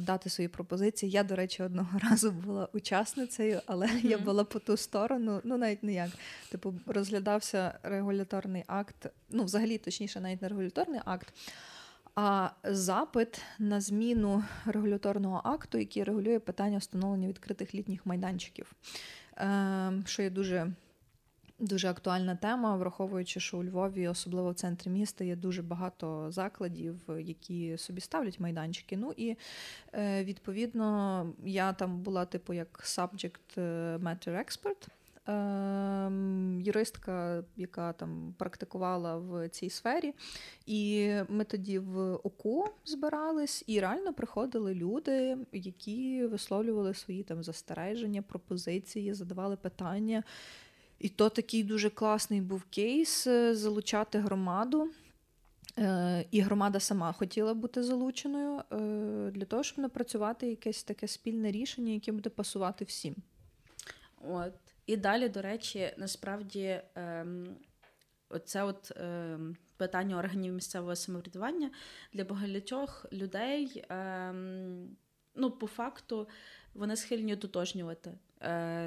дати 0.00 0.30
свої 0.30 0.48
пропозиції. 0.48 1.12
Я, 1.12 1.24
до 1.24 1.36
речі, 1.36 1.62
одного 1.62 1.98
разу 2.10 2.30
була 2.30 2.68
учасницею, 2.72 3.60
але 3.66 3.86
mm-hmm. 3.86 4.06
я 4.06 4.18
була 4.18 4.44
по 4.44 4.58
ту 4.58 4.76
сторону. 4.76 5.40
Ну, 5.44 5.58
навіть 5.58 5.82
не 5.82 5.92
як. 5.92 6.10
Типу, 6.50 6.74
розглядався 6.86 7.78
регуляторний 7.82 8.64
акт, 8.66 9.06
ну, 9.30 9.44
взагалі, 9.44 9.78
точніше, 9.78 10.20
навіть 10.20 10.42
не 10.42 10.48
регуляторний 10.48 11.00
акт. 11.04 11.34
А 12.14 12.50
запит 12.64 13.40
на 13.58 13.80
зміну 13.80 14.44
регуляторного 14.66 15.40
акту, 15.44 15.78
який 15.78 16.04
регулює 16.04 16.38
питання 16.38 16.78
встановлення 16.78 17.28
відкритих 17.28 17.74
літніх 17.74 18.06
майданчиків, 18.06 18.72
ем, 19.36 20.04
що 20.06 20.22
є 20.22 20.30
дуже 20.30 20.72
Дуже 21.60 21.88
актуальна 21.88 22.36
тема, 22.36 22.76
враховуючи, 22.76 23.40
що 23.40 23.58
у 23.58 23.64
Львові, 23.64 24.08
особливо 24.08 24.50
в 24.50 24.54
центрі 24.54 24.90
міста, 24.90 25.24
є 25.24 25.36
дуже 25.36 25.62
багато 25.62 26.30
закладів, 26.30 27.00
які 27.18 27.78
собі 27.78 28.00
ставлять 28.00 28.40
майданчики. 28.40 28.96
Ну 28.96 29.14
і 29.16 29.36
е, 29.94 30.24
відповідно 30.24 31.26
я 31.44 31.72
там 31.72 32.00
була, 32.00 32.24
типу, 32.24 32.52
як 32.52 32.80
subject 32.84 33.58
matter 33.98 34.28
expert, 34.28 34.88
ем, 35.26 36.60
юристка, 36.60 37.44
яка 37.56 37.92
там 37.92 38.34
практикувала 38.38 39.16
в 39.16 39.48
цій 39.48 39.70
сфері. 39.70 40.14
І 40.66 41.12
ми 41.28 41.44
тоді 41.44 41.78
в 41.78 42.14
ОКУ 42.14 42.66
збирались, 42.84 43.64
і 43.66 43.80
реально 43.80 44.12
приходили 44.12 44.74
люди, 44.74 45.38
які 45.52 46.26
висловлювали 46.26 46.94
свої 46.94 47.22
там 47.22 47.42
застереження, 47.42 48.22
пропозиції, 48.22 49.14
задавали 49.14 49.56
питання. 49.56 50.22
І 50.98 51.08
то 51.08 51.28
такий 51.28 51.64
дуже 51.64 51.90
класний 51.90 52.40
був 52.40 52.64
кейс 52.64 53.26
е, 53.26 53.54
залучати 53.54 54.18
громаду. 54.18 54.90
Е, 55.78 56.24
і 56.30 56.40
громада 56.40 56.80
сама 56.80 57.12
хотіла 57.12 57.54
бути 57.54 57.82
залученою 57.82 58.62
е, 58.72 58.76
для 59.30 59.44
того, 59.44 59.62
щоб 59.62 59.78
напрацювати 59.78 60.48
якесь 60.48 60.84
таке 60.84 61.08
спільне 61.08 61.50
рішення, 61.50 61.92
яке 61.92 62.12
буде 62.12 62.30
пасувати 62.30 62.84
всім. 62.84 63.14
От. 64.20 64.52
І 64.86 64.96
далі, 64.96 65.28
до 65.28 65.42
речі, 65.42 65.94
насправді 65.96 66.80
ем, 66.94 67.56
оце 68.28 68.62
от 68.62 68.92
ем, 68.96 69.56
питання 69.76 70.18
органів 70.18 70.54
місцевого 70.54 70.96
самоврядування 70.96 71.70
для 72.12 72.24
багатьох 72.24 73.06
людей, 73.12 73.84
ем, 73.88 74.96
ну, 75.34 75.50
по 75.50 75.66
факту, 75.66 76.28
вони 76.74 76.96
схильні 76.96 77.32
ототожнювати 77.32 78.10
Е, 78.10 78.27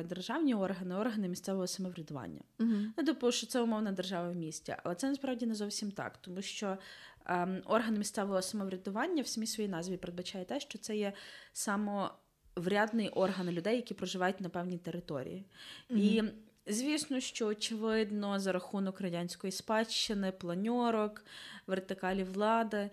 державні 0.04 0.56
органи, 0.56 0.95
органи 0.95 1.28
місцевого 1.28 1.68
самоврядування. 1.68 2.41
Uh-huh. 2.60 2.88
Ну, 2.97 3.04
типу, 3.04 3.32
що 3.32 3.47
це 3.47 3.62
умовна 3.62 3.91
держава 3.91 4.30
в 4.30 4.36
місті. 4.36 4.76
Але 4.84 4.95
це 4.95 5.10
насправді 5.10 5.45
не 5.45 5.56
зовсім 5.56 5.91
так, 5.91 6.18
тому 6.18 6.41
що 6.41 6.78
ем, 7.26 7.62
орган 7.66 7.97
місцевого 7.97 8.41
самоврядування 8.41 9.24
в 9.24 9.28
самій 9.28 9.47
своїй 9.47 9.70
назві 9.70 9.97
передбачає 9.97 10.45
те, 10.45 10.60
що 10.60 10.78
це 10.78 10.97
є 10.97 11.14
самоврядний 11.54 13.10
орган 13.10 13.52
людей, 13.52 13.76
які 13.76 13.93
проживають 13.93 14.41
на 14.41 14.49
певній 14.49 14.78
території. 14.78 15.45
Uh-huh. 15.89 15.97
І 15.97 16.24
Звісно, 16.68 17.20
що 17.20 17.47
очевидно, 17.47 18.39
за 18.39 18.52
рахунок 18.52 19.02
радянської 19.02 19.52
спадщини, 19.52 20.32
планьорок, 20.32 21.26
вертикалі 21.68 22.24
влади, 22.24 22.89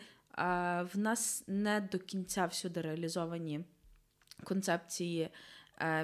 в 0.82 0.90
нас 0.94 1.44
не 1.46 1.88
до 1.92 1.98
кінця 1.98 2.46
всюди 2.46 2.80
реалізовані 2.80 3.60
концепції 4.44 5.22
Е, 5.24 5.30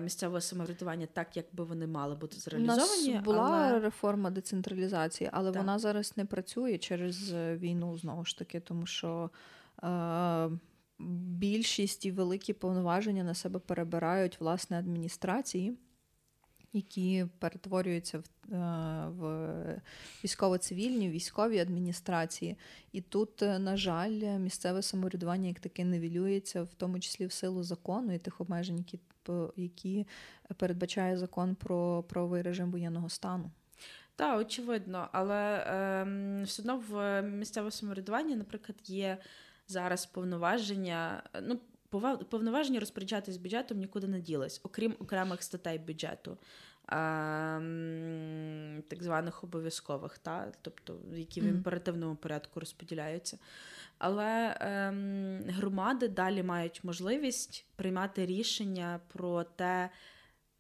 місцевого 0.02 0.40
самоврядування 0.40 1.06
так, 1.12 1.36
як 1.36 1.46
би 1.52 1.64
вони 1.64 1.86
мали 1.86 2.14
бути 2.14 2.36
зреалізовані. 2.36 3.10
У 3.10 3.14
нас 3.14 3.24
була 3.24 3.68
але... 3.70 3.80
реформа 3.80 4.30
децентралізації, 4.30 5.30
але 5.32 5.52
так. 5.52 5.62
вона 5.62 5.78
зараз 5.78 6.16
не 6.16 6.24
працює 6.24 6.78
через 6.78 7.32
е, 7.32 7.56
війну 7.56 7.98
знову 7.98 8.24
ж 8.24 8.38
таки, 8.38 8.60
тому 8.60 8.86
що. 8.86 9.30
Е- 9.82 10.50
Більшість 10.98 12.06
і 12.06 12.10
великі 12.10 12.52
повноваження 12.52 13.24
на 13.24 13.34
себе 13.34 13.58
перебирають 13.58 14.40
власне 14.40 14.78
адміністрації, 14.78 15.78
які 16.74 17.26
перетворюються 17.38 18.18
в 18.18 18.54
е, 18.54 19.08
в 19.08 19.82
військово-цивільні, 20.24 21.10
військові 21.10 21.58
адміністрації. 21.58 22.56
І 22.92 23.00
тут, 23.00 23.42
е, 23.42 23.58
на 23.58 23.76
жаль, 23.76 24.38
місцеве 24.38 24.82
самоврядування 24.82 25.48
як 25.48 25.60
таке 25.60 25.84
невілюється, 25.84 26.62
в 26.62 26.74
тому 26.74 27.00
числі 27.00 27.26
в 27.26 27.32
силу 27.32 27.62
закону 27.62 28.12
і 28.12 28.18
тих 28.18 28.40
обмежень, 28.40 28.78
які 28.78 29.00
які 29.56 30.06
передбачає 30.56 31.16
закон 31.16 31.54
про 31.54 32.02
правовий 32.02 32.42
режим 32.42 32.70
воєнного 32.70 33.08
стану. 33.08 33.50
Так, 34.16 34.40
очевидно, 34.40 35.08
але 35.12 35.56
е, 35.56 36.42
все 36.44 36.62
одно 36.62 36.82
в 36.88 37.22
місцевому 37.22 37.70
самоврядуванні, 37.70 38.36
наприклад, 38.36 38.78
є 38.84 39.18
зараз 39.68 40.06
повноваження. 40.06 41.22
ну, 41.42 41.60
Повноваження 42.30 42.80
розпоряджатись 42.80 43.36
бюджетом 43.36 43.78
нікуди 43.78 44.07
не 44.07 44.20
ділись, 44.20 44.61
окрім 44.64 44.97
окремих 44.99 45.42
статей 45.42 45.78
бюджету 45.78 46.38
так 48.88 49.03
званих 49.03 49.45
обов'язкових, 49.45 50.18
та? 50.18 50.53
тобто 50.62 50.99
які 51.14 51.40
в 51.40 51.45
імперативному 51.45 52.16
порядку 52.16 52.61
розподіляються. 52.61 53.38
Але 53.99 54.57
ем, 54.61 55.40
громади 55.49 56.09
далі 56.09 56.42
мають 56.42 56.84
можливість 56.84 57.66
приймати 57.76 58.26
рішення 58.26 59.01
про 59.09 59.45
те, 59.45 59.90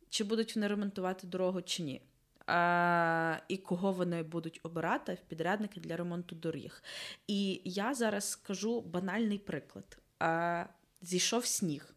чи 0.08 0.24
будуть 0.24 0.54
вони 0.54 0.68
ремонтувати 0.68 1.26
дорогу 1.26 1.62
чи 1.62 1.82
ні. 1.82 2.02
А, 2.46 3.38
І 3.48 3.56
кого 3.56 3.92
вони 3.92 4.22
будуть 4.22 4.60
обирати 4.62 5.14
в 5.14 5.28
підрядники 5.28 5.80
для 5.80 5.96
ремонту 5.96 6.34
доріг. 6.34 6.82
І 7.26 7.60
я 7.64 7.94
зараз 7.94 8.30
скажу 8.30 8.80
банальний 8.80 9.38
приклад: 9.38 9.98
А, 10.18 10.64
зійшов 11.04 11.46
сніг, 11.46 11.94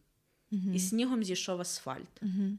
uh 0.52 0.74
і 0.74 0.78
снігом 0.78 1.24
зійшов 1.24 1.60
асфальт. 1.60 2.22
uh 2.22 2.56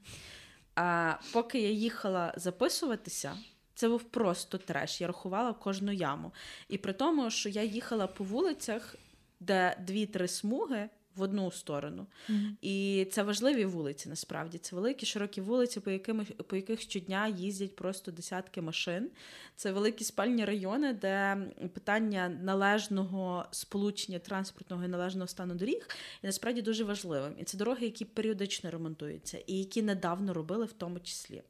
а 0.76 1.16
поки 1.34 1.62
я 1.62 1.70
їхала 1.70 2.34
записуватися, 2.38 3.38
це 3.76 3.89
був 3.89 4.04
просто 4.04 4.58
треш. 4.58 5.02
Я 5.02 5.08
рахувала 5.08 5.54
кожну 5.54 5.91
яму. 5.91 6.34
І 6.70 6.78
при 6.78 6.93
тому, 6.93 7.32
що 7.32 7.50
я 7.50 7.64
їхала 7.64 8.08
по 8.08 8.24
вулицях, 8.24 8.95
де 9.39 9.78
дві-три 9.88 10.28
смуги 10.28 10.89
в 11.16 11.22
одну 11.22 11.51
сторону. 11.51 12.07
Mm-hmm. 12.30 12.51
І 12.62 13.07
це 13.12 13.24
важливі 13.24 13.66
вулиці, 13.66 14.10
насправді. 14.10 14.57
Це 14.57 14.76
великі, 14.76 15.05
широкі 15.05 15.41
вулиці, 15.41 15.80
по 15.80 15.91
яким, 15.91 16.26
по 16.26 16.55
яких 16.55 16.82
щодня 16.82 17.28
їздять 17.28 17.76
просто 17.76 18.12
десятки 18.12 18.62
машин. 18.62 19.10
Це 19.55 19.72
великі 19.72 20.03
спальні 20.03 20.45
райони, 20.45 20.93
де 20.93 21.38
питання 21.74 22.30
належного 22.30 23.45
сполучення 23.51 24.20
транспортного 24.20 24.86
і 24.86 24.88
належного 24.88 25.28
стану 25.28 25.55
доріг 25.55 25.88
є 26.24 26.28
насправді 26.28 26.62
дуже 26.62 26.84
важливим. 26.84 27.36
І 27.39 27.43
це 27.43 27.57
дороги, 27.57 27.86
які 27.86 28.05
періодично 28.05 28.72
ремонтуються, 28.72 29.38
і 29.47 29.57
які 29.57 29.82
недавно 29.82 30.34
робили 30.34 30.66
в 30.66 30.74
тому 30.74 30.99
числі. 30.99 31.43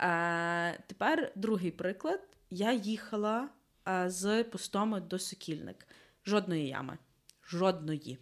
Е, 0.00 0.78
Тепер 0.86 1.32
другий 1.34 1.70
приклад. 1.70 2.20
Я 2.50 2.72
їхала 2.72 3.48
е, 3.88 4.10
з 4.10 4.44
Пустоми 4.44 5.00
до 5.00 5.18
Сокільник. 5.18 5.86
Жодної 6.26 6.66
ями. 6.66 6.98
Жодної. 7.48 8.18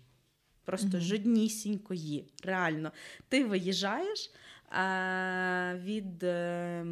Просто 0.65 0.89
mm-hmm. 0.89 1.01
жоднісінької. 1.01 2.25
Реально. 2.43 2.93
Ти 3.29 3.45
виїжджаєш 3.45 4.31
а, 4.71 5.75
від. 5.85 6.23
Е, 6.23 6.87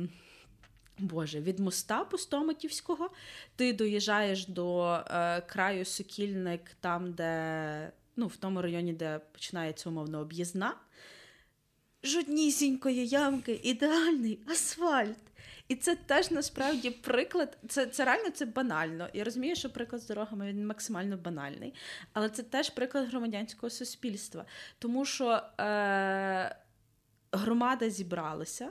Боже, 0.98 1.40
від 1.40 1.58
моста 1.58 2.04
Пустоматівського 2.04 3.10
ти 3.56 3.72
доїжджаєш 3.72 4.46
до 4.46 4.94
е, 4.94 5.40
краю 5.40 5.84
Сокільник, 5.84 6.60
там, 6.80 7.12
де, 7.12 7.92
ну, 8.16 8.26
в 8.26 8.36
тому 8.36 8.62
районі, 8.62 8.92
де 8.92 9.20
починається 9.32 9.88
умовно 9.88 10.20
об'їзна. 10.20 10.74
Жоднісінької 12.02 13.06
ямки, 13.06 13.60
ідеальний 13.62 14.38
асфальт. 14.46 15.18
І 15.68 15.74
це 15.74 15.96
теж 15.96 16.30
насправді 16.30 16.90
приклад. 16.90 17.58
Це 17.68 17.86
це 17.86 18.04
реально 18.04 18.30
це 18.30 18.44
банально. 18.46 19.08
Я 19.12 19.24
розумію, 19.24 19.56
що 19.56 19.70
приклад 19.70 20.02
з 20.02 20.06
дорогами 20.06 20.48
він 20.48 20.66
максимально 20.66 21.16
банальний, 21.16 21.74
але 22.12 22.28
це 22.28 22.42
теж 22.42 22.70
приклад 22.70 23.08
громадянського 23.08 23.70
суспільства. 23.70 24.44
Тому 24.78 25.04
що 25.04 25.42
е, 25.60 26.56
громада 27.32 27.90
зібралася 27.90 28.70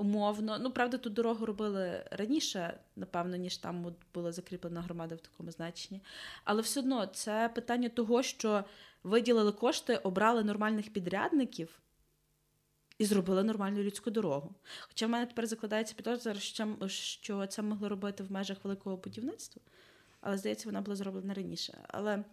умовно. 0.00 0.58
Ну, 0.58 0.70
правда, 0.70 0.98
ту 0.98 1.10
дорогу 1.10 1.46
робили 1.46 2.04
раніше, 2.10 2.80
напевно, 2.96 3.36
ніж 3.36 3.56
там 3.56 3.94
була 4.14 4.32
закріплена 4.32 4.80
громада 4.80 5.14
в 5.14 5.20
такому 5.20 5.50
значенні. 5.50 6.00
Але 6.44 6.62
все 6.62 6.80
одно 6.80 7.06
це 7.06 7.50
питання 7.54 7.88
того, 7.88 8.22
що 8.22 8.64
виділили 9.02 9.52
кошти, 9.52 9.96
обрали 9.96 10.44
нормальних 10.44 10.92
підрядників 10.92 11.80
і 13.00 13.04
зробили 13.04 13.42
нормальну 13.44 13.82
людську 13.82 14.10
дорогу. 14.10 14.54
Хоча 14.88 15.06
в 15.06 15.10
мене 15.10 15.26
тепер 15.26 15.46
закладається 15.46 15.94
підозра, 15.94 16.34
що 16.88 17.46
це 17.46 17.62
могли 17.62 17.88
робити 17.88 18.22
в 18.22 18.32
межах 18.32 18.64
великого 18.64 18.96
будівництва, 18.96 19.62
але 20.20 20.38
здається, 20.38 20.68
вона 20.68 20.80
була 20.80 20.96
зроблена 20.96 21.34
раніше. 21.34 21.78
Але 21.88 22.24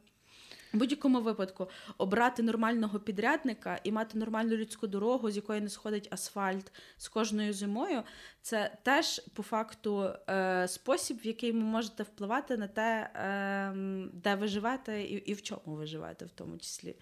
в 0.74 0.78
будь-якому 0.78 1.22
випадку 1.22 1.70
обрати 1.98 2.44
нормального 2.44 3.00
підрядника 3.00 3.80
і 3.84 3.92
мати 3.92 4.18
нормальну 4.18 4.56
людську 4.56 4.88
дорогу, 4.88 5.32
з 5.32 5.36
якої 5.36 5.62
не 5.62 5.70
сходить 5.70 6.08
асфальт 6.12 6.72
з 6.98 7.08
кожною 7.08 7.54
зимою, 7.54 8.04
це 8.42 8.78
теж 8.84 9.22
по 9.34 9.44
факту 9.44 10.14
е, 10.30 10.68
спосіб, 10.68 11.18
в 11.18 11.28
який 11.28 11.52
ви 11.52 11.60
можете 11.60 12.04
впливати 12.04 12.58
на 12.58 12.68
те, 12.68 13.10
е, 13.16 13.74
де 14.14 14.36
ви 14.36 14.48
живете 14.48 15.02
і, 15.02 15.14
і 15.14 15.34
в 15.34 15.42
чому 15.42 15.62
ви 15.76 15.86
живете, 15.86 16.26
в 16.26 16.32
тому 16.32 16.58
числі. 16.58 16.96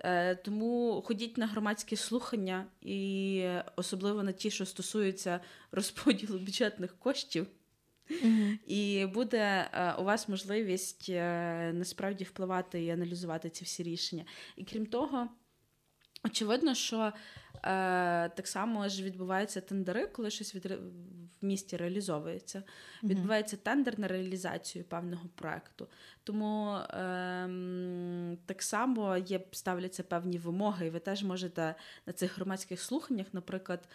Е, 0.00 0.34
тому 0.34 1.02
ходіть 1.06 1.38
на 1.38 1.46
громадські 1.46 1.96
слухання, 1.96 2.66
і 2.82 3.48
особливо 3.76 4.22
на 4.22 4.32
ті, 4.32 4.50
що 4.50 4.66
стосуються 4.66 5.40
розподілу 5.72 6.38
бюджетних 6.38 6.98
коштів. 6.98 7.46
Mm-hmm. 8.10 8.58
І 8.66 9.06
буде 9.06 9.68
е, 9.72 9.92
у 9.92 10.04
вас 10.04 10.28
можливість 10.28 11.06
е, 11.08 11.72
насправді 11.74 12.24
впливати 12.24 12.84
і 12.84 12.90
аналізувати 12.90 13.50
ці 13.50 13.64
всі 13.64 13.82
рішення. 13.82 14.24
І 14.56 14.64
крім 14.64 14.86
того, 14.86 15.28
очевидно, 16.24 16.74
що 16.74 17.12
Е, 17.64 18.28
Так 18.28 18.46
само 18.46 18.88
ж 18.88 19.02
відбуваються 19.02 19.60
тендери, 19.60 20.06
коли 20.06 20.30
щось 20.30 20.54
від, 20.54 20.66
в 20.66 21.46
місті 21.46 21.76
реалізовується. 21.76 22.58
Mm-hmm. 22.58 23.08
Відбувається 23.08 23.56
тендер 23.56 23.98
на 23.98 24.08
реалізацію 24.08 24.84
певного 24.84 25.28
проекту. 25.34 25.88
Тому 26.24 26.74
е, 26.74 27.48
так 28.46 28.62
само 28.62 29.16
є 29.16 29.40
ставляться 29.52 30.02
певні 30.02 30.38
вимоги, 30.38 30.86
і 30.86 30.90
ви 30.90 30.98
теж 30.98 31.22
можете 31.22 31.74
на 32.06 32.12
цих 32.12 32.36
громадських 32.36 32.80
слуханнях, 32.80 33.26
наприклад, 33.32 33.88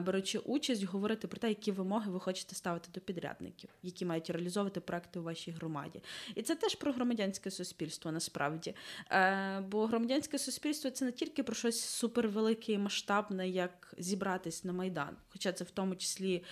беручи 0.00 0.38
участь, 0.38 0.84
говорити 0.84 1.28
про 1.28 1.38
те, 1.38 1.48
які 1.48 1.72
вимоги 1.72 2.10
ви 2.10 2.20
хочете 2.20 2.54
ставити 2.54 2.88
до 2.94 3.00
підрядників, 3.00 3.70
які 3.82 4.04
мають 4.04 4.30
реалізовувати 4.30 4.80
проекти 4.80 5.18
у 5.18 5.22
вашій 5.22 5.50
громаді. 5.50 6.02
І 6.34 6.42
це 6.42 6.54
теж 6.54 6.74
про 6.74 6.92
громадянське 6.92 7.50
суспільство 7.50 8.12
насправді. 8.12 8.74
Е, 9.10 9.60
бо 9.60 9.86
громадянське 9.86 10.38
суспільство 10.38 10.90
це 10.90 11.04
не 11.04 11.12
тільки 11.12 11.42
про 11.42 11.54
щось 11.54 11.80
супервелике 11.80 12.72
і 12.72 12.78
масштабне, 12.78 13.48
як 13.48 13.94
зібратись 13.98 14.64
на 14.64 14.72
майдан, 14.72 15.16
хоча 15.28 15.52
це 15.52 15.64
в 15.64 15.70
тому 15.70 15.96
числі. 15.96 16.44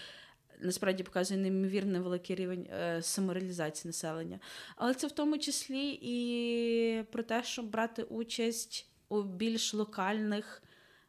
Насправді 0.60 1.02
показує 1.02 1.40
неймовірно 1.40 2.02
великий 2.02 2.36
рівень 2.36 2.66
е, 2.70 3.02
самореалізації 3.02 3.88
населення. 3.88 4.40
Але 4.76 4.94
це 4.94 5.06
в 5.06 5.12
тому 5.12 5.38
числі 5.38 5.98
і 6.02 7.02
про 7.12 7.22
те, 7.22 7.44
щоб 7.44 7.70
брати 7.70 8.02
участь 8.02 8.86
у 9.08 9.22
більш 9.22 9.74
локальних 9.74 10.62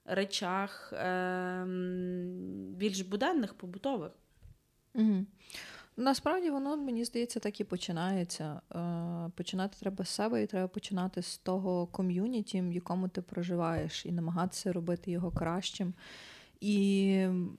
речах 0.05 0.93
е, 0.93 1.65
більш 2.77 3.01
буденних, 3.01 3.53
побутових. 3.53 4.11
Угу. 4.95 5.25
Насправді 5.97 6.49
воно, 6.49 6.77
мені 6.77 7.05
здається, 7.05 7.39
так 7.39 7.59
і 7.59 7.63
починається. 7.63 8.61
Е, 8.75 9.31
починати 9.35 9.77
треба 9.79 10.05
з 10.05 10.09
себе, 10.09 10.43
і 10.43 10.47
треба 10.47 10.67
починати 10.67 11.21
з 11.21 11.37
того 11.37 11.87
ком'юніті, 11.87 12.61
в 12.61 12.73
якому 12.73 13.07
ти 13.07 13.21
проживаєш, 13.21 14.05
і 14.05 14.11
намагатися 14.11 14.73
робити 14.73 15.11
його 15.11 15.31
кращим. 15.31 15.93
І 16.61 17.05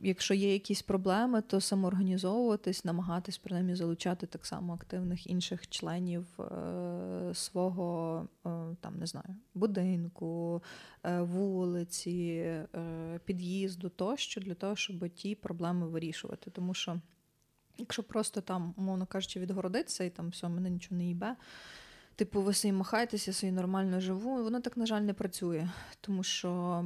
якщо 0.02 0.34
є 0.34 0.52
якісь 0.52 0.82
проблеми, 0.82 1.42
то 1.42 1.60
самоорганізовуватись, 1.60 2.84
намагатись 2.84 3.38
принаймні 3.38 3.74
залучати 3.74 4.26
так 4.26 4.46
само 4.46 4.74
активних 4.74 5.26
інших 5.26 5.68
членів 5.68 6.40
е, 6.40 7.34
свого 7.34 8.20
е, 8.46 8.48
там 8.80 8.98
не 8.98 9.06
знаю, 9.06 9.36
будинку, 9.54 10.62
е, 11.04 11.20
вулиці, 11.20 12.44
е, 12.74 13.20
під'їзду 13.24 13.88
тощо 13.88 14.40
для 14.40 14.54
того, 14.54 14.76
щоб 14.76 15.08
ті 15.08 15.34
проблеми 15.34 15.88
вирішувати. 15.88 16.50
Тому 16.50 16.74
що, 16.74 17.00
якщо 17.78 18.02
просто 18.02 18.40
там, 18.40 18.74
умовно 18.76 19.06
кажучи, 19.06 19.40
відгородитися 19.40 20.04
і 20.04 20.10
там 20.10 20.28
все, 20.28 20.48
мене 20.48 20.70
нічого 20.70 20.96
не 20.96 21.06
їбе. 21.06 21.36
Типу, 22.16 22.40
ви 22.40 22.54
собі 22.54 22.72
махаєтеся, 22.72 23.32
собі 23.32 23.52
нормально 23.52 24.00
живу. 24.00 24.42
Воно 24.42 24.60
так, 24.60 24.76
на 24.76 24.86
жаль, 24.86 25.00
не 25.00 25.14
працює. 25.14 25.68
Тому 26.00 26.22
що 26.22 26.84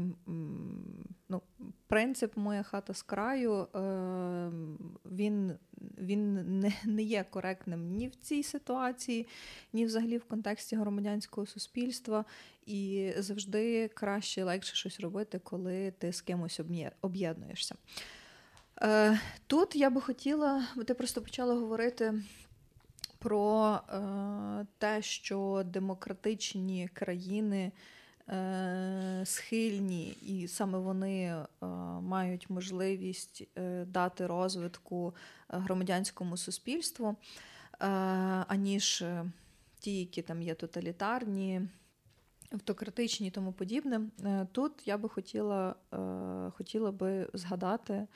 ну, 1.29 1.43
принцип 1.87 2.37
моя 2.37 2.63
хата 2.63 2.95
з 2.95 3.03
краю, 3.03 3.53
е, 3.55 4.51
він 5.05 5.53
він 5.99 6.35
не 6.61 6.73
не 6.85 7.03
є 7.03 7.25
коректним 7.31 7.97
ні 7.97 8.09
в 8.09 8.15
цій 8.17 8.43
ситуації, 8.43 9.27
ні 9.73 9.87
взагалі 9.87 10.19
в 10.19 10.25
контексті 10.25 10.77
громадянського 10.77 11.47
суспільства. 11.47 12.25
І 12.67 13.13
завжди 13.19 13.89
краще 13.89 14.45
легше 14.45 14.77
щось 14.77 15.01
робити, 15.01 15.41
коли 15.45 15.91
ти 15.99 16.13
з 16.13 16.21
кимось 16.21 16.61
об'єднуєшся. 17.01 17.75
Е, 18.83 19.21
тут 19.47 19.77
я 19.77 19.91
би 19.91 20.01
хотіла, 20.01 20.67
ти 20.87 20.95
просто 20.95 21.23
почала 21.23 21.55
говорити 21.55 22.23
про 23.21 23.75
е, 23.75 24.67
те, 24.79 25.03
що 25.03 25.63
демократичні 25.67 26.89
країни 26.93 27.73
е, 28.29 29.23
схильні, 29.25 30.09
і 30.09 30.49
саме 30.49 30.79
вони 30.79 31.25
е, 31.25 31.47
мають 32.01 32.51
можливість 32.51 33.43
е, 33.59 33.85
дати 33.85 34.27
розвитку 34.27 35.15
громадянському 35.49 36.37
суспільству, 36.37 37.17
аніж 38.47 39.05
ті, 39.79 39.99
які 39.99 40.23
там 40.23 40.43
є 40.43 40.55
тоталітарні. 40.55 41.61
Автократичні 42.53 43.27
і 43.27 43.31
тому 43.31 43.53
подібне. 43.53 44.01
Тут 44.53 44.73
я 44.87 44.99
би 44.99 45.09
хотіла 45.09 45.75
хотіла 46.57 46.93
би 46.93 47.29
згадати 47.35 48.07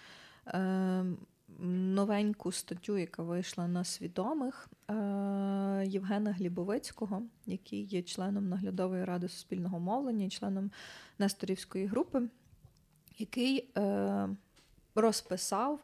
новеньку 1.58 2.52
статтю, 2.52 2.98
яка 2.98 3.22
вийшла 3.22 3.68
на 3.68 3.84
свідомих 3.84 4.68
е, 4.90 4.94
Євгена 5.86 6.32
Глібовицького, 6.32 7.22
який 7.46 7.84
є 7.84 8.02
членом 8.02 8.48
наглядової 8.48 9.04
ради 9.04 9.28
суспільного 9.28 9.80
мовлення, 9.80 10.30
членом 10.30 10.70
Несторівської 11.18 11.86
групи, 11.86 12.22
який 13.18 13.70
е, 13.76 14.28
розписав. 14.94 15.80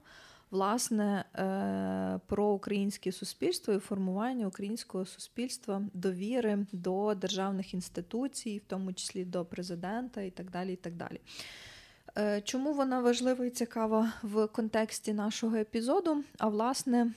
Власне, 0.50 1.24
е, 1.34 2.20
про 2.26 2.46
українське 2.46 3.12
суспільство 3.12 3.74
і 3.74 3.78
формування 3.78 4.46
українського 4.46 5.04
суспільства 5.04 5.82
довіри 5.94 6.66
до 6.72 7.14
державних 7.14 7.74
інституцій, 7.74 8.58
в 8.58 8.64
тому 8.64 8.92
числі 8.92 9.24
до 9.24 9.44
президента 9.44 10.22
і 10.22 10.30
так 10.30 10.50
далі. 10.50 10.72
І 10.72 10.76
так 10.76 10.94
далі. 10.94 11.20
Е, 12.18 12.40
чому 12.40 12.72
вона 12.72 13.00
важлива 13.00 13.44
і 13.44 13.50
цікава 13.50 14.12
в 14.22 14.46
контексті 14.46 15.12
нашого 15.12 15.56
епізоду? 15.56 16.24
А 16.38 16.48
власне, 16.48 17.12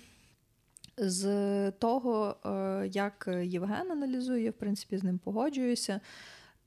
з 0.97 1.71
того, 1.71 2.35
е, 2.45 2.87
як 2.91 3.29
Євген 3.43 3.91
аналізує, 3.91 4.49
в 4.49 4.53
принципі, 4.53 4.97
з 4.97 5.03
ним 5.03 5.17
погоджуюся, 5.17 6.01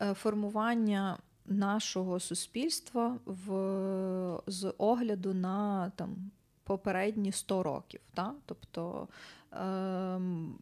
е, 0.02 0.14
формування 0.14 1.18
нашого 1.46 2.20
суспільства 2.20 3.18
в, 3.26 4.40
з 4.46 4.74
огляду 4.78 5.34
на 5.34 5.90
там, 5.96 6.30
попередні 6.64 7.32
100 7.32 7.62
років. 7.62 8.00
Та? 8.14 8.34
Тобто 8.46 9.08
е, 9.52 10.20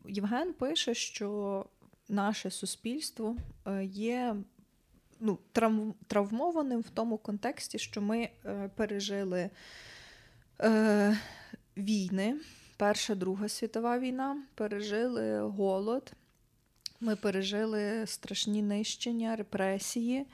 Євген 0.09 0.53
пише, 0.53 0.95
що 0.95 1.65
наше 2.09 2.51
суспільство 2.51 3.37
є 3.83 4.37
ну, 5.25 5.39
травмованим 6.07 6.81
в 6.81 6.91
тому 6.91 7.18
контексті, 7.18 7.79
що 7.79 8.03
ми 8.03 8.29
е, 8.45 8.70
пережили 8.77 9.51
е, 10.61 11.18
війни, 11.77 12.37
Перша 12.77 13.14
Друга 13.14 13.49
світова 13.49 13.99
війна, 13.99 14.43
пережили 14.55 15.41
голод, 15.41 16.12
ми 17.01 17.16
пережили 17.16 18.07
страшні 18.07 18.62
нищення, 18.62 19.37
репресії. 19.37 20.27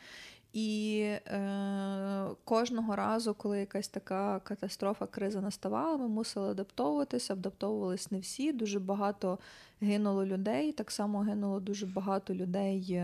І 0.52 0.98
е, 1.00 2.26
кожного 2.44 2.96
разу, 2.96 3.34
коли 3.34 3.58
якась 3.58 3.88
така 3.88 4.40
катастрофа, 4.40 5.06
криза 5.06 5.40
наставала, 5.40 5.96
ми 5.96 6.08
мусили 6.08 6.50
адаптовуватися, 6.50 7.32
адаптовувались 7.32 8.10
не 8.10 8.20
всі. 8.20 8.52
Дуже 8.52 8.78
багато 8.78 9.38
гинуло 9.80 10.26
людей. 10.26 10.72
Так 10.72 10.90
само 10.90 11.20
гинуло 11.20 11.60
дуже 11.60 11.86
багато 11.86 12.34
людей 12.34 13.02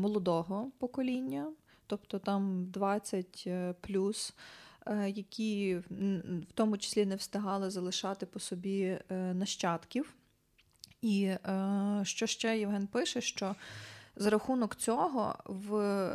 молодого 0.00 0.70
покоління, 0.78 1.52
тобто 1.86 2.18
там 2.18 2.66
20 2.70 3.44
е, 3.46 3.74
плюс. 3.80 4.34
Е, 4.86 5.10
які 5.10 5.76
в 5.76 6.52
тому 6.54 6.78
числі 6.78 7.06
не 7.06 7.16
встигали 7.16 7.70
залишати 7.70 8.26
по 8.26 8.40
собі 8.40 8.82
е, 8.82 9.00
нащадків. 9.34 10.14
І 11.02 11.30
що 12.02 12.26
ще 12.26 12.58
Євген 12.58 12.86
пише, 12.86 13.20
що 13.20 13.54
за 14.16 14.30
рахунок 14.30 14.76
цього 14.76 15.34
в 15.44 15.70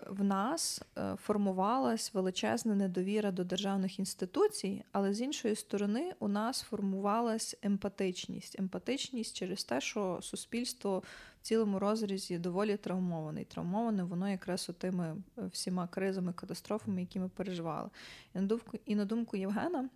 в 0.10 0.24
нас 0.24 0.82
е, 0.98 1.16
формувалась 1.24 2.14
величезна 2.14 2.76
недовіра 2.76 3.32
до 3.32 3.44
державних 3.44 4.00
інституцій, 4.00 4.84
але 4.92 5.14
з 5.14 5.22
іншої 5.22 5.56
сторони, 5.56 6.14
у 6.20 6.28
нас 6.28 6.62
формувалась 6.62 7.56
емпатичність. 7.62 8.60
Емпатичність 8.60 9.36
через 9.36 9.64
те, 9.64 9.82
що 9.82 10.20
суспільство 10.22 11.04
в 11.42 11.42
цілому 11.42 11.80
розрізі 11.80 12.38
доволі 12.38 12.78
травмоване. 12.78 13.42
І 13.42 13.46
травмоване 13.46 14.04
воно 14.04 14.30
якраз 14.30 14.72
тими 14.78 15.16
е, 15.38 15.42
всіма 15.52 15.88
кризами, 15.88 16.34
катастрофами, 16.34 17.02
які 17.02 17.20
ми 17.20 17.30
переживали. 17.30 17.90
І 18.36 18.40
на 18.40 18.46
думку, 18.46 18.78
і 18.86 18.96
на 18.96 19.06
думку 19.06 19.38
Євгена. 19.38 19.90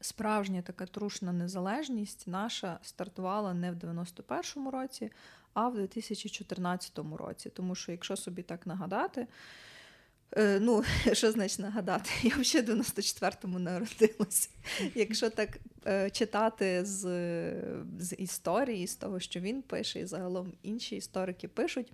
Справжня 0.00 0.62
така 0.62 0.86
трушна 0.86 1.32
незалежність 1.32 2.26
наша 2.26 2.78
стартувала 2.82 3.54
не 3.54 3.72
в 3.72 3.74
91-му 3.74 4.70
році, 4.70 5.10
а 5.54 5.68
в 5.68 5.74
2014 5.74 6.98
році. 7.18 7.50
Тому 7.50 7.74
що, 7.74 7.92
якщо 7.92 8.16
собі 8.16 8.42
так 8.42 8.66
нагадати, 8.66 9.26
е, 10.36 10.60
ну, 10.60 10.84
що 11.12 11.32
значить 11.32 11.58
нагадати? 11.58 12.10
Я 12.22 12.36
взагалі 12.36 12.66
в 12.66 12.70
94-му 12.70 13.58
народилася. 13.58 14.48
Якщо 14.94 15.30
так 15.30 15.58
е, 15.86 16.10
читати 16.10 16.84
з 16.84 17.02
з 17.98 18.16
історії, 18.16 18.86
з 18.86 18.96
того, 18.96 19.20
що 19.20 19.40
він 19.40 19.62
пише, 19.62 20.00
і 20.00 20.06
загалом 20.06 20.52
інші 20.62 20.96
історики 20.96 21.48
пишуть. 21.48 21.92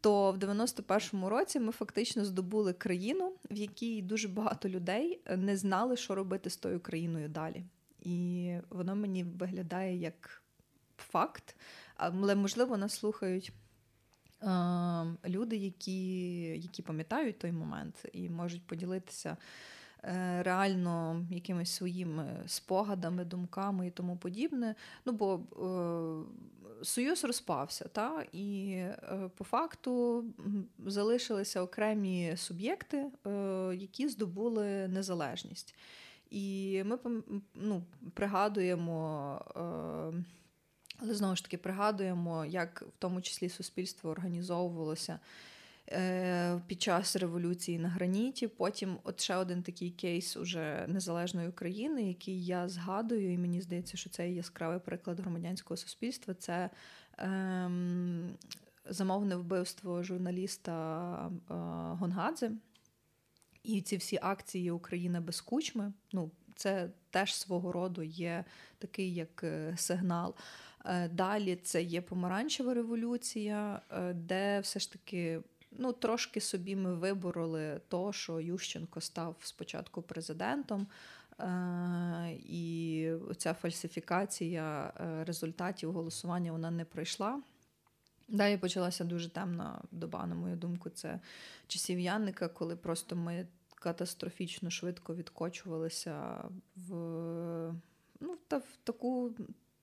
То 0.00 0.32
в 0.32 0.38
91-му 0.38 1.28
році 1.28 1.60
ми 1.60 1.72
фактично 1.72 2.24
здобули 2.24 2.72
країну, 2.72 3.32
в 3.50 3.56
якій 3.56 4.02
дуже 4.02 4.28
багато 4.28 4.68
людей 4.68 5.20
не 5.36 5.56
знали, 5.56 5.96
що 5.96 6.14
робити 6.14 6.50
з 6.50 6.56
тою 6.56 6.80
країною 6.80 7.28
далі. 7.28 7.64
І 8.00 8.54
воно 8.70 8.96
мені 8.96 9.24
виглядає 9.24 9.96
як 9.96 10.42
факт, 10.96 11.56
але 11.96 12.34
можливо 12.34 12.76
нас 12.76 12.92
слухають. 12.92 13.52
Люди, 15.26 15.56
які 15.56 16.32
які 16.58 16.82
пам'ятають 16.82 17.38
той 17.38 17.52
момент 17.52 18.06
і 18.12 18.30
можуть 18.30 18.66
поділитися 18.66 19.36
реально 20.38 21.26
якимись 21.30 21.70
своїми 21.70 22.42
спогадами, 22.46 23.24
думками 23.24 23.86
і 23.86 23.90
тому 23.90 24.16
подібне. 24.16 24.74
Ну 25.04 25.12
бо 25.12 25.34
е, 25.34 26.84
Союз 26.84 27.24
розпався, 27.24 27.88
та? 27.92 28.24
і 28.32 28.70
е, 28.72 29.30
по 29.36 29.44
факту 29.44 30.24
залишилися 30.86 31.62
окремі 31.62 32.32
суб'єкти, 32.36 33.06
які 33.74 34.08
здобули 34.08 34.88
незалежність. 34.88 35.74
І 36.30 36.82
ми 36.84 36.98
ну, 37.54 37.82
пригадуємо. 38.14 39.40
Але 41.02 41.14
знову 41.14 41.36
ж 41.36 41.44
таки 41.44 41.58
пригадуємо, 41.58 42.44
як 42.44 42.82
в 42.82 42.98
тому 42.98 43.22
числі 43.22 43.48
суспільство 43.48 44.10
організовувалося 44.10 45.12
е, 45.12 45.18
під 46.66 46.82
час 46.82 47.16
революції 47.16 47.78
на 47.78 47.88
граніті. 47.88 48.48
Потім, 48.48 48.98
от 49.04 49.20
ще 49.20 49.36
один 49.36 49.62
такий 49.62 49.90
кейс 49.90 50.36
уже 50.36 50.84
незалежної 50.88 51.48
України, 51.48 52.08
який 52.08 52.44
я 52.44 52.68
згадую, 52.68 53.32
і 53.32 53.38
мені 53.38 53.60
здається, 53.60 53.96
що 53.96 54.10
це 54.10 54.30
яскравий 54.30 54.78
приклад 54.78 55.20
громадянського 55.20 55.76
суспільства. 55.76 56.34
Це 56.34 56.70
е, 57.18 57.70
замовне 58.88 59.36
вбивство 59.36 60.02
журналіста 60.02 61.14
е, 61.26 61.54
Гонгадзе. 61.98 62.50
І 63.62 63.80
ці 63.80 63.96
всі 63.96 64.18
акції 64.22 64.70
Україна 64.70 65.20
без 65.20 65.40
кучми. 65.40 65.92
Ну, 66.12 66.30
це 66.54 66.90
теж 67.10 67.34
свого 67.34 67.72
роду 67.72 68.02
є 68.02 68.44
такий 68.78 69.14
як 69.14 69.44
е, 69.44 69.74
сигнал. 69.76 70.34
Е, 70.84 71.08
далі 71.08 71.56
це 71.56 71.82
є 71.82 72.02
помаранчева 72.02 72.74
революція, 72.74 73.80
е, 73.90 74.12
де 74.12 74.60
все 74.60 74.80
ж 74.80 74.92
таки 74.92 75.40
ну, 75.70 75.92
трошки 75.92 76.40
собі 76.40 76.76
ми 76.76 76.94
вибороли 76.94 77.80
то, 77.88 78.12
що 78.12 78.40
Ющенко 78.40 79.00
став 79.00 79.36
спочатку 79.42 80.02
президентом. 80.02 80.86
Е, 81.40 82.38
і 82.48 83.10
ця 83.36 83.54
фальсифікація 83.54 84.92
результатів 85.26 85.92
голосування 85.92 86.52
вона 86.52 86.70
не 86.70 86.84
пройшла. 86.84 87.42
Далі 88.28 88.56
почалася 88.56 89.04
дуже 89.04 89.28
темна 89.28 89.80
доба, 89.90 90.26
на 90.26 90.34
мою 90.34 90.56
думку, 90.56 90.90
це 90.90 91.20
часів 91.66 92.00
Янника, 92.00 92.48
коли 92.48 92.76
просто 92.76 93.16
ми 93.16 93.46
катастрофічно 93.74 94.70
швидко 94.70 95.14
відкочувалися 95.14 96.44
в 96.76 96.94
ну, 98.20 98.36
та 98.48 98.58
в 98.58 98.76
таку 98.84 99.30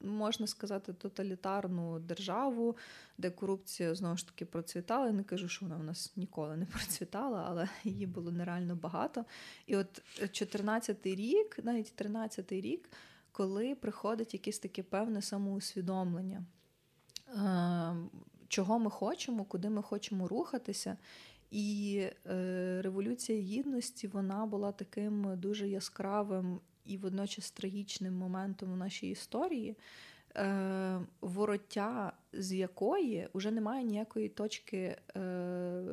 можна 0.01 0.47
сказати, 0.47 0.93
тоталітарну 0.93 1.99
державу, 1.99 2.77
де 3.17 3.29
корупція 3.29 3.95
знову 3.95 4.17
ж 4.17 4.27
таки 4.27 4.45
процвітала. 4.45 5.05
Я 5.05 5.13
не 5.13 5.23
кажу, 5.23 5.47
що 5.47 5.65
вона 5.65 5.75
в 5.77 5.83
нас 5.83 6.13
ніколи 6.15 6.57
не 6.57 6.65
процвітала, 6.65 7.45
але 7.47 7.69
її 7.83 8.05
було 8.05 8.31
нереально 8.31 8.75
багато. 8.75 9.25
І 9.65 9.75
от 9.75 10.01
14-й 10.21 11.15
рік, 11.15 11.59
навіть 11.63 11.93
13-й 12.01 12.61
рік, 12.61 12.89
коли 13.31 13.75
приходить 13.75 14.33
якесь 14.33 14.59
таке 14.59 14.83
певне 14.83 15.21
самоусвідомлення, 15.21 16.45
е, 17.27 17.95
чого 18.47 18.79
ми 18.79 18.89
хочемо, 18.89 19.45
куди 19.45 19.69
ми 19.69 19.81
хочемо 19.81 20.27
рухатися. 20.27 20.97
І 21.51 21.97
е, 22.25 22.81
революція 22.81 23.39
гідності 23.39 24.07
вона 24.07 24.45
була 24.45 24.71
таким 24.71 25.39
дуже 25.39 25.67
яскравим 25.67 26.59
і 26.85 26.97
водночас 26.97 27.51
трагічним 27.51 28.13
моментом 28.13 28.73
у 28.73 28.75
нашій 28.75 29.09
історії, 29.09 29.77
е, 30.35 30.99
вороття 31.21 32.13
з 32.33 32.53
якої 32.53 33.27
вже 33.33 33.51
немає 33.51 33.83
ніякої 33.83 34.29
точки 34.29 34.97
е, 35.15 35.83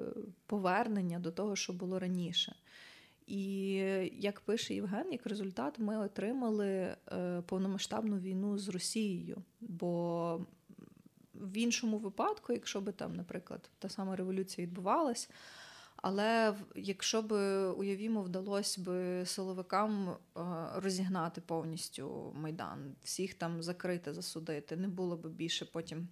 повернення 0.46 1.18
до 1.18 1.30
того, 1.30 1.56
що 1.56 1.72
було 1.72 1.98
раніше. 1.98 2.54
І 3.26 3.72
як 4.12 4.40
пише 4.40 4.74
Євген, 4.74 5.12
як 5.12 5.26
результат, 5.26 5.78
ми 5.78 5.98
отримали 5.98 6.68
е, 6.68 6.96
повномасштабну 7.46 8.18
війну 8.18 8.58
з 8.58 8.68
Росією. 8.68 9.42
Бо 9.60 10.40
в 11.34 11.56
іншому 11.56 11.98
випадку, 11.98 12.52
якщо 12.52 12.80
би 12.80 12.92
там, 12.92 13.16
наприклад, 13.16 13.70
та 13.78 13.88
сама 13.88 14.16
революція 14.16 14.66
відбувалась, 14.66 15.30
але 16.02 16.54
якщо 16.74 17.22
б 17.22 17.32
уявімо, 17.68 18.22
вдалося 18.22 18.80
б 18.80 18.86
силовикам 19.26 20.08
е, 20.08 20.16
розігнати 20.74 21.40
повністю 21.40 22.32
майдан, 22.36 22.94
всіх 23.02 23.34
там 23.34 23.62
закрити, 23.62 24.14
засудити, 24.14 24.76
не 24.76 24.88
було 24.88 25.16
б 25.16 25.26
більше 25.26 25.64
потім 25.64 26.08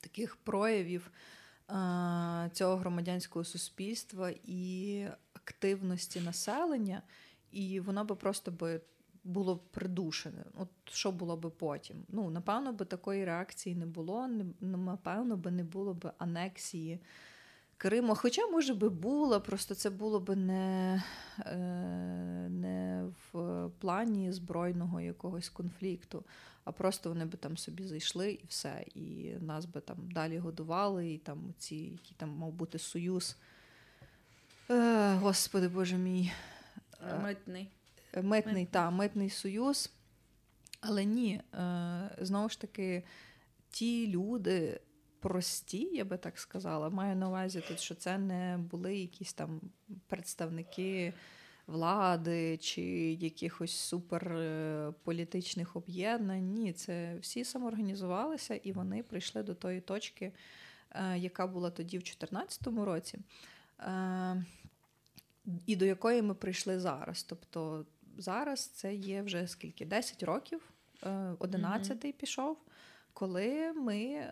таких 0.00 0.36
проявів 0.36 1.10
е, 1.70 2.50
цього 2.52 2.76
громадянського 2.76 3.44
суспільства 3.44 4.30
і 4.44 5.06
активності 5.32 6.20
населення, 6.20 7.02
і 7.50 7.80
воно 7.80 8.04
би 8.04 8.14
просто 8.14 8.50
би 8.50 8.80
було 9.24 9.56
придушене. 9.56 10.44
От 10.54 10.68
що 10.84 11.12
було 11.12 11.36
би 11.36 11.50
потім? 11.50 12.04
Ну, 12.08 12.30
напевно, 12.30 12.72
би 12.72 12.84
такої 12.84 13.24
реакції 13.24 13.76
не 13.76 13.86
було, 13.86 14.28
напевно, 14.60 15.36
би 15.36 15.50
не 15.50 15.64
було 15.64 15.94
б 15.94 16.12
анексії. 16.18 17.00
Криму. 17.84 18.14
Хоча, 18.14 18.46
може 18.46 18.74
би, 18.74 18.88
було, 18.88 19.40
просто 19.40 19.74
це 19.74 19.90
було 19.90 20.20
б 20.20 20.36
не 20.36 21.02
е, 21.38 21.56
не 22.50 23.04
в 23.32 23.70
плані 23.78 24.32
збройного 24.32 25.00
якогось 25.00 25.48
конфлікту, 25.48 26.24
а 26.64 26.72
просто 26.72 27.08
вони 27.08 27.24
би 27.24 27.36
там 27.38 27.56
собі 27.56 27.86
зайшли 27.86 28.32
і 28.32 28.44
все. 28.48 28.84
І 28.94 29.32
нас 29.40 29.64
би 29.64 29.80
там 29.80 29.96
далі 30.10 30.38
годували, 30.38 31.12
і 31.12 31.18
там 31.18 31.54
ці, 31.58 31.76
який 31.76 32.14
там 32.16 32.30
мав 32.30 32.52
бути 32.52 32.78
союз. 32.78 33.36
Е, 34.70 35.14
Господи 35.14 35.68
Боже 35.68 35.96
мій. 35.96 36.32
Е, 37.10 37.18
митний. 37.18 37.68
Митний, 38.14 38.30
митний. 38.30 38.66
та, 38.66 38.90
митний 38.90 39.30
союз. 39.30 39.92
Але 40.80 41.04
ні, 41.04 41.40
знову 42.20 42.48
ж 42.48 42.60
таки, 42.60 43.02
ті 43.70 44.08
люди 44.08 44.80
прості, 45.24 45.90
я 45.92 46.04
би 46.04 46.16
так 46.16 46.38
сказала. 46.38 46.90
Маю 46.90 47.16
на 47.16 47.28
увазі 47.28 47.62
тут, 47.68 47.80
що 47.80 47.94
це 47.94 48.18
не 48.18 48.58
були 48.70 48.96
якісь 48.96 49.32
там 49.32 49.60
представники 50.06 51.12
влади 51.66 52.56
чи 52.56 52.82
якихось 53.12 53.76
суперполітичних 53.76 55.76
об'єднань. 55.76 56.52
Ні, 56.52 56.72
це 56.72 57.16
всі 57.20 57.44
самоорганізувалися 57.44 58.54
і 58.54 58.72
вони 58.72 59.02
прийшли 59.02 59.42
до 59.42 59.54
тої 59.54 59.80
точки, 59.80 60.32
е, 60.90 61.18
яка 61.18 61.46
була 61.46 61.70
тоді 61.70 61.98
в 61.98 62.02
2014 62.02 62.84
році. 62.84 63.18
Е, 63.80 64.44
і 65.66 65.76
до 65.76 65.84
якої 65.84 66.22
ми 66.22 66.34
прийшли 66.34 66.80
зараз. 66.80 67.22
Тобто 67.22 67.86
зараз 68.18 68.66
це 68.66 68.94
є 68.94 69.22
вже 69.22 69.48
скільки? 69.48 69.84
10 69.84 70.22
років, 70.22 70.72
11-й 71.02 72.08
mm-hmm. 72.08 72.12
пішов, 72.12 72.58
коли 73.12 73.72
ми 73.72 74.30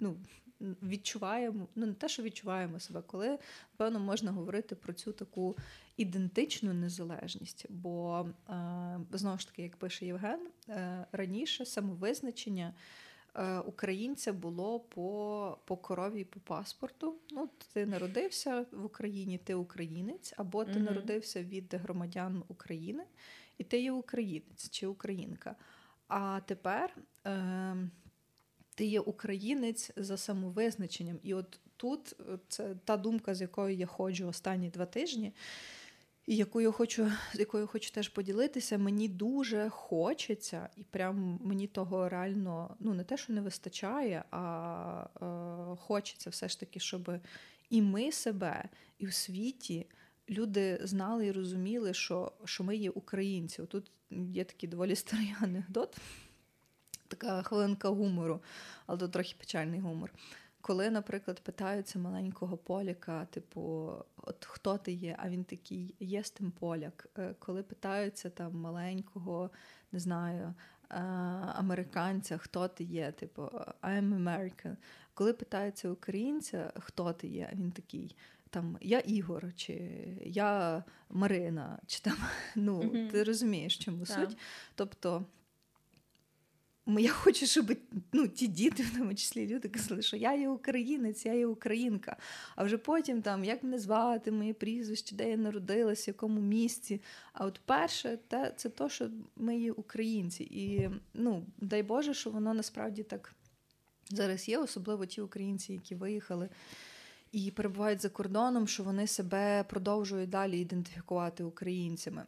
ну, 0.00 0.16
відчуваємо, 0.60 1.68
ну 1.74 1.86
не 1.86 1.92
те, 1.92 2.08
що 2.08 2.22
відчуваємо 2.22 2.80
себе, 2.80 3.02
коли 3.06 3.38
напевно 3.72 4.00
можна 4.00 4.32
говорити 4.32 4.74
про 4.74 4.92
цю 4.92 5.12
таку 5.12 5.56
ідентичну 5.96 6.74
незалежність. 6.74 7.66
Бо 7.68 8.26
е, 8.48 9.00
знову 9.12 9.38
ж 9.38 9.46
таки, 9.46 9.62
як 9.62 9.76
пише 9.76 10.06
Євген, 10.06 10.40
е, 10.68 11.06
раніше 11.12 11.64
самовизначення. 11.64 12.74
Е, 13.34 13.58
українця 13.58 14.32
було 14.32 14.80
по 14.80 15.58
по 15.64 15.76
корові 15.76 16.24
по 16.24 16.40
паспорту. 16.40 17.14
Ну, 17.30 17.48
Ти 17.72 17.86
народився 17.86 18.66
в 18.72 18.84
Україні, 18.84 19.38
ти 19.38 19.54
українець, 19.54 20.34
або 20.36 20.64
ти 20.64 20.72
mm-hmm. 20.72 20.82
народився 20.82 21.42
від 21.42 21.74
громадян 21.74 22.42
України, 22.48 23.04
і 23.58 23.64
ти 23.64 23.80
є 23.80 23.92
українець 23.92 24.70
чи 24.70 24.86
українка. 24.86 25.56
А 26.08 26.40
тепер 26.46 26.96
е, 27.26 27.76
ти 28.78 28.84
є 28.84 29.00
українець 29.00 29.90
за 29.96 30.16
самовизначенням. 30.16 31.18
І 31.22 31.34
от 31.34 31.60
тут 31.76 32.14
е, 32.20 32.38
це 32.48 32.74
та 32.84 32.96
думка, 32.96 33.34
з 33.34 33.40
якою 33.40 33.76
я 33.76 33.86
ходжу 33.86 34.28
останні 34.28 34.68
два 34.68 34.86
тижні, 34.86 35.32
і 36.26 36.36
якою 36.36 36.72
хочу, 36.72 37.12
з 37.34 37.38
якою 37.38 37.66
хочу 37.66 37.90
теж 37.90 38.08
поділитися. 38.08 38.78
Мені 38.78 39.08
дуже 39.08 39.68
хочеться, 39.68 40.68
і 40.76 40.82
прям 40.82 41.40
мені 41.44 41.66
того 41.66 42.08
реально 42.08 42.76
ну 42.80 42.94
не 42.94 43.04
те, 43.04 43.16
що 43.16 43.32
не 43.32 43.40
вистачає, 43.40 44.24
а 44.30 45.06
е, 45.22 45.76
хочеться 45.76 46.30
все 46.30 46.48
ж 46.48 46.60
таки, 46.60 46.80
щоб 46.80 47.10
і 47.70 47.82
ми 47.82 48.12
себе, 48.12 48.68
і 48.98 49.06
в 49.06 49.14
світі. 49.14 49.86
Люди 50.30 50.80
знали 50.82 51.26
і 51.26 51.32
розуміли, 51.32 51.94
що 51.94 52.32
що 52.44 52.64
ми 52.64 52.76
є 52.76 52.90
українці. 52.90 53.62
Тут 53.62 53.90
є 54.10 54.44
такий 54.44 54.68
доволі 54.68 54.96
старий 54.96 55.34
анекдот 55.40 55.96
така 57.08 57.42
хвилинка 57.42 57.88
гумору, 57.88 58.40
але 58.86 58.98
то 58.98 59.08
трохи 59.08 59.34
печальний 59.38 59.80
гумор. 59.80 60.10
Коли, 60.60 60.90
наприклад, 60.90 61.40
питаються 61.40 61.98
маленького 61.98 62.56
поляка, 62.56 63.24
типу, 63.24 63.92
от 64.16 64.44
хто 64.44 64.78
ти 64.78 64.92
є? 64.92 65.16
А 65.18 65.28
він 65.28 65.44
такий, 65.44 65.94
є 66.00 66.22
з 66.22 66.30
тим 66.30 66.50
поляк. 66.50 67.08
Е, 67.18 67.34
коли 67.38 67.62
питаються 67.62 68.30
там 68.30 68.60
маленького, 68.60 69.50
не 69.92 69.98
знаю, 69.98 70.54
е, 70.90 70.94
американця, 71.54 72.38
хто 72.38 72.68
ти 72.68 72.84
є, 72.84 73.12
типу, 73.12 73.42
I'm 73.82 74.22
American. 74.22 74.76
Коли 75.14 75.32
питаються 75.32 75.90
українця, 75.90 76.72
хто 76.76 77.12
ти 77.12 77.28
є, 77.28 77.48
а 77.52 77.54
він 77.54 77.72
такий. 77.72 78.16
Там 78.50 78.78
я 78.80 78.98
Ігор, 78.98 79.52
чи 79.56 79.74
я 80.24 80.84
Марина, 81.10 81.78
чи 81.86 82.00
там 82.00 82.16
ну 82.56 82.80
mm-hmm. 82.80 83.10
ти 83.10 83.24
розумієш, 83.24 83.78
чому 83.78 84.04
yeah. 84.04 84.20
суть. 84.20 84.38
Тобто 84.74 85.24
я 86.96 87.10
хочу, 87.10 87.46
щоб 87.46 87.76
ну, 88.12 88.28
ті 88.28 88.46
діти, 88.46 88.82
в 88.82 88.96
тому 88.98 89.14
числі 89.14 89.46
люди, 89.46 89.68
казали, 89.68 90.02
що 90.02 90.16
я 90.16 90.34
є 90.34 90.48
українець, 90.48 91.26
я 91.26 91.34
є 91.34 91.46
українка. 91.46 92.16
А 92.56 92.64
вже 92.64 92.78
потім, 92.78 93.22
там, 93.22 93.44
як 93.44 93.62
мене 93.62 93.78
звати, 93.78 94.30
моє 94.30 94.54
прізвище, 94.54 95.16
де 95.16 95.30
я 95.30 95.36
народилася, 95.36 96.02
в 96.02 96.08
якому 96.14 96.40
місці. 96.40 97.00
А 97.32 97.46
от 97.46 97.60
перше, 97.64 98.18
те, 98.28 98.52
це 98.56 98.68
то, 98.68 98.88
що 98.88 99.10
ми 99.36 99.58
є 99.58 99.72
українці. 99.72 100.44
І 100.44 100.90
ну, 101.14 101.46
дай 101.58 101.82
Боже, 101.82 102.14
що 102.14 102.30
воно 102.30 102.54
насправді 102.54 103.02
так 103.02 103.34
зараз 104.10 104.48
є, 104.48 104.58
особливо 104.58 105.06
ті 105.06 105.20
українці, 105.20 105.72
які 105.72 105.94
виїхали. 105.94 106.48
І 107.32 107.50
перебувають 107.50 108.02
за 108.02 108.08
кордоном, 108.08 108.68
що 108.68 108.82
вони 108.82 109.06
себе 109.06 109.64
продовжують 109.68 110.30
далі 110.30 110.60
ідентифікувати 110.60 111.44
українцями. 111.44 112.26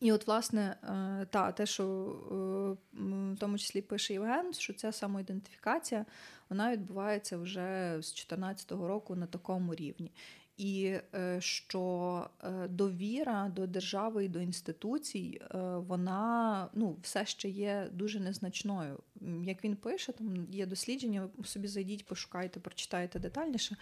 І 0.00 0.12
от, 0.12 0.26
власне, 0.26 0.76
е, 0.82 1.26
та, 1.30 1.52
те, 1.52 1.66
що 1.66 1.84
е, 1.84 3.00
в 3.34 3.36
тому 3.38 3.58
числі 3.58 3.82
пише 3.82 4.12
Євген, 4.12 4.52
що 4.52 4.72
ця 4.72 4.92
самоідентифікація 4.92 6.06
вона 6.48 6.72
відбувається 6.72 7.38
вже 7.38 7.88
з 7.90 8.12
2014 8.12 8.72
року 8.72 9.16
на 9.16 9.26
такому 9.26 9.74
рівні. 9.74 10.12
І 10.56 10.96
е, 11.14 11.40
що 11.40 12.30
довіра 12.68 13.52
до 13.56 13.66
держави 13.66 14.24
і 14.24 14.28
до 14.28 14.40
інституцій, 14.40 15.40
вона 15.74 16.68
ну, 16.74 16.96
все 17.02 17.26
ще 17.26 17.48
є 17.48 17.88
дуже 17.92 18.20
незначною. 18.20 18.98
Як 19.44 19.64
він 19.64 19.76
пише, 19.76 20.12
там 20.12 20.46
є 20.50 20.66
дослідження, 20.66 21.28
собі 21.44 21.68
зайдіть, 21.68 22.06
пошукайте, 22.06 22.60
прочитайте 22.60 23.18
детальніше. 23.18 23.76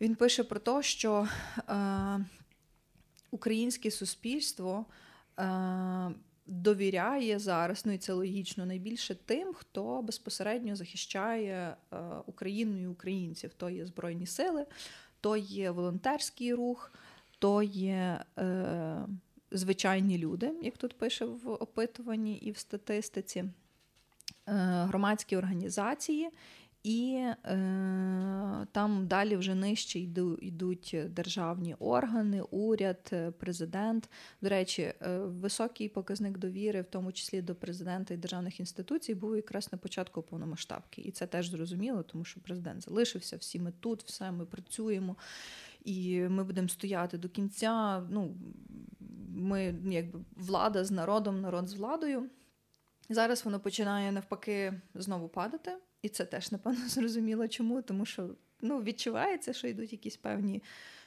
Він 0.00 0.14
пише 0.14 0.44
про 0.44 0.60
те, 0.60 0.82
що 0.82 1.28
українське 3.30 3.90
суспільство. 3.90 4.86
Е, 5.38 6.14
довіряє 6.46 7.38
зараз, 7.38 7.86
ну 7.86 7.92
і 7.92 7.98
це 7.98 8.12
логічно 8.12 8.66
найбільше 8.66 9.14
тим, 9.14 9.54
хто 9.54 10.02
безпосередньо 10.02 10.76
захищає 10.76 11.76
е, 11.92 11.96
Україну 12.26 12.80
і 12.80 12.86
українців. 12.86 13.50
То 13.56 13.70
є 13.70 13.86
Збройні 13.86 14.26
Сили, 14.26 14.66
то 15.20 15.36
є 15.36 15.70
волонтерський 15.70 16.54
рух, 16.54 16.92
то 17.38 17.62
є 17.62 18.24
е, 18.38 19.06
звичайні 19.50 20.18
люди, 20.18 20.52
як 20.62 20.76
тут 20.76 20.98
пише 20.98 21.24
в 21.24 21.50
опитуванні 21.50 22.36
і 22.36 22.50
в 22.50 22.58
статистиці, 22.58 23.38
е, 23.38 23.50
громадські 24.88 25.36
організації 25.36 26.30
і 26.82 27.14
е, 27.14 28.66
там 28.72 29.06
далі 29.06 29.36
вже 29.36 29.54
нижче 29.54 29.98
йдуть 30.40 30.96
державні 31.08 31.74
органи, 31.74 32.42
уряд, 32.50 33.10
е, 33.12 33.30
президент. 33.30 34.10
До 34.40 34.48
речі, 34.48 34.82
е, 34.82 35.18
високий 35.18 35.88
показник 35.88 36.38
довіри, 36.38 36.82
в 36.82 36.86
тому 36.86 37.12
числі 37.12 37.42
до 37.42 37.54
президента 37.54 38.14
і 38.14 38.16
державних 38.16 38.60
інституцій, 38.60 39.14
був 39.14 39.36
якраз 39.36 39.72
на 39.72 39.78
початку 39.78 40.22
повномасштабки. 40.22 41.02
І 41.02 41.10
це 41.10 41.26
теж 41.26 41.48
зрозуміло, 41.48 42.02
тому 42.02 42.24
що 42.24 42.40
президент 42.40 42.82
залишився, 42.82 43.36
всі 43.36 43.58
ми 43.58 43.72
тут, 43.80 44.02
все 44.02 44.32
ми 44.32 44.46
працюємо. 44.46 45.16
І 45.84 46.20
ми 46.20 46.44
будемо 46.44 46.68
стояти 46.68 47.18
до 47.18 47.28
кінця. 47.28 48.00
Ну, 48.10 48.34
Ми 49.34 49.74
якби 49.84 50.20
влада 50.36 50.84
з 50.84 50.90
народом, 50.90 51.40
народ 51.40 51.68
з 51.68 51.74
владою. 51.74 52.30
Зараз 53.08 53.44
воно 53.44 53.60
починає 53.60 54.12
навпаки 54.12 54.80
знову 54.94 55.28
падати, 55.28 55.72
і 56.02 56.08
це 56.08 56.24
теж, 56.24 56.52
напевно, 56.52 56.80
зрозуміло 56.88 57.48
чому, 57.48 57.82
тому 57.82 58.06
що 58.06 58.30
ну, 58.60 58.82
відчувається, 58.82 59.52
що 59.52 59.68
йдуть 59.68 59.92
якісь 59.92 60.16
певні 60.16 60.62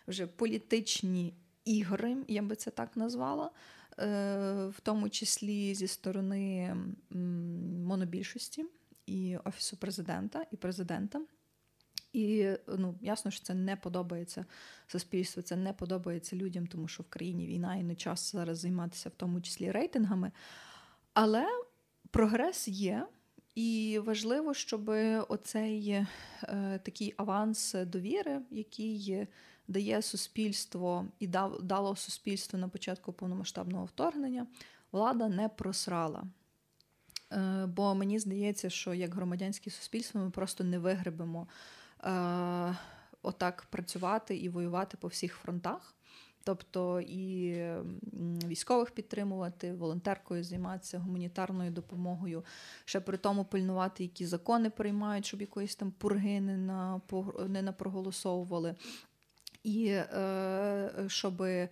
вже 0.08 0.28
політичні 0.28 1.34
ігри, 1.66 2.18
я 2.28 2.42
би 2.42 2.56
це 2.56 2.72
так 2.72 2.98
назвала, 2.98 3.52
е, 4.00 4.68
в 4.68 4.80
тому 4.84 5.10
числі 5.10 5.76
зі 5.76 5.88
сторони 5.88 6.76
монобільшості 7.86 8.66
і 9.06 9.38
Офісу 9.46 9.78
президента 9.78 10.46
і 10.52 10.56
президента. 10.56 11.22
І 12.14 12.50
ну, 12.68 12.96
ясно, 13.02 13.32
що 13.32 13.44
це 13.44 13.54
не 13.54 13.76
подобається 13.76 14.46
суспільству, 14.88 15.44
це 15.44 15.56
не 15.56 15.74
подобається 15.74 16.36
людям, 16.36 16.68
тому 16.68 16.88
що 16.88 17.04
в 17.04 17.10
країні 17.10 17.48
війна 17.48 17.76
і 17.76 17.84
не 17.84 17.96
час 17.96 18.32
зараз 18.32 18.60
займатися 18.60 19.10
в 19.10 19.12
тому 19.12 19.42
числі 19.42 19.72
рейтингами. 19.72 20.32
Але 21.14 21.48
прогрес 22.12 22.68
є, 22.68 23.08
і 23.56 24.00
важливо, 24.06 24.54
щоб 24.54 24.90
оцей 25.30 25.90
е, 25.90 26.80
такий 26.84 27.14
аванс 27.18 27.76
довіри, 27.88 28.42
який 28.52 29.28
дає 29.68 30.02
суспільство 30.02 31.06
і 31.20 31.28
дав, 31.28 31.64
дало 31.64 31.96
суспільство 31.96 32.60
на 32.60 32.68
початку 32.68 33.14
повномасштабного 33.14 33.86
вторгнення, 33.86 34.48
влада 34.92 35.28
не 35.28 35.50
просрала. 35.50 36.24
Е, 37.32 37.66
бо 37.66 37.96
мені 37.96 38.20
здається, 38.20 38.70
що 38.70 38.94
як 38.94 39.16
громадянське 39.16 39.70
суспільство 39.70 40.22
ми 40.22 40.30
просто 40.30 40.64
не 40.64 40.80
вигребемо 40.80 41.48
е, 42.04 42.76
отак 43.22 43.68
працювати 43.70 44.38
і 44.38 44.50
воювати 44.50 44.98
по 44.98 45.08
всіх 45.08 45.36
фронтах. 45.36 45.96
Тобто 46.46 47.02
і 47.02 47.56
військових 48.48 48.92
підтримувати, 48.92 49.74
волонтеркою 49.74 50.44
займатися 50.44 51.00
гуманітарною 51.00 51.72
допомогою, 51.72 52.44
ще 52.86 53.00
при 53.00 53.18
тому 53.18 53.46
пильнувати, 53.46 54.04
які 54.04 54.26
закони 54.26 54.70
приймають, 54.70 55.26
щоб 55.26 55.42
якоїсь 55.42 55.76
там 55.76 55.92
пурги 55.92 56.42
не 56.42 56.58
на 56.58 57.02
не 57.48 57.62
напроголосовували. 57.62 58.76
І 59.64 59.88
е, 59.88 60.90
щоб 61.08 61.42
е, 61.42 61.70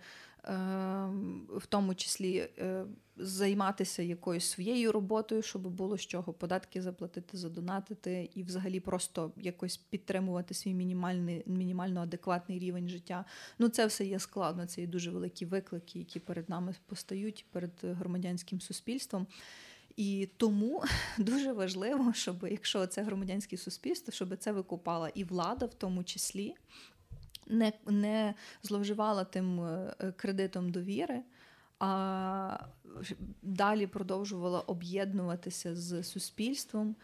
в 1.56 1.66
тому 1.68 1.94
числі 1.94 2.48
е, 2.58 2.84
займатися 3.16 4.02
якоюсь 4.02 4.44
своєю 4.44 4.92
роботою, 4.92 5.42
щоб 5.42 5.68
було 5.68 5.98
з 5.98 6.00
чого 6.00 6.32
податки 6.32 6.82
заплатити, 6.82 7.36
задонатити, 7.36 8.30
і 8.34 8.42
взагалі 8.42 8.80
просто 8.80 9.32
якось 9.36 9.76
підтримувати 9.76 10.54
свій 10.54 10.74
мінімальний 10.74 11.42
мінімально 11.46 12.00
адекватний 12.00 12.58
рівень 12.58 12.88
життя. 12.88 13.24
Ну 13.58 13.68
це 13.68 13.86
все 13.86 14.06
є 14.06 14.18
складно. 14.18 14.66
Це 14.66 14.80
є 14.80 14.86
дуже 14.86 15.10
великі 15.10 15.46
виклики, 15.46 15.98
які 15.98 16.20
перед 16.20 16.48
нами 16.48 16.74
постають 16.86 17.46
перед 17.50 17.72
громадянським 17.82 18.60
суспільством. 18.60 19.26
І 19.96 20.28
тому 20.36 20.82
дуже 21.18 21.52
важливо, 21.52 22.12
щоб 22.12 22.46
якщо 22.50 22.86
це 22.86 23.02
громадянське 23.02 23.56
суспільство, 23.56 24.12
щоб 24.12 24.36
це 24.36 24.52
викупала 24.52 25.08
і 25.08 25.24
влада, 25.24 25.66
в 25.66 25.74
тому 25.74 26.04
числі, 26.04 26.54
не 27.46 27.72
не 27.86 28.34
зловживала 28.62 29.24
тим 29.24 29.60
е, 29.60 29.94
кредитом 30.16 30.70
довіри, 30.70 31.22
а 31.78 32.58
далі 33.42 33.86
продовжувала 33.86 34.60
об'єднуватися 34.60 35.76
з 35.76 36.02
суспільством, 36.02 36.96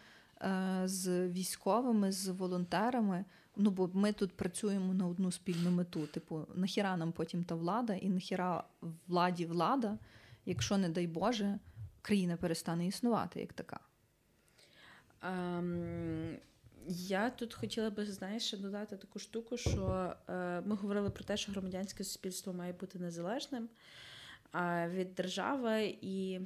е, 0.43 0.83
з 0.85 1.29
військовими, 1.29 2.13
з 2.13 2.29
волонтерами. 2.29 3.25
Ну, 3.57 3.71
бо 3.71 3.91
ми 3.95 4.13
тут 4.13 4.33
працюємо 4.33 4.95
на 4.95 5.07
одну 5.07 5.33
спільну 5.33 5.71
мету. 5.71 6.07
Типу, 6.07 6.47
нахіра 6.55 6.97
нам 6.97 7.13
потім 7.13 7.45
та 7.45 7.55
влада, 7.55 7.95
і 7.95 8.09
нахіра 8.09 8.65
владі 9.07 9.47
влада, 9.47 9.99
якщо, 10.47 10.79
не 10.79 10.89
дай 10.89 11.07
Боже, 11.07 11.59
країна 12.03 12.37
перестане 12.37 12.87
існувати 12.87 13.41
як 13.41 13.53
така. 13.53 13.81
Um, 15.23 16.37
я 16.93 17.31
тут 17.31 17.55
хотіла 17.55 17.91
би 17.91 18.07
знаєш, 18.07 18.53
додати 18.53 18.97
таку 18.97 19.19
штуку, 19.19 19.57
що 19.57 20.15
е, 20.29 20.61
ми 20.61 20.77
говорили 20.77 21.11
про 21.11 21.25
те, 21.25 21.37
що 21.37 21.53
громадянське 21.53 22.05
суспільство 22.05 22.53
має 22.53 22.73
бути 22.73 22.99
незалежним 22.99 23.69
е, 24.55 24.91
від 24.95 25.15
держави, 25.15 25.99
і 26.01 26.41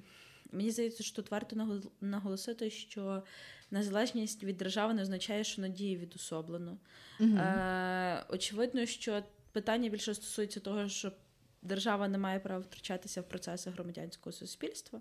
мені 0.52 0.70
здається, 0.70 1.02
що 1.02 1.16
тут 1.16 1.30
варто 1.30 1.80
наголосити, 2.00 2.70
що 2.70 3.22
незалежність 3.70 4.44
від 4.44 4.56
держави 4.56 4.94
не 4.94 5.02
означає, 5.02 5.44
що 5.44 5.62
надії 5.62 5.96
відособлено. 5.96 6.76
Угу. 7.20 7.36
Е, 7.36 8.24
Очевидно, 8.28 8.86
що 8.86 9.22
питання 9.52 9.88
більше 9.88 10.14
стосується 10.14 10.60
того, 10.60 10.88
що 10.88 11.12
держава 11.62 12.08
не 12.08 12.18
має 12.18 12.40
права 12.40 12.60
втручатися 12.60 13.20
в 13.20 13.28
процеси 13.28 13.70
громадянського 13.70 14.32
суспільства. 14.32 15.00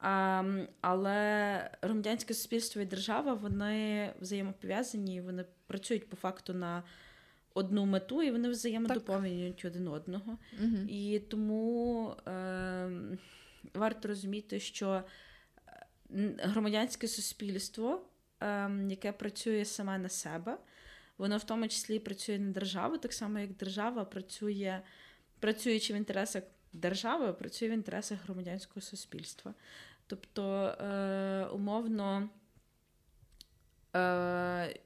А, 0.00 0.44
Але 0.80 1.70
громадянське 1.82 2.34
суспільство 2.34 2.82
і 2.82 2.84
держава 2.84 3.34
вони 3.34 4.12
взаємопов'язані, 4.20 5.20
вони 5.20 5.44
працюють 5.66 6.08
по 6.08 6.16
факту 6.16 6.54
на 6.54 6.82
одну 7.54 7.86
мету, 7.86 8.22
і 8.22 8.30
вони 8.30 8.48
взаємодоповнюють 8.48 9.64
один 9.64 9.88
одного. 9.88 10.38
Угу. 10.62 10.76
І 10.88 11.18
тому 11.18 12.14
е, 12.26 12.90
варто 13.74 14.08
розуміти, 14.08 14.60
що 14.60 15.02
е, 16.10 16.34
громадянське 16.38 17.08
суспільство, 17.08 18.04
е, 18.40 18.70
яке 18.88 19.12
працює 19.12 19.64
саме 19.64 19.98
на 19.98 20.08
себе, 20.08 20.58
воно 21.18 21.36
в 21.36 21.44
тому 21.44 21.68
числі 21.68 21.98
працює 21.98 22.38
на 22.38 22.52
державу, 22.52 22.98
так 22.98 23.12
само 23.12 23.38
як 23.38 23.50
держава 23.56 24.04
працює, 24.04 24.80
працюючи 25.40 25.92
в 25.92 25.96
інтересах 25.96 26.42
держави, 26.72 27.32
працює 27.32 27.68
в 27.68 27.72
інтересах 27.72 28.18
громадянського 28.24 28.80
суспільства. 28.80 29.54
Тобто, 30.10 30.64
е, 30.64 31.46
умовно, 31.52 32.28
е, 33.96 34.80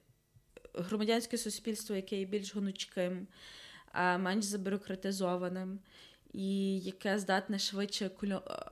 громадянське 0.75 1.39
суспільство, 1.39 1.97
яке 1.97 2.19
є 2.19 2.25
більш 2.25 2.57
гнучким, 2.57 3.27
е, 3.95 4.19
менш 4.19 4.45
забюрократизованим, 4.45 5.79
і 6.33 6.79
яке 6.79 7.19
здатне 7.19 7.59
швидше 7.59 8.11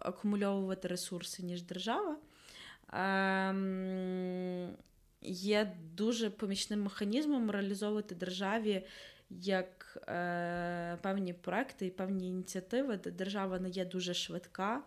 акумульовувати 0.00 0.88
ресурси, 0.88 1.42
ніж 1.42 1.62
держава, 1.62 2.16
е, 2.92 3.54
є 5.22 5.76
дуже 5.94 6.30
помічним 6.30 6.82
механізмом 6.82 7.50
реалізовувати 7.50 8.14
державі. 8.14 8.86
Як 9.40 9.98
е, 10.08 10.98
певні 11.02 11.32
проекти 11.32 11.86
і 11.86 11.90
певні 11.90 12.28
ініціативи, 12.28 12.96
де 12.96 13.10
держава 13.10 13.58
не 13.58 13.68
є 13.68 13.84
дуже 13.84 14.14
швидка, 14.14 14.82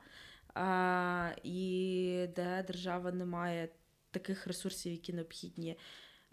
а, 0.55 1.31
і 1.43 2.27
де 2.35 2.63
держава 2.67 3.11
не 3.11 3.25
має 3.25 3.69
таких 4.11 4.47
ресурсів, 4.47 4.91
які 4.91 5.13
необхідні 5.13 5.77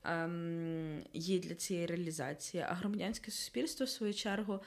ем, 0.05 1.05
їй 1.12 1.39
для 1.39 1.55
цієї 1.55 1.87
реалізації. 1.87 2.64
А 2.68 2.75
громадянське 2.75 3.31
суспільство, 3.31 3.87
в 3.87 3.89
свою 3.89 4.14
чергу, 4.14 4.61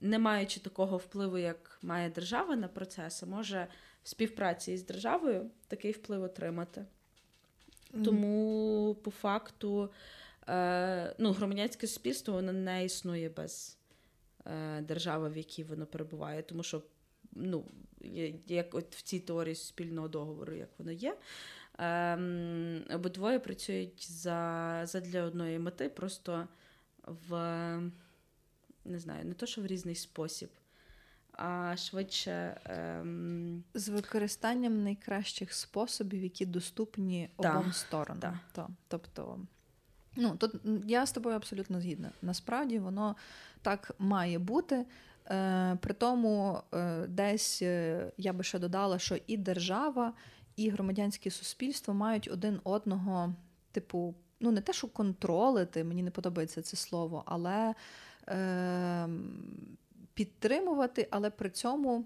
не 0.00 0.18
маючи 0.18 0.60
такого 0.60 0.96
впливу, 0.96 1.38
як 1.38 1.78
має 1.82 2.10
держава 2.10 2.56
на 2.56 2.68
процеси, 2.68 3.26
може 3.26 3.68
в 4.02 4.08
співпраці 4.08 4.76
з 4.76 4.86
державою 4.86 5.50
такий 5.68 5.92
вплив 5.92 6.22
отримати. 6.22 6.84
Mm. 7.94 8.04
Тому, 8.04 8.96
по 9.02 9.10
факту, 9.10 9.90
е, 10.48 11.14
ну, 11.18 11.32
громадянське 11.32 11.86
суспільство 11.86 12.34
воно 12.34 12.52
не 12.52 12.84
існує 12.84 13.28
без 13.28 13.78
е, 14.46 14.80
держави, 14.80 15.28
в 15.28 15.36
якій 15.36 15.64
воно 15.64 15.86
перебуває, 15.86 16.42
тому 16.42 16.62
що 16.62 16.82
ну, 17.32 17.64
як 18.46 18.74
от 18.74 18.96
в 18.96 19.02
цій 19.02 19.20
теорії 19.20 19.54
спільного 19.54 20.08
договору, 20.08 20.54
як 20.54 20.68
воно 20.78 20.92
є. 20.92 21.16
Ем, 21.78 22.82
Обидвоє 22.90 23.38
працюють 23.38 24.10
за, 24.10 24.80
за 24.84 25.00
для 25.00 25.22
одної 25.22 25.58
мети, 25.58 25.88
просто 25.88 26.48
в 27.06 27.32
не 28.84 28.98
знаю, 28.98 29.24
не 29.24 29.34
то, 29.34 29.46
що 29.46 29.62
в 29.62 29.66
різний 29.66 29.94
спосіб, 29.94 30.50
а 31.32 31.76
швидше. 31.76 32.60
Ем... 32.64 33.64
З 33.74 33.88
використанням 33.88 34.82
найкращих 34.82 35.52
способів, 35.52 36.22
які 36.22 36.46
доступні 36.46 37.30
обом 37.36 37.72
сторонам. 37.72 38.20
Да. 38.20 38.40
То, 38.52 38.68
тобто, 38.88 39.40
ну, 40.16 40.36
тут 40.36 40.54
я 40.86 41.06
з 41.06 41.12
тобою 41.12 41.36
абсолютно 41.36 41.80
згідна. 41.80 42.10
Насправді 42.22 42.78
воно 42.78 43.16
так 43.62 43.90
має 43.98 44.38
бути. 44.38 44.86
Е, 45.32 45.78
При 45.80 45.94
тому, 45.94 46.60
е, 46.74 47.06
десь 47.06 47.62
е, 47.62 48.12
я 48.18 48.32
би 48.32 48.44
ще 48.44 48.58
додала, 48.58 48.98
що 48.98 49.18
і 49.26 49.36
держава, 49.36 50.12
і 50.56 50.70
громадянське 50.70 51.30
суспільство 51.30 51.94
мають 51.94 52.28
один 52.32 52.60
одного, 52.64 53.34
типу, 53.72 54.14
ну 54.40 54.50
не 54.50 54.60
те, 54.60 54.72
що 54.72 54.88
контролити, 54.88 55.84
мені 55.84 56.02
не 56.02 56.10
подобається 56.10 56.62
це 56.62 56.76
слово, 56.76 57.22
але 57.26 57.74
е, 58.28 59.08
підтримувати, 60.14 61.08
але 61.10 61.30
при 61.30 61.50
цьому. 61.50 62.04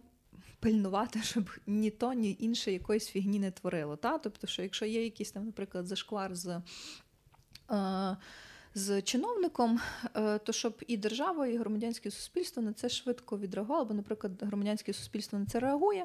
Пильнувати, 0.61 1.19
щоб 1.23 1.51
ні 1.67 1.91
то, 1.91 2.13
ні 2.13 2.37
інше 2.41 2.73
якоїсь 2.73 3.09
фігні 3.09 3.39
не 3.39 3.51
творило. 3.51 3.97
Та? 3.97 4.19
Тобто, 4.19 4.47
що 4.47 4.63
якщо 4.63 4.87
є 4.87 5.05
якийсь 5.05 5.33
там, 5.33 5.47
наприклад, 5.47 5.87
зашквар 5.87 6.35
з 6.35 6.63
е, 7.71 8.17
з 8.77 9.03
чиновником, 9.03 9.81
е, 10.17 10.39
то 10.39 10.53
щоб 10.53 10.75
і 10.87 10.97
держава, 10.97 11.47
і 11.47 11.57
громадянське 11.57 12.11
суспільство 12.11 12.63
на 12.63 12.73
це 12.73 12.89
швидко 12.89 13.39
відреагувало, 13.39 13.85
бо, 13.85 13.95
наприклад, 13.95 14.33
громадянське 14.41 14.93
суспільство 14.93 15.39
на 15.39 15.47
це 15.47 15.61
реагує, 15.61 16.05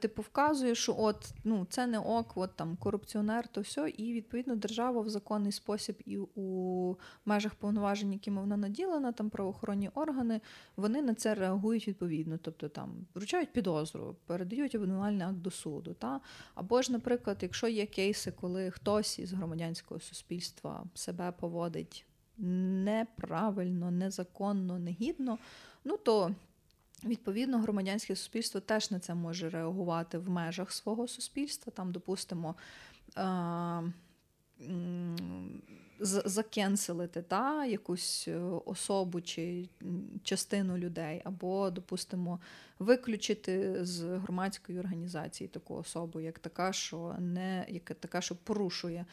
типу 0.00 0.22
вказує, 0.22 0.74
що 0.74 0.94
от 0.98 1.34
ну 1.44 1.66
це 1.70 1.86
не 1.86 1.98
ок, 1.98 2.32
от 2.34 2.56
там 2.56 2.76
корупціонер, 2.76 3.48
то 3.48 3.60
все, 3.60 3.88
і 3.88 4.12
відповідно 4.12 4.56
держава 4.56 5.00
в 5.00 5.08
законний 5.08 5.52
спосіб 5.52 6.02
і 6.04 6.18
у 6.18 6.96
межах 7.24 7.54
повноважень, 7.54 8.12
якими 8.12 8.40
вона 8.40 8.56
наділена, 8.56 9.12
там 9.12 9.30
правоохоронні 9.30 9.90
органи, 9.94 10.40
вони 10.76 11.02
на 11.02 11.14
це 11.14 11.34
реагують 11.34 11.88
відповідно, 11.88 12.38
тобто 12.42 12.68
там 12.68 13.06
вручають 13.14 13.52
підозру, 13.52 14.16
передають 14.26 14.74
обвинувальний 14.74 15.26
акт 15.26 15.36
до 15.38 15.50
суду. 15.50 15.94
Та? 15.94 16.20
Або 16.54 16.82
ж, 16.82 16.92
наприклад, 16.92 17.38
якщо 17.40 17.68
є 17.68 17.86
кейси, 17.86 18.32
коли 18.32 18.70
хтось 18.70 19.18
із 19.18 19.32
громадянського 19.32 20.00
суспільства 20.00 20.84
себе 20.94 21.32
поводить 21.32 22.06
неправильно, 22.38 23.90
незаконно, 23.90 24.78
негідно, 24.78 25.38
ну 25.84 25.96
то 25.96 26.34
відповідно 27.04 27.58
громадянське 27.58 28.16
суспільство 28.16 28.60
теж 28.60 28.90
на 28.90 28.98
це 28.98 29.14
може 29.14 29.50
реагувати 29.50 30.18
в 30.18 30.30
межах 30.30 30.72
свого 30.72 31.08
суспільства. 31.08 31.72
Там, 31.76 31.92
допустимо, 31.92 32.54
закенселити 36.00 37.22
та, 37.22 37.66
якусь 37.66 38.28
е, 38.28 38.38
особу 38.64 39.20
чи 39.20 39.68
частину 40.22 40.78
людей, 40.78 41.22
або, 41.24 41.70
допустимо, 41.70 42.40
виключити 42.78 43.84
з 43.84 44.00
громадської 44.00 44.78
організації 44.78 45.48
таку 45.48 45.74
особу, 45.74 46.20
як 46.20 46.38
така, 46.38 46.72
що 46.72 47.16
не 47.18 47.66
як 47.68 47.84
така, 47.84 48.20
що 48.20 48.34
порушує 48.34 49.04
Е, 49.04 49.06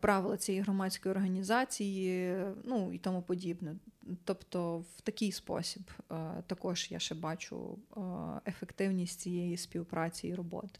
правила 0.00 0.36
цієї 0.36 0.62
громадської 0.62 1.14
організації, 1.14 2.36
ну 2.64 2.92
і 2.92 2.98
тому 2.98 3.22
подібне. 3.22 3.76
Тобто, 4.24 4.78
в 4.78 5.00
такий 5.00 5.32
спосіб 5.32 5.82
е, 6.12 6.42
також 6.46 6.88
я 6.90 6.98
ще 6.98 7.14
бачу 7.14 7.78
е, 7.96 8.00
ефективність 8.46 9.20
цієї 9.20 9.56
співпраці 9.56 10.28
і 10.28 10.34
роботи. 10.34 10.78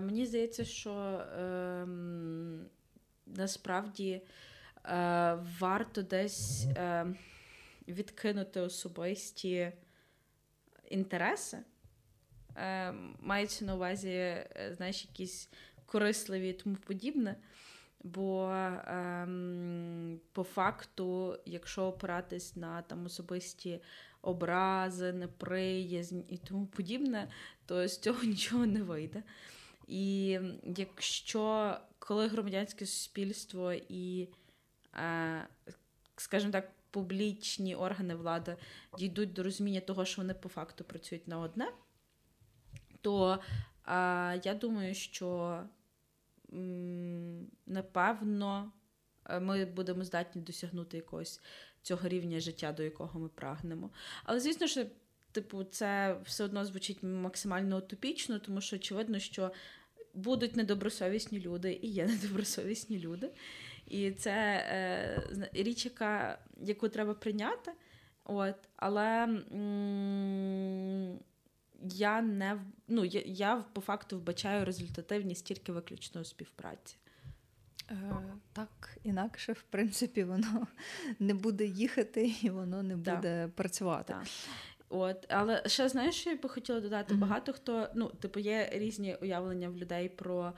Мені 0.00 0.26
здається, 0.26 0.64
що 0.64 0.92
е, 0.92 1.86
насправді 3.26 4.10
е, 4.12 4.22
варто 5.60 6.02
десь 6.02 6.66
е, 6.66 7.06
відкинути 7.88 8.60
особисті 8.60 9.72
інтереси. 10.90 11.58
Мається 13.20 13.64
на 13.64 13.74
увазі, 13.74 14.36
знаєш, 14.70 15.04
якісь 15.04 15.50
корисливі 15.86 16.48
і 16.48 16.52
тому 16.52 16.76
подібне. 16.76 17.36
Бо 18.04 18.50
ем, 18.86 20.20
по 20.32 20.42
факту, 20.42 21.38
якщо 21.46 21.84
опиратись 21.84 22.56
на 22.56 22.82
там 22.82 23.04
особисті 23.04 23.80
образи, 24.22 25.12
неприязнь 25.12 26.20
і 26.28 26.38
тому 26.38 26.66
подібне, 26.66 27.28
то 27.66 27.88
з 27.88 27.98
цього 27.98 28.22
нічого 28.24 28.66
не 28.66 28.82
вийде. 28.82 29.22
І 29.88 30.38
якщо 30.76 31.76
коли 31.98 32.28
громадянське 32.28 32.86
суспільство 32.86 33.72
і, 33.72 34.28
е, 34.94 35.48
скажімо 36.16 36.52
так, 36.52 36.70
публічні 36.90 37.74
органи 37.74 38.14
влади 38.14 38.56
дійдуть 38.98 39.32
до 39.32 39.42
розуміння 39.42 39.80
того, 39.80 40.04
що 40.04 40.22
вони 40.22 40.34
по 40.34 40.48
факту 40.48 40.84
працюють 40.84 41.28
на 41.28 41.38
одне, 41.38 41.72
то 43.00 43.32
е, 43.32 43.40
я 44.44 44.54
думаю, 44.54 44.94
що 44.94 45.60
напевно, 47.66 48.72
е, 49.30 49.40
ми 49.40 49.64
будемо 49.64 50.04
здатні 50.04 50.42
досягнути 50.42 50.96
якогось 50.96 51.40
цього 51.82 52.08
рівня 52.08 52.40
життя, 52.40 52.72
до 52.72 52.82
якого 52.82 53.20
ми 53.20 53.28
прагнемо. 53.28 53.90
Але 54.24 54.40
звісно, 54.40 54.66
що 54.66 54.86
типу, 55.32 55.64
це 55.64 56.16
все 56.24 56.44
одно 56.44 56.64
звучить 56.64 57.02
максимально 57.02 57.78
утопічно, 57.78 58.38
тому 58.38 58.60
що 58.60 58.76
очевидно, 58.76 59.18
що 59.18 59.52
будуть 60.14 60.56
недобросовісні 60.56 61.40
люди, 61.40 61.78
і 61.82 61.88
є 61.88 62.06
недобросовісні 62.06 62.98
люди. 62.98 63.30
І 63.86 64.10
це 64.10 64.32
е, 64.70 65.50
річ, 65.52 65.84
яка, 65.84 66.38
яку 66.62 66.88
треба 66.88 67.14
прийняти. 67.14 67.72
От, 68.24 68.54
Але 68.76 69.24
м- 69.52 71.18
я 71.82 72.22
не 72.22 72.60
ну, 72.88 73.04
я, 73.04 73.22
я 73.26 73.64
по 73.72 73.80
факту 73.80 74.18
вбачаю 74.18 74.64
результативність 74.64 75.46
тільки 75.46 75.72
виключно 75.72 76.20
у 76.20 76.24
співпраці. 76.24 76.96
Е, 77.90 78.12
Так, 78.52 78.98
інакше, 79.04 79.52
в 79.52 79.62
принципі, 79.62 80.24
воно 80.24 80.66
не 81.18 81.34
буде 81.34 81.66
їхати 81.66 82.34
і 82.42 82.50
воно 82.50 82.82
не 82.82 82.96
буде 82.96 83.20
да. 83.22 83.48
працювати. 83.54 84.12
Да. 84.12 84.26
От, 84.88 85.26
Але 85.28 85.62
ще 85.66 85.88
знаєш, 85.88 86.14
що 86.14 86.30
я 86.30 86.36
би 86.36 86.48
хотіла 86.48 86.80
додати? 86.80 87.14
Mm-hmm. 87.14 87.18
Багато 87.18 87.52
хто, 87.52 87.88
ну, 87.94 88.08
типу, 88.08 88.40
є 88.40 88.68
різні 88.72 89.16
уявлення 89.22 89.68
в 89.68 89.76
людей 89.76 90.08
про 90.08 90.52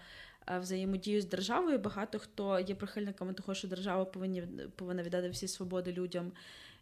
е, 0.49 0.59
взаємодію 0.59 1.21
з 1.21 1.25
державою. 1.25 1.79
Багато 1.79 2.19
хто 2.19 2.61
є 2.61 2.75
прихильниками 2.75 3.35
того, 3.35 3.55
що 3.55 3.69
держава 3.69 4.05
повинні, 4.05 4.43
повинна 4.77 5.03
віддати 5.03 5.29
всі 5.29 5.49
свободи 5.49 5.93
людям 5.93 6.33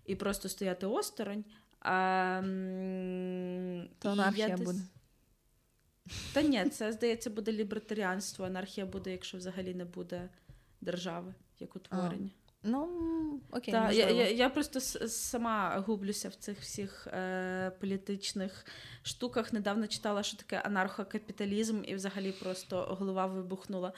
і 0.07 0.17
просто 0.17 0.49
стояти 0.49 0.87
осторонь. 0.87 1.45
А, 1.89 2.41
То 3.99 4.09
анархія 4.11 4.57
буде. 4.57 4.81
Та 6.33 6.43
ні, 6.43 6.69
це 6.69 6.93
здається 6.93 7.31
буде 7.31 7.53
лібертаріанство. 7.53 8.45
Анархія 8.45 8.87
буде, 8.87 9.13
якщо 9.13 9.39
взагалі 9.39 9.75
не 9.75 9.85
буде 9.85 10.29
держави 10.81 11.35
як 11.61 11.77
утворення. 11.77 12.31
Ну, 12.63 12.89
окей. 13.51 13.73
Та, 13.73 13.93
я 13.93 14.11
я, 14.11 14.31
я 14.31 14.49
просто 14.49 14.81
сама 15.09 15.85
гублюся 15.87 16.29
в 16.29 16.35
цих 16.35 16.61
всіх 16.61 17.07
е, 17.07 17.73
політичних 17.81 18.67
штуках. 19.03 19.53
Недавно 19.53 19.87
читала, 19.87 20.23
що 20.23 20.37
таке 20.37 20.57
анархокапіталізм, 20.57 21.83
і 21.85 21.95
взагалі 21.95 22.33
просто 22.33 22.97
голова 23.01 23.27
вибухнула. 23.27 23.93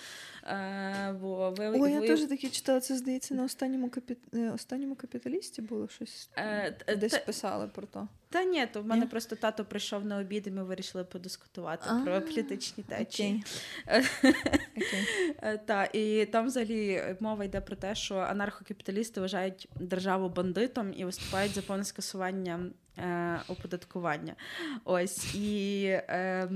Е, 0.45 1.13
бо 1.21 1.51
ви, 1.51 1.69
Ой, 1.69 1.81
ви... 1.81 1.91
я 1.91 2.01
теж 2.01 2.21
таке 2.21 2.49
читала, 2.49 2.81
це 2.81 2.97
здається, 2.97 3.35
на 3.35 3.45
останньому 3.45 3.91
капі... 3.91 4.17
Е, 4.35 4.51
останньому 4.51 4.95
капіталісті 4.95 5.63
було 5.63 5.89
щось 5.89 6.31
е, 6.37 6.77
десь 6.97 7.13
та... 7.13 7.19
писали 7.19 7.69
про 7.69 7.87
то. 7.87 8.09
Та 8.31 8.45
ні, 8.45 8.67
то 8.67 8.83
в 8.83 8.87
мене 8.87 9.01
ні? 9.01 9.07
просто 9.11 9.37
тато 9.37 9.65
прийшов 9.65 10.05
на 10.05 10.19
обід, 10.19 10.47
і 10.47 10.51
ми 10.51 10.65
вирішили 10.65 11.05
подискутувати 11.05 11.85
А-а-а. 11.87 12.05
про 12.05 12.21
політичні 12.21 12.85
течії. 12.85 13.45
Okay. 13.87 15.59
Та, 15.67 15.85
і 15.85 16.27
там 16.27 16.47
взагалі 16.47 17.17
мова 17.21 17.45
йде 17.45 17.61
про 17.61 17.77
те, 17.77 17.95
що 17.95 18.17
анархокапіталісти 18.17 19.21
вважають 19.21 19.69
державу 19.81 20.29
бандитом 20.29 20.93
і 20.97 21.05
виступають 21.05 21.53
за 21.53 21.63
повне 21.63 21.85
скасування 21.85 22.61
е, 22.99 23.41
оподаткування. 23.49 24.37
Ось 24.85 25.35
і. 25.35 25.85
Е, 25.87 26.49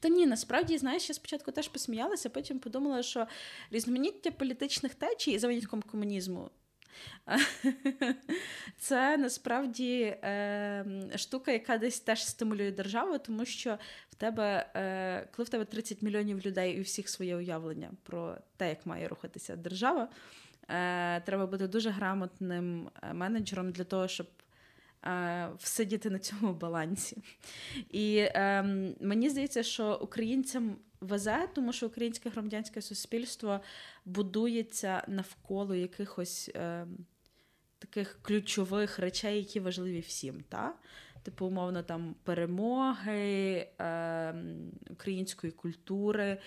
та 0.00 0.08
ні, 0.08 0.26
насправді, 0.26 0.78
знаєш, 0.78 1.08
я 1.08 1.14
спочатку 1.14 1.52
теж 1.52 1.68
посміялася, 1.68 2.30
потім 2.30 2.58
подумала, 2.58 3.02
що 3.02 3.26
різноманіття 3.70 4.30
політичних 4.30 4.94
течій 4.94 5.38
за 5.38 5.46
винятком 5.46 5.82
комунізму 5.82 6.50
Це 8.78 9.16
насправді 9.16 10.00
е, 10.02 10.84
штука, 11.16 11.52
яка 11.52 11.78
десь 11.78 12.00
теж 12.00 12.24
стимулює 12.24 12.70
державу, 12.70 13.18
тому 13.18 13.44
що 13.44 13.78
в 14.10 14.14
тебе, 14.14 14.66
е, 14.74 15.28
коли 15.36 15.44
в 15.44 15.48
тебе 15.48 15.64
30 15.64 16.02
мільйонів 16.02 16.46
людей 16.46 16.76
і 16.76 16.80
у 16.80 16.82
всіх 16.82 17.08
своє 17.08 17.36
уявлення 17.36 17.90
про 18.02 18.36
те, 18.56 18.68
як 18.68 18.86
має 18.86 19.08
рухатися 19.08 19.56
держава, 19.56 20.08
е, 20.68 21.20
треба 21.20 21.46
бути 21.46 21.68
дуже 21.68 21.90
грамотним 21.90 22.90
е, 23.02 23.12
менеджером 23.14 23.72
для 23.72 23.84
того, 23.84 24.08
щоб 24.08 24.26
е, 25.04 25.48
всидіти 25.58 26.10
на 26.10 26.18
цьому 26.18 26.52
балансі. 26.52 27.16
І 27.90 28.26
ем, 28.34 28.94
мені 29.00 29.30
здається, 29.30 29.62
що 29.62 29.98
українцям 30.02 30.76
везе, 31.00 31.48
тому 31.54 31.72
що 31.72 31.86
українське 31.86 32.30
громадянське 32.30 32.82
суспільство 32.82 33.60
будується 34.04 35.04
навколо 35.08 35.74
якихось 35.74 36.50
е, 36.54 36.86
таких 37.78 38.18
ключових 38.22 38.98
речей, 38.98 39.38
які 39.38 39.60
важливі 39.60 40.00
всім. 40.00 40.44
Та? 40.48 40.74
Типу, 41.22 41.46
умовно, 41.46 41.82
там 41.82 42.14
перемоги 42.24 43.56
е, 43.80 44.34
української 44.90 45.52
культури, 45.52 46.38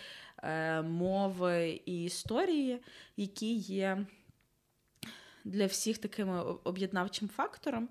е, 0.44 0.82
мови 0.82 1.82
і 1.86 2.04
історії, 2.04 2.82
які 3.18 3.54
є 3.56 4.06
для 5.46 5.66
всіх 5.66 5.98
таким 5.98 6.30
об'єднавчим 6.64 7.30
фактором. 7.30 7.90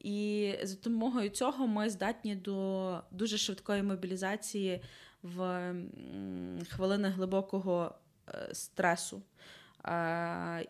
І 0.00 0.54
за 0.62 0.74
допомогою 0.74 1.30
цього 1.30 1.66
ми 1.66 1.90
здатні 1.90 2.34
до 2.34 3.00
дуже 3.10 3.38
швидкої 3.38 3.82
мобілізації 3.82 4.82
в 5.36 5.74
хвилини 6.68 7.08
глибокого 7.08 7.94
е, 8.28 8.48
стресу. 8.52 9.22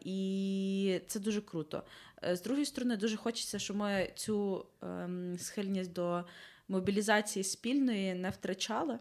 І 0.01 1.01
це 1.07 1.21
дуже 1.21 1.41
круто. 1.41 1.83
Е, 2.25 2.37
з 2.37 2.43
другої 2.43 2.67
сторони, 2.67 2.97
дуже 2.97 3.17
хочеться, 3.17 3.59
щоб 3.59 3.77
ми 3.77 4.13
цю 4.15 4.67
ем, 4.83 5.39
схильність 5.39 5.93
до 5.93 6.25
мобілізації 6.69 7.45
спільної 7.45 8.15
не 8.15 8.31
втрачали. 8.31 8.99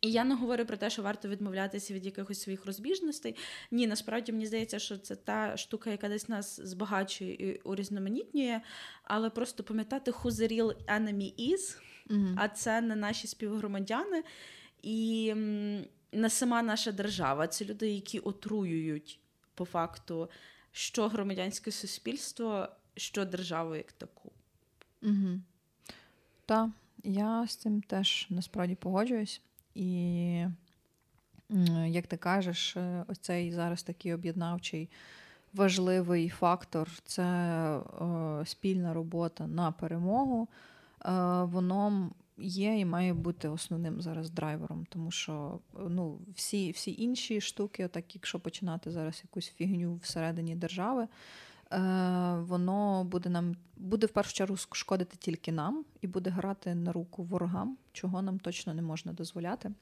І 0.00 0.10
я 0.10 0.24
не 0.24 0.34
говорю 0.34 0.66
про 0.66 0.76
те, 0.76 0.90
що 0.90 1.02
варто 1.02 1.28
відмовлятися 1.28 1.94
від 1.94 2.06
якихось 2.06 2.40
своїх 2.40 2.66
розбіжностей. 2.66 3.36
Ні, 3.70 3.86
насправді 3.86 4.32
мені 4.32 4.46
здається, 4.46 4.78
що 4.78 4.98
це 4.98 5.16
та 5.16 5.56
штука, 5.56 5.90
яка 5.90 6.08
десь 6.08 6.28
нас 6.28 6.60
збагачує 6.60 7.32
і 7.32 7.60
урізноманітнює, 7.64 8.60
але 9.04 9.30
просто 9.30 9.64
пам'ятати, 9.64 10.10
who 10.10 10.30
the 10.30 10.52
real 10.52 10.74
enemy 10.86 11.52
is, 11.52 11.78
mm-hmm. 12.06 12.34
а 12.36 12.48
це 12.48 12.80
не 12.80 12.96
наші 12.96 13.26
співгромадяни 13.26 14.22
і 14.82 15.34
не 16.12 16.30
сама 16.30 16.62
наша 16.62 16.92
держава. 16.92 17.46
Це 17.48 17.64
люди, 17.64 17.90
які 17.90 18.18
отруюють 18.18 19.20
по 19.54 19.64
факту, 19.64 20.30
що 20.72 21.08
громадянське 21.08 21.70
суспільство, 21.70 22.68
що 22.96 23.24
державу 23.24 23.76
як 23.76 23.92
таку. 23.92 24.32
Угу. 25.02 25.40
Так, 26.46 26.70
я 27.04 27.46
з 27.46 27.56
цим 27.56 27.82
теж 27.82 28.26
насправді 28.30 28.74
погоджуюсь. 28.74 29.40
І, 29.74 30.44
як 31.86 32.06
ти 32.06 32.16
кажеш, 32.16 32.76
е, 32.76 33.04
оцей 33.08 33.52
зараз 33.52 33.82
такий 33.82 34.14
об'єднавчий 34.14 34.88
важливий 35.54 36.28
фактор 36.28 36.88
це 37.04 37.22
е, 37.22 37.82
спільна 38.46 38.94
робота 38.94 39.46
на 39.46 39.72
перемогу. 39.72 40.48
Е, 41.04 41.10
воно 41.42 42.10
є 42.38 42.78
і 42.78 42.84
має 42.84 43.14
бути 43.14 43.48
основним 43.48 44.00
зараз 44.00 44.30
драйвером, 44.30 44.86
тому 44.88 45.10
що 45.10 45.60
ну, 45.88 46.20
всі 46.34 46.70
всі 46.70 47.02
інші 47.02 47.40
штуки, 47.40 47.88
так 47.88 48.14
якщо 48.14 48.40
починати 48.40 48.90
зараз 48.90 49.20
якусь 49.24 49.48
фігню 49.48 49.96
всередині 49.96 50.56
держави, 50.56 51.02
е, 51.02 51.08
воно 52.40 53.04
буде 53.04 53.30
нам 53.30 53.56
буде 53.76 54.06
в 54.06 54.10
першу 54.10 54.32
чергу 54.32 54.56
шкодити 54.56 55.16
тільки 55.16 55.52
нам 55.52 55.84
і 56.00 56.06
буде 56.06 56.30
грати 56.30 56.74
на 56.74 56.92
руку 56.92 57.22
ворогам, 57.22 57.76
чого 57.92 58.22
нам 58.22 58.38
точно 58.38 58.74
не 58.74 58.82
можна 58.82 59.12
дозволяти. 59.12 59.72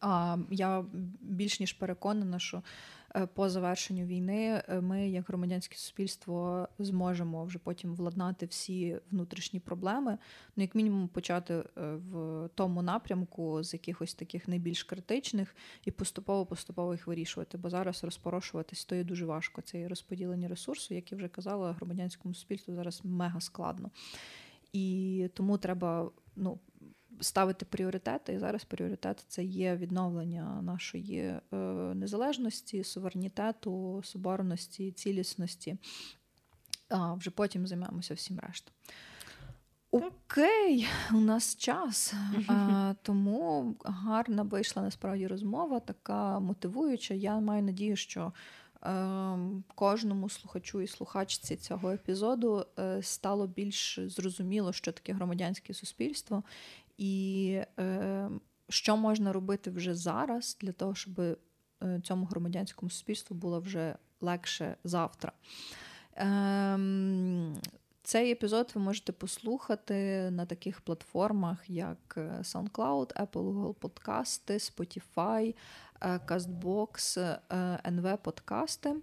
А 0.00 0.38
я 0.50 0.84
більш 1.20 1.60
ніж 1.60 1.72
переконана, 1.72 2.38
що 2.38 2.56
Е, 2.56 3.03
по 3.34 3.48
завершенню 3.48 4.04
війни 4.04 4.62
е, 4.68 4.80
ми, 4.80 5.08
як 5.08 5.28
громадянське 5.28 5.76
суспільство, 5.76 6.68
зможемо 6.78 7.44
вже 7.44 7.58
потім 7.58 7.94
владнати 7.94 8.46
всі 8.46 8.98
внутрішні 9.10 9.60
проблеми. 9.60 10.18
Ну, 10.56 10.62
як 10.62 10.74
мінімум, 10.74 11.08
почати 11.08 11.54
е, 11.54 11.64
в 11.94 12.48
тому 12.54 12.82
напрямку 12.82 13.62
з 13.62 13.72
якихось 13.72 14.14
таких 14.14 14.48
найбільш 14.48 14.82
критичних 14.82 15.56
і 15.84 15.90
поступово-поступово 15.90 16.92
їх 16.92 17.06
вирішувати. 17.06 17.58
Бо 17.58 17.70
зараз 17.70 18.04
розпорошуватись 18.04 18.84
то 18.84 18.94
є 18.94 19.04
дуже 19.04 19.26
важко. 19.26 19.62
Це 19.62 19.80
і 19.80 19.86
розподілення 19.86 20.48
ресурсу, 20.48 20.94
як 20.94 21.12
я 21.12 21.18
вже 21.18 21.28
казала, 21.28 21.72
громадянському 21.72 22.34
суспільству 22.34 22.74
зараз 22.74 23.00
мега 23.04 23.40
складно. 23.40 23.90
І 24.72 25.28
тому 25.34 25.58
треба 25.58 26.10
ну, 26.36 26.58
ставити 27.20 27.64
пріоритети. 27.64 28.32
І 28.32 28.38
зараз 28.38 28.64
пріоритет 28.64 29.24
це 29.28 29.44
є 29.44 29.76
відновлення 29.76 30.62
нашої 30.62 31.20
е, 31.20 31.56
незалежності, 31.94 32.84
суверенітету, 32.84 34.00
соборності, 34.04 34.92
цілісності. 34.92 35.76
А 36.88 37.14
вже 37.14 37.30
потім 37.30 37.66
займемося 37.66 38.14
всім 38.14 38.38
рештом. 38.38 38.74
Окей, 39.94 40.88
у 41.12 41.20
нас 41.20 41.56
час, 41.56 42.14
а, 42.48 42.94
тому 43.02 43.74
гарна 43.84 44.42
вийшла 44.42 44.82
насправді 44.82 45.26
розмова, 45.26 45.80
така 45.80 46.40
мотивуюча. 46.40 47.14
Я 47.14 47.40
маю 47.40 47.62
надію, 47.62 47.96
що 47.96 48.32
е, 48.82 49.38
кожному 49.74 50.28
слухачу 50.28 50.80
і 50.80 50.86
слухачці 50.86 51.56
цього 51.56 51.90
епізоду 51.90 52.66
е, 52.78 53.02
стало 53.02 53.46
більш 53.46 53.98
зрозуміло, 54.06 54.72
що 54.72 54.92
таке 54.92 55.12
громадянське 55.12 55.74
суспільство, 55.74 56.42
і 56.98 57.60
е, 57.78 58.30
що 58.68 58.96
можна 58.96 59.32
робити 59.32 59.70
вже 59.70 59.94
зараз 59.94 60.56
для 60.60 60.72
того, 60.72 60.94
щоб 60.94 61.20
е, 61.20 61.36
цьому 62.02 62.24
громадянському 62.26 62.90
суспільству 62.90 63.36
було 63.36 63.60
вже 63.60 63.96
легше 64.20 64.76
завтра. 64.84 65.32
Е, 66.16 66.78
цей 68.02 68.32
епізод 68.32 68.72
ви 68.74 68.80
можете 68.80 69.12
послухати 69.12 70.30
на 70.30 70.46
таких 70.46 70.80
платформах, 70.80 71.70
як 71.70 72.14
е, 72.16 72.20
SoundCloud, 72.42 73.22
Apple 73.22 73.28
Google 73.30 73.74
Подкасти, 73.74 74.54
Spotify, 74.54 75.54
е, 76.00 76.20
CastBox, 76.26 77.18
NV 77.90 78.16
Подкасти. 78.16 78.94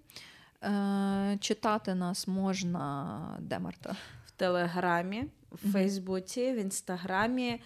Читати 1.40 1.96
нас 1.96 2.28
можна 2.28 3.38
де 3.42 3.60
Марта? 3.60 3.96
В 4.26 4.32
Телеграмі, 4.32 5.26
в 5.52 5.72
Фейсбуці, 5.72 6.52
в 6.52 6.56
Інстаграмі 6.56 7.62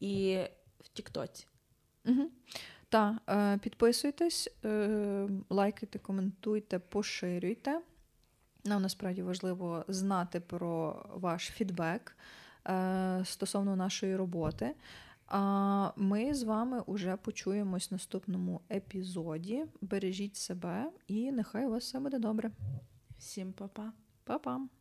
і 0.00 0.38
в 0.80 0.88
Тіктоці. 0.88 1.46
Угу. 2.06 2.22
Так, 2.88 3.16
е, 3.28 3.58
підписуйтесь, 3.58 4.50
е, 4.64 5.28
лайкайте, 5.50 5.98
коментуйте, 5.98 6.78
поширюйте. 6.78 7.80
Нам 8.64 8.82
насправді 8.82 9.22
важливо 9.22 9.84
знати 9.88 10.40
про 10.40 11.02
ваш 11.14 11.42
фідбек 11.42 12.16
е, 12.68 13.22
стосовно 13.24 13.76
нашої 13.76 14.16
роботи. 14.16 14.74
А 15.26 15.92
ми 15.96 16.34
з 16.34 16.42
вами 16.42 16.82
вже 16.86 17.16
почуємось 17.16 17.90
в 17.90 17.94
наступному 17.94 18.60
епізоді. 18.70 19.64
Бережіть 19.80 20.36
себе 20.36 20.90
і 21.06 21.32
нехай 21.32 21.66
у 21.66 21.70
вас 21.70 21.84
все 21.84 22.00
буде 22.00 22.18
добре. 22.18 22.50
Всім 23.18 23.52
па-па. 23.52 23.92
Па-па. 24.24 24.77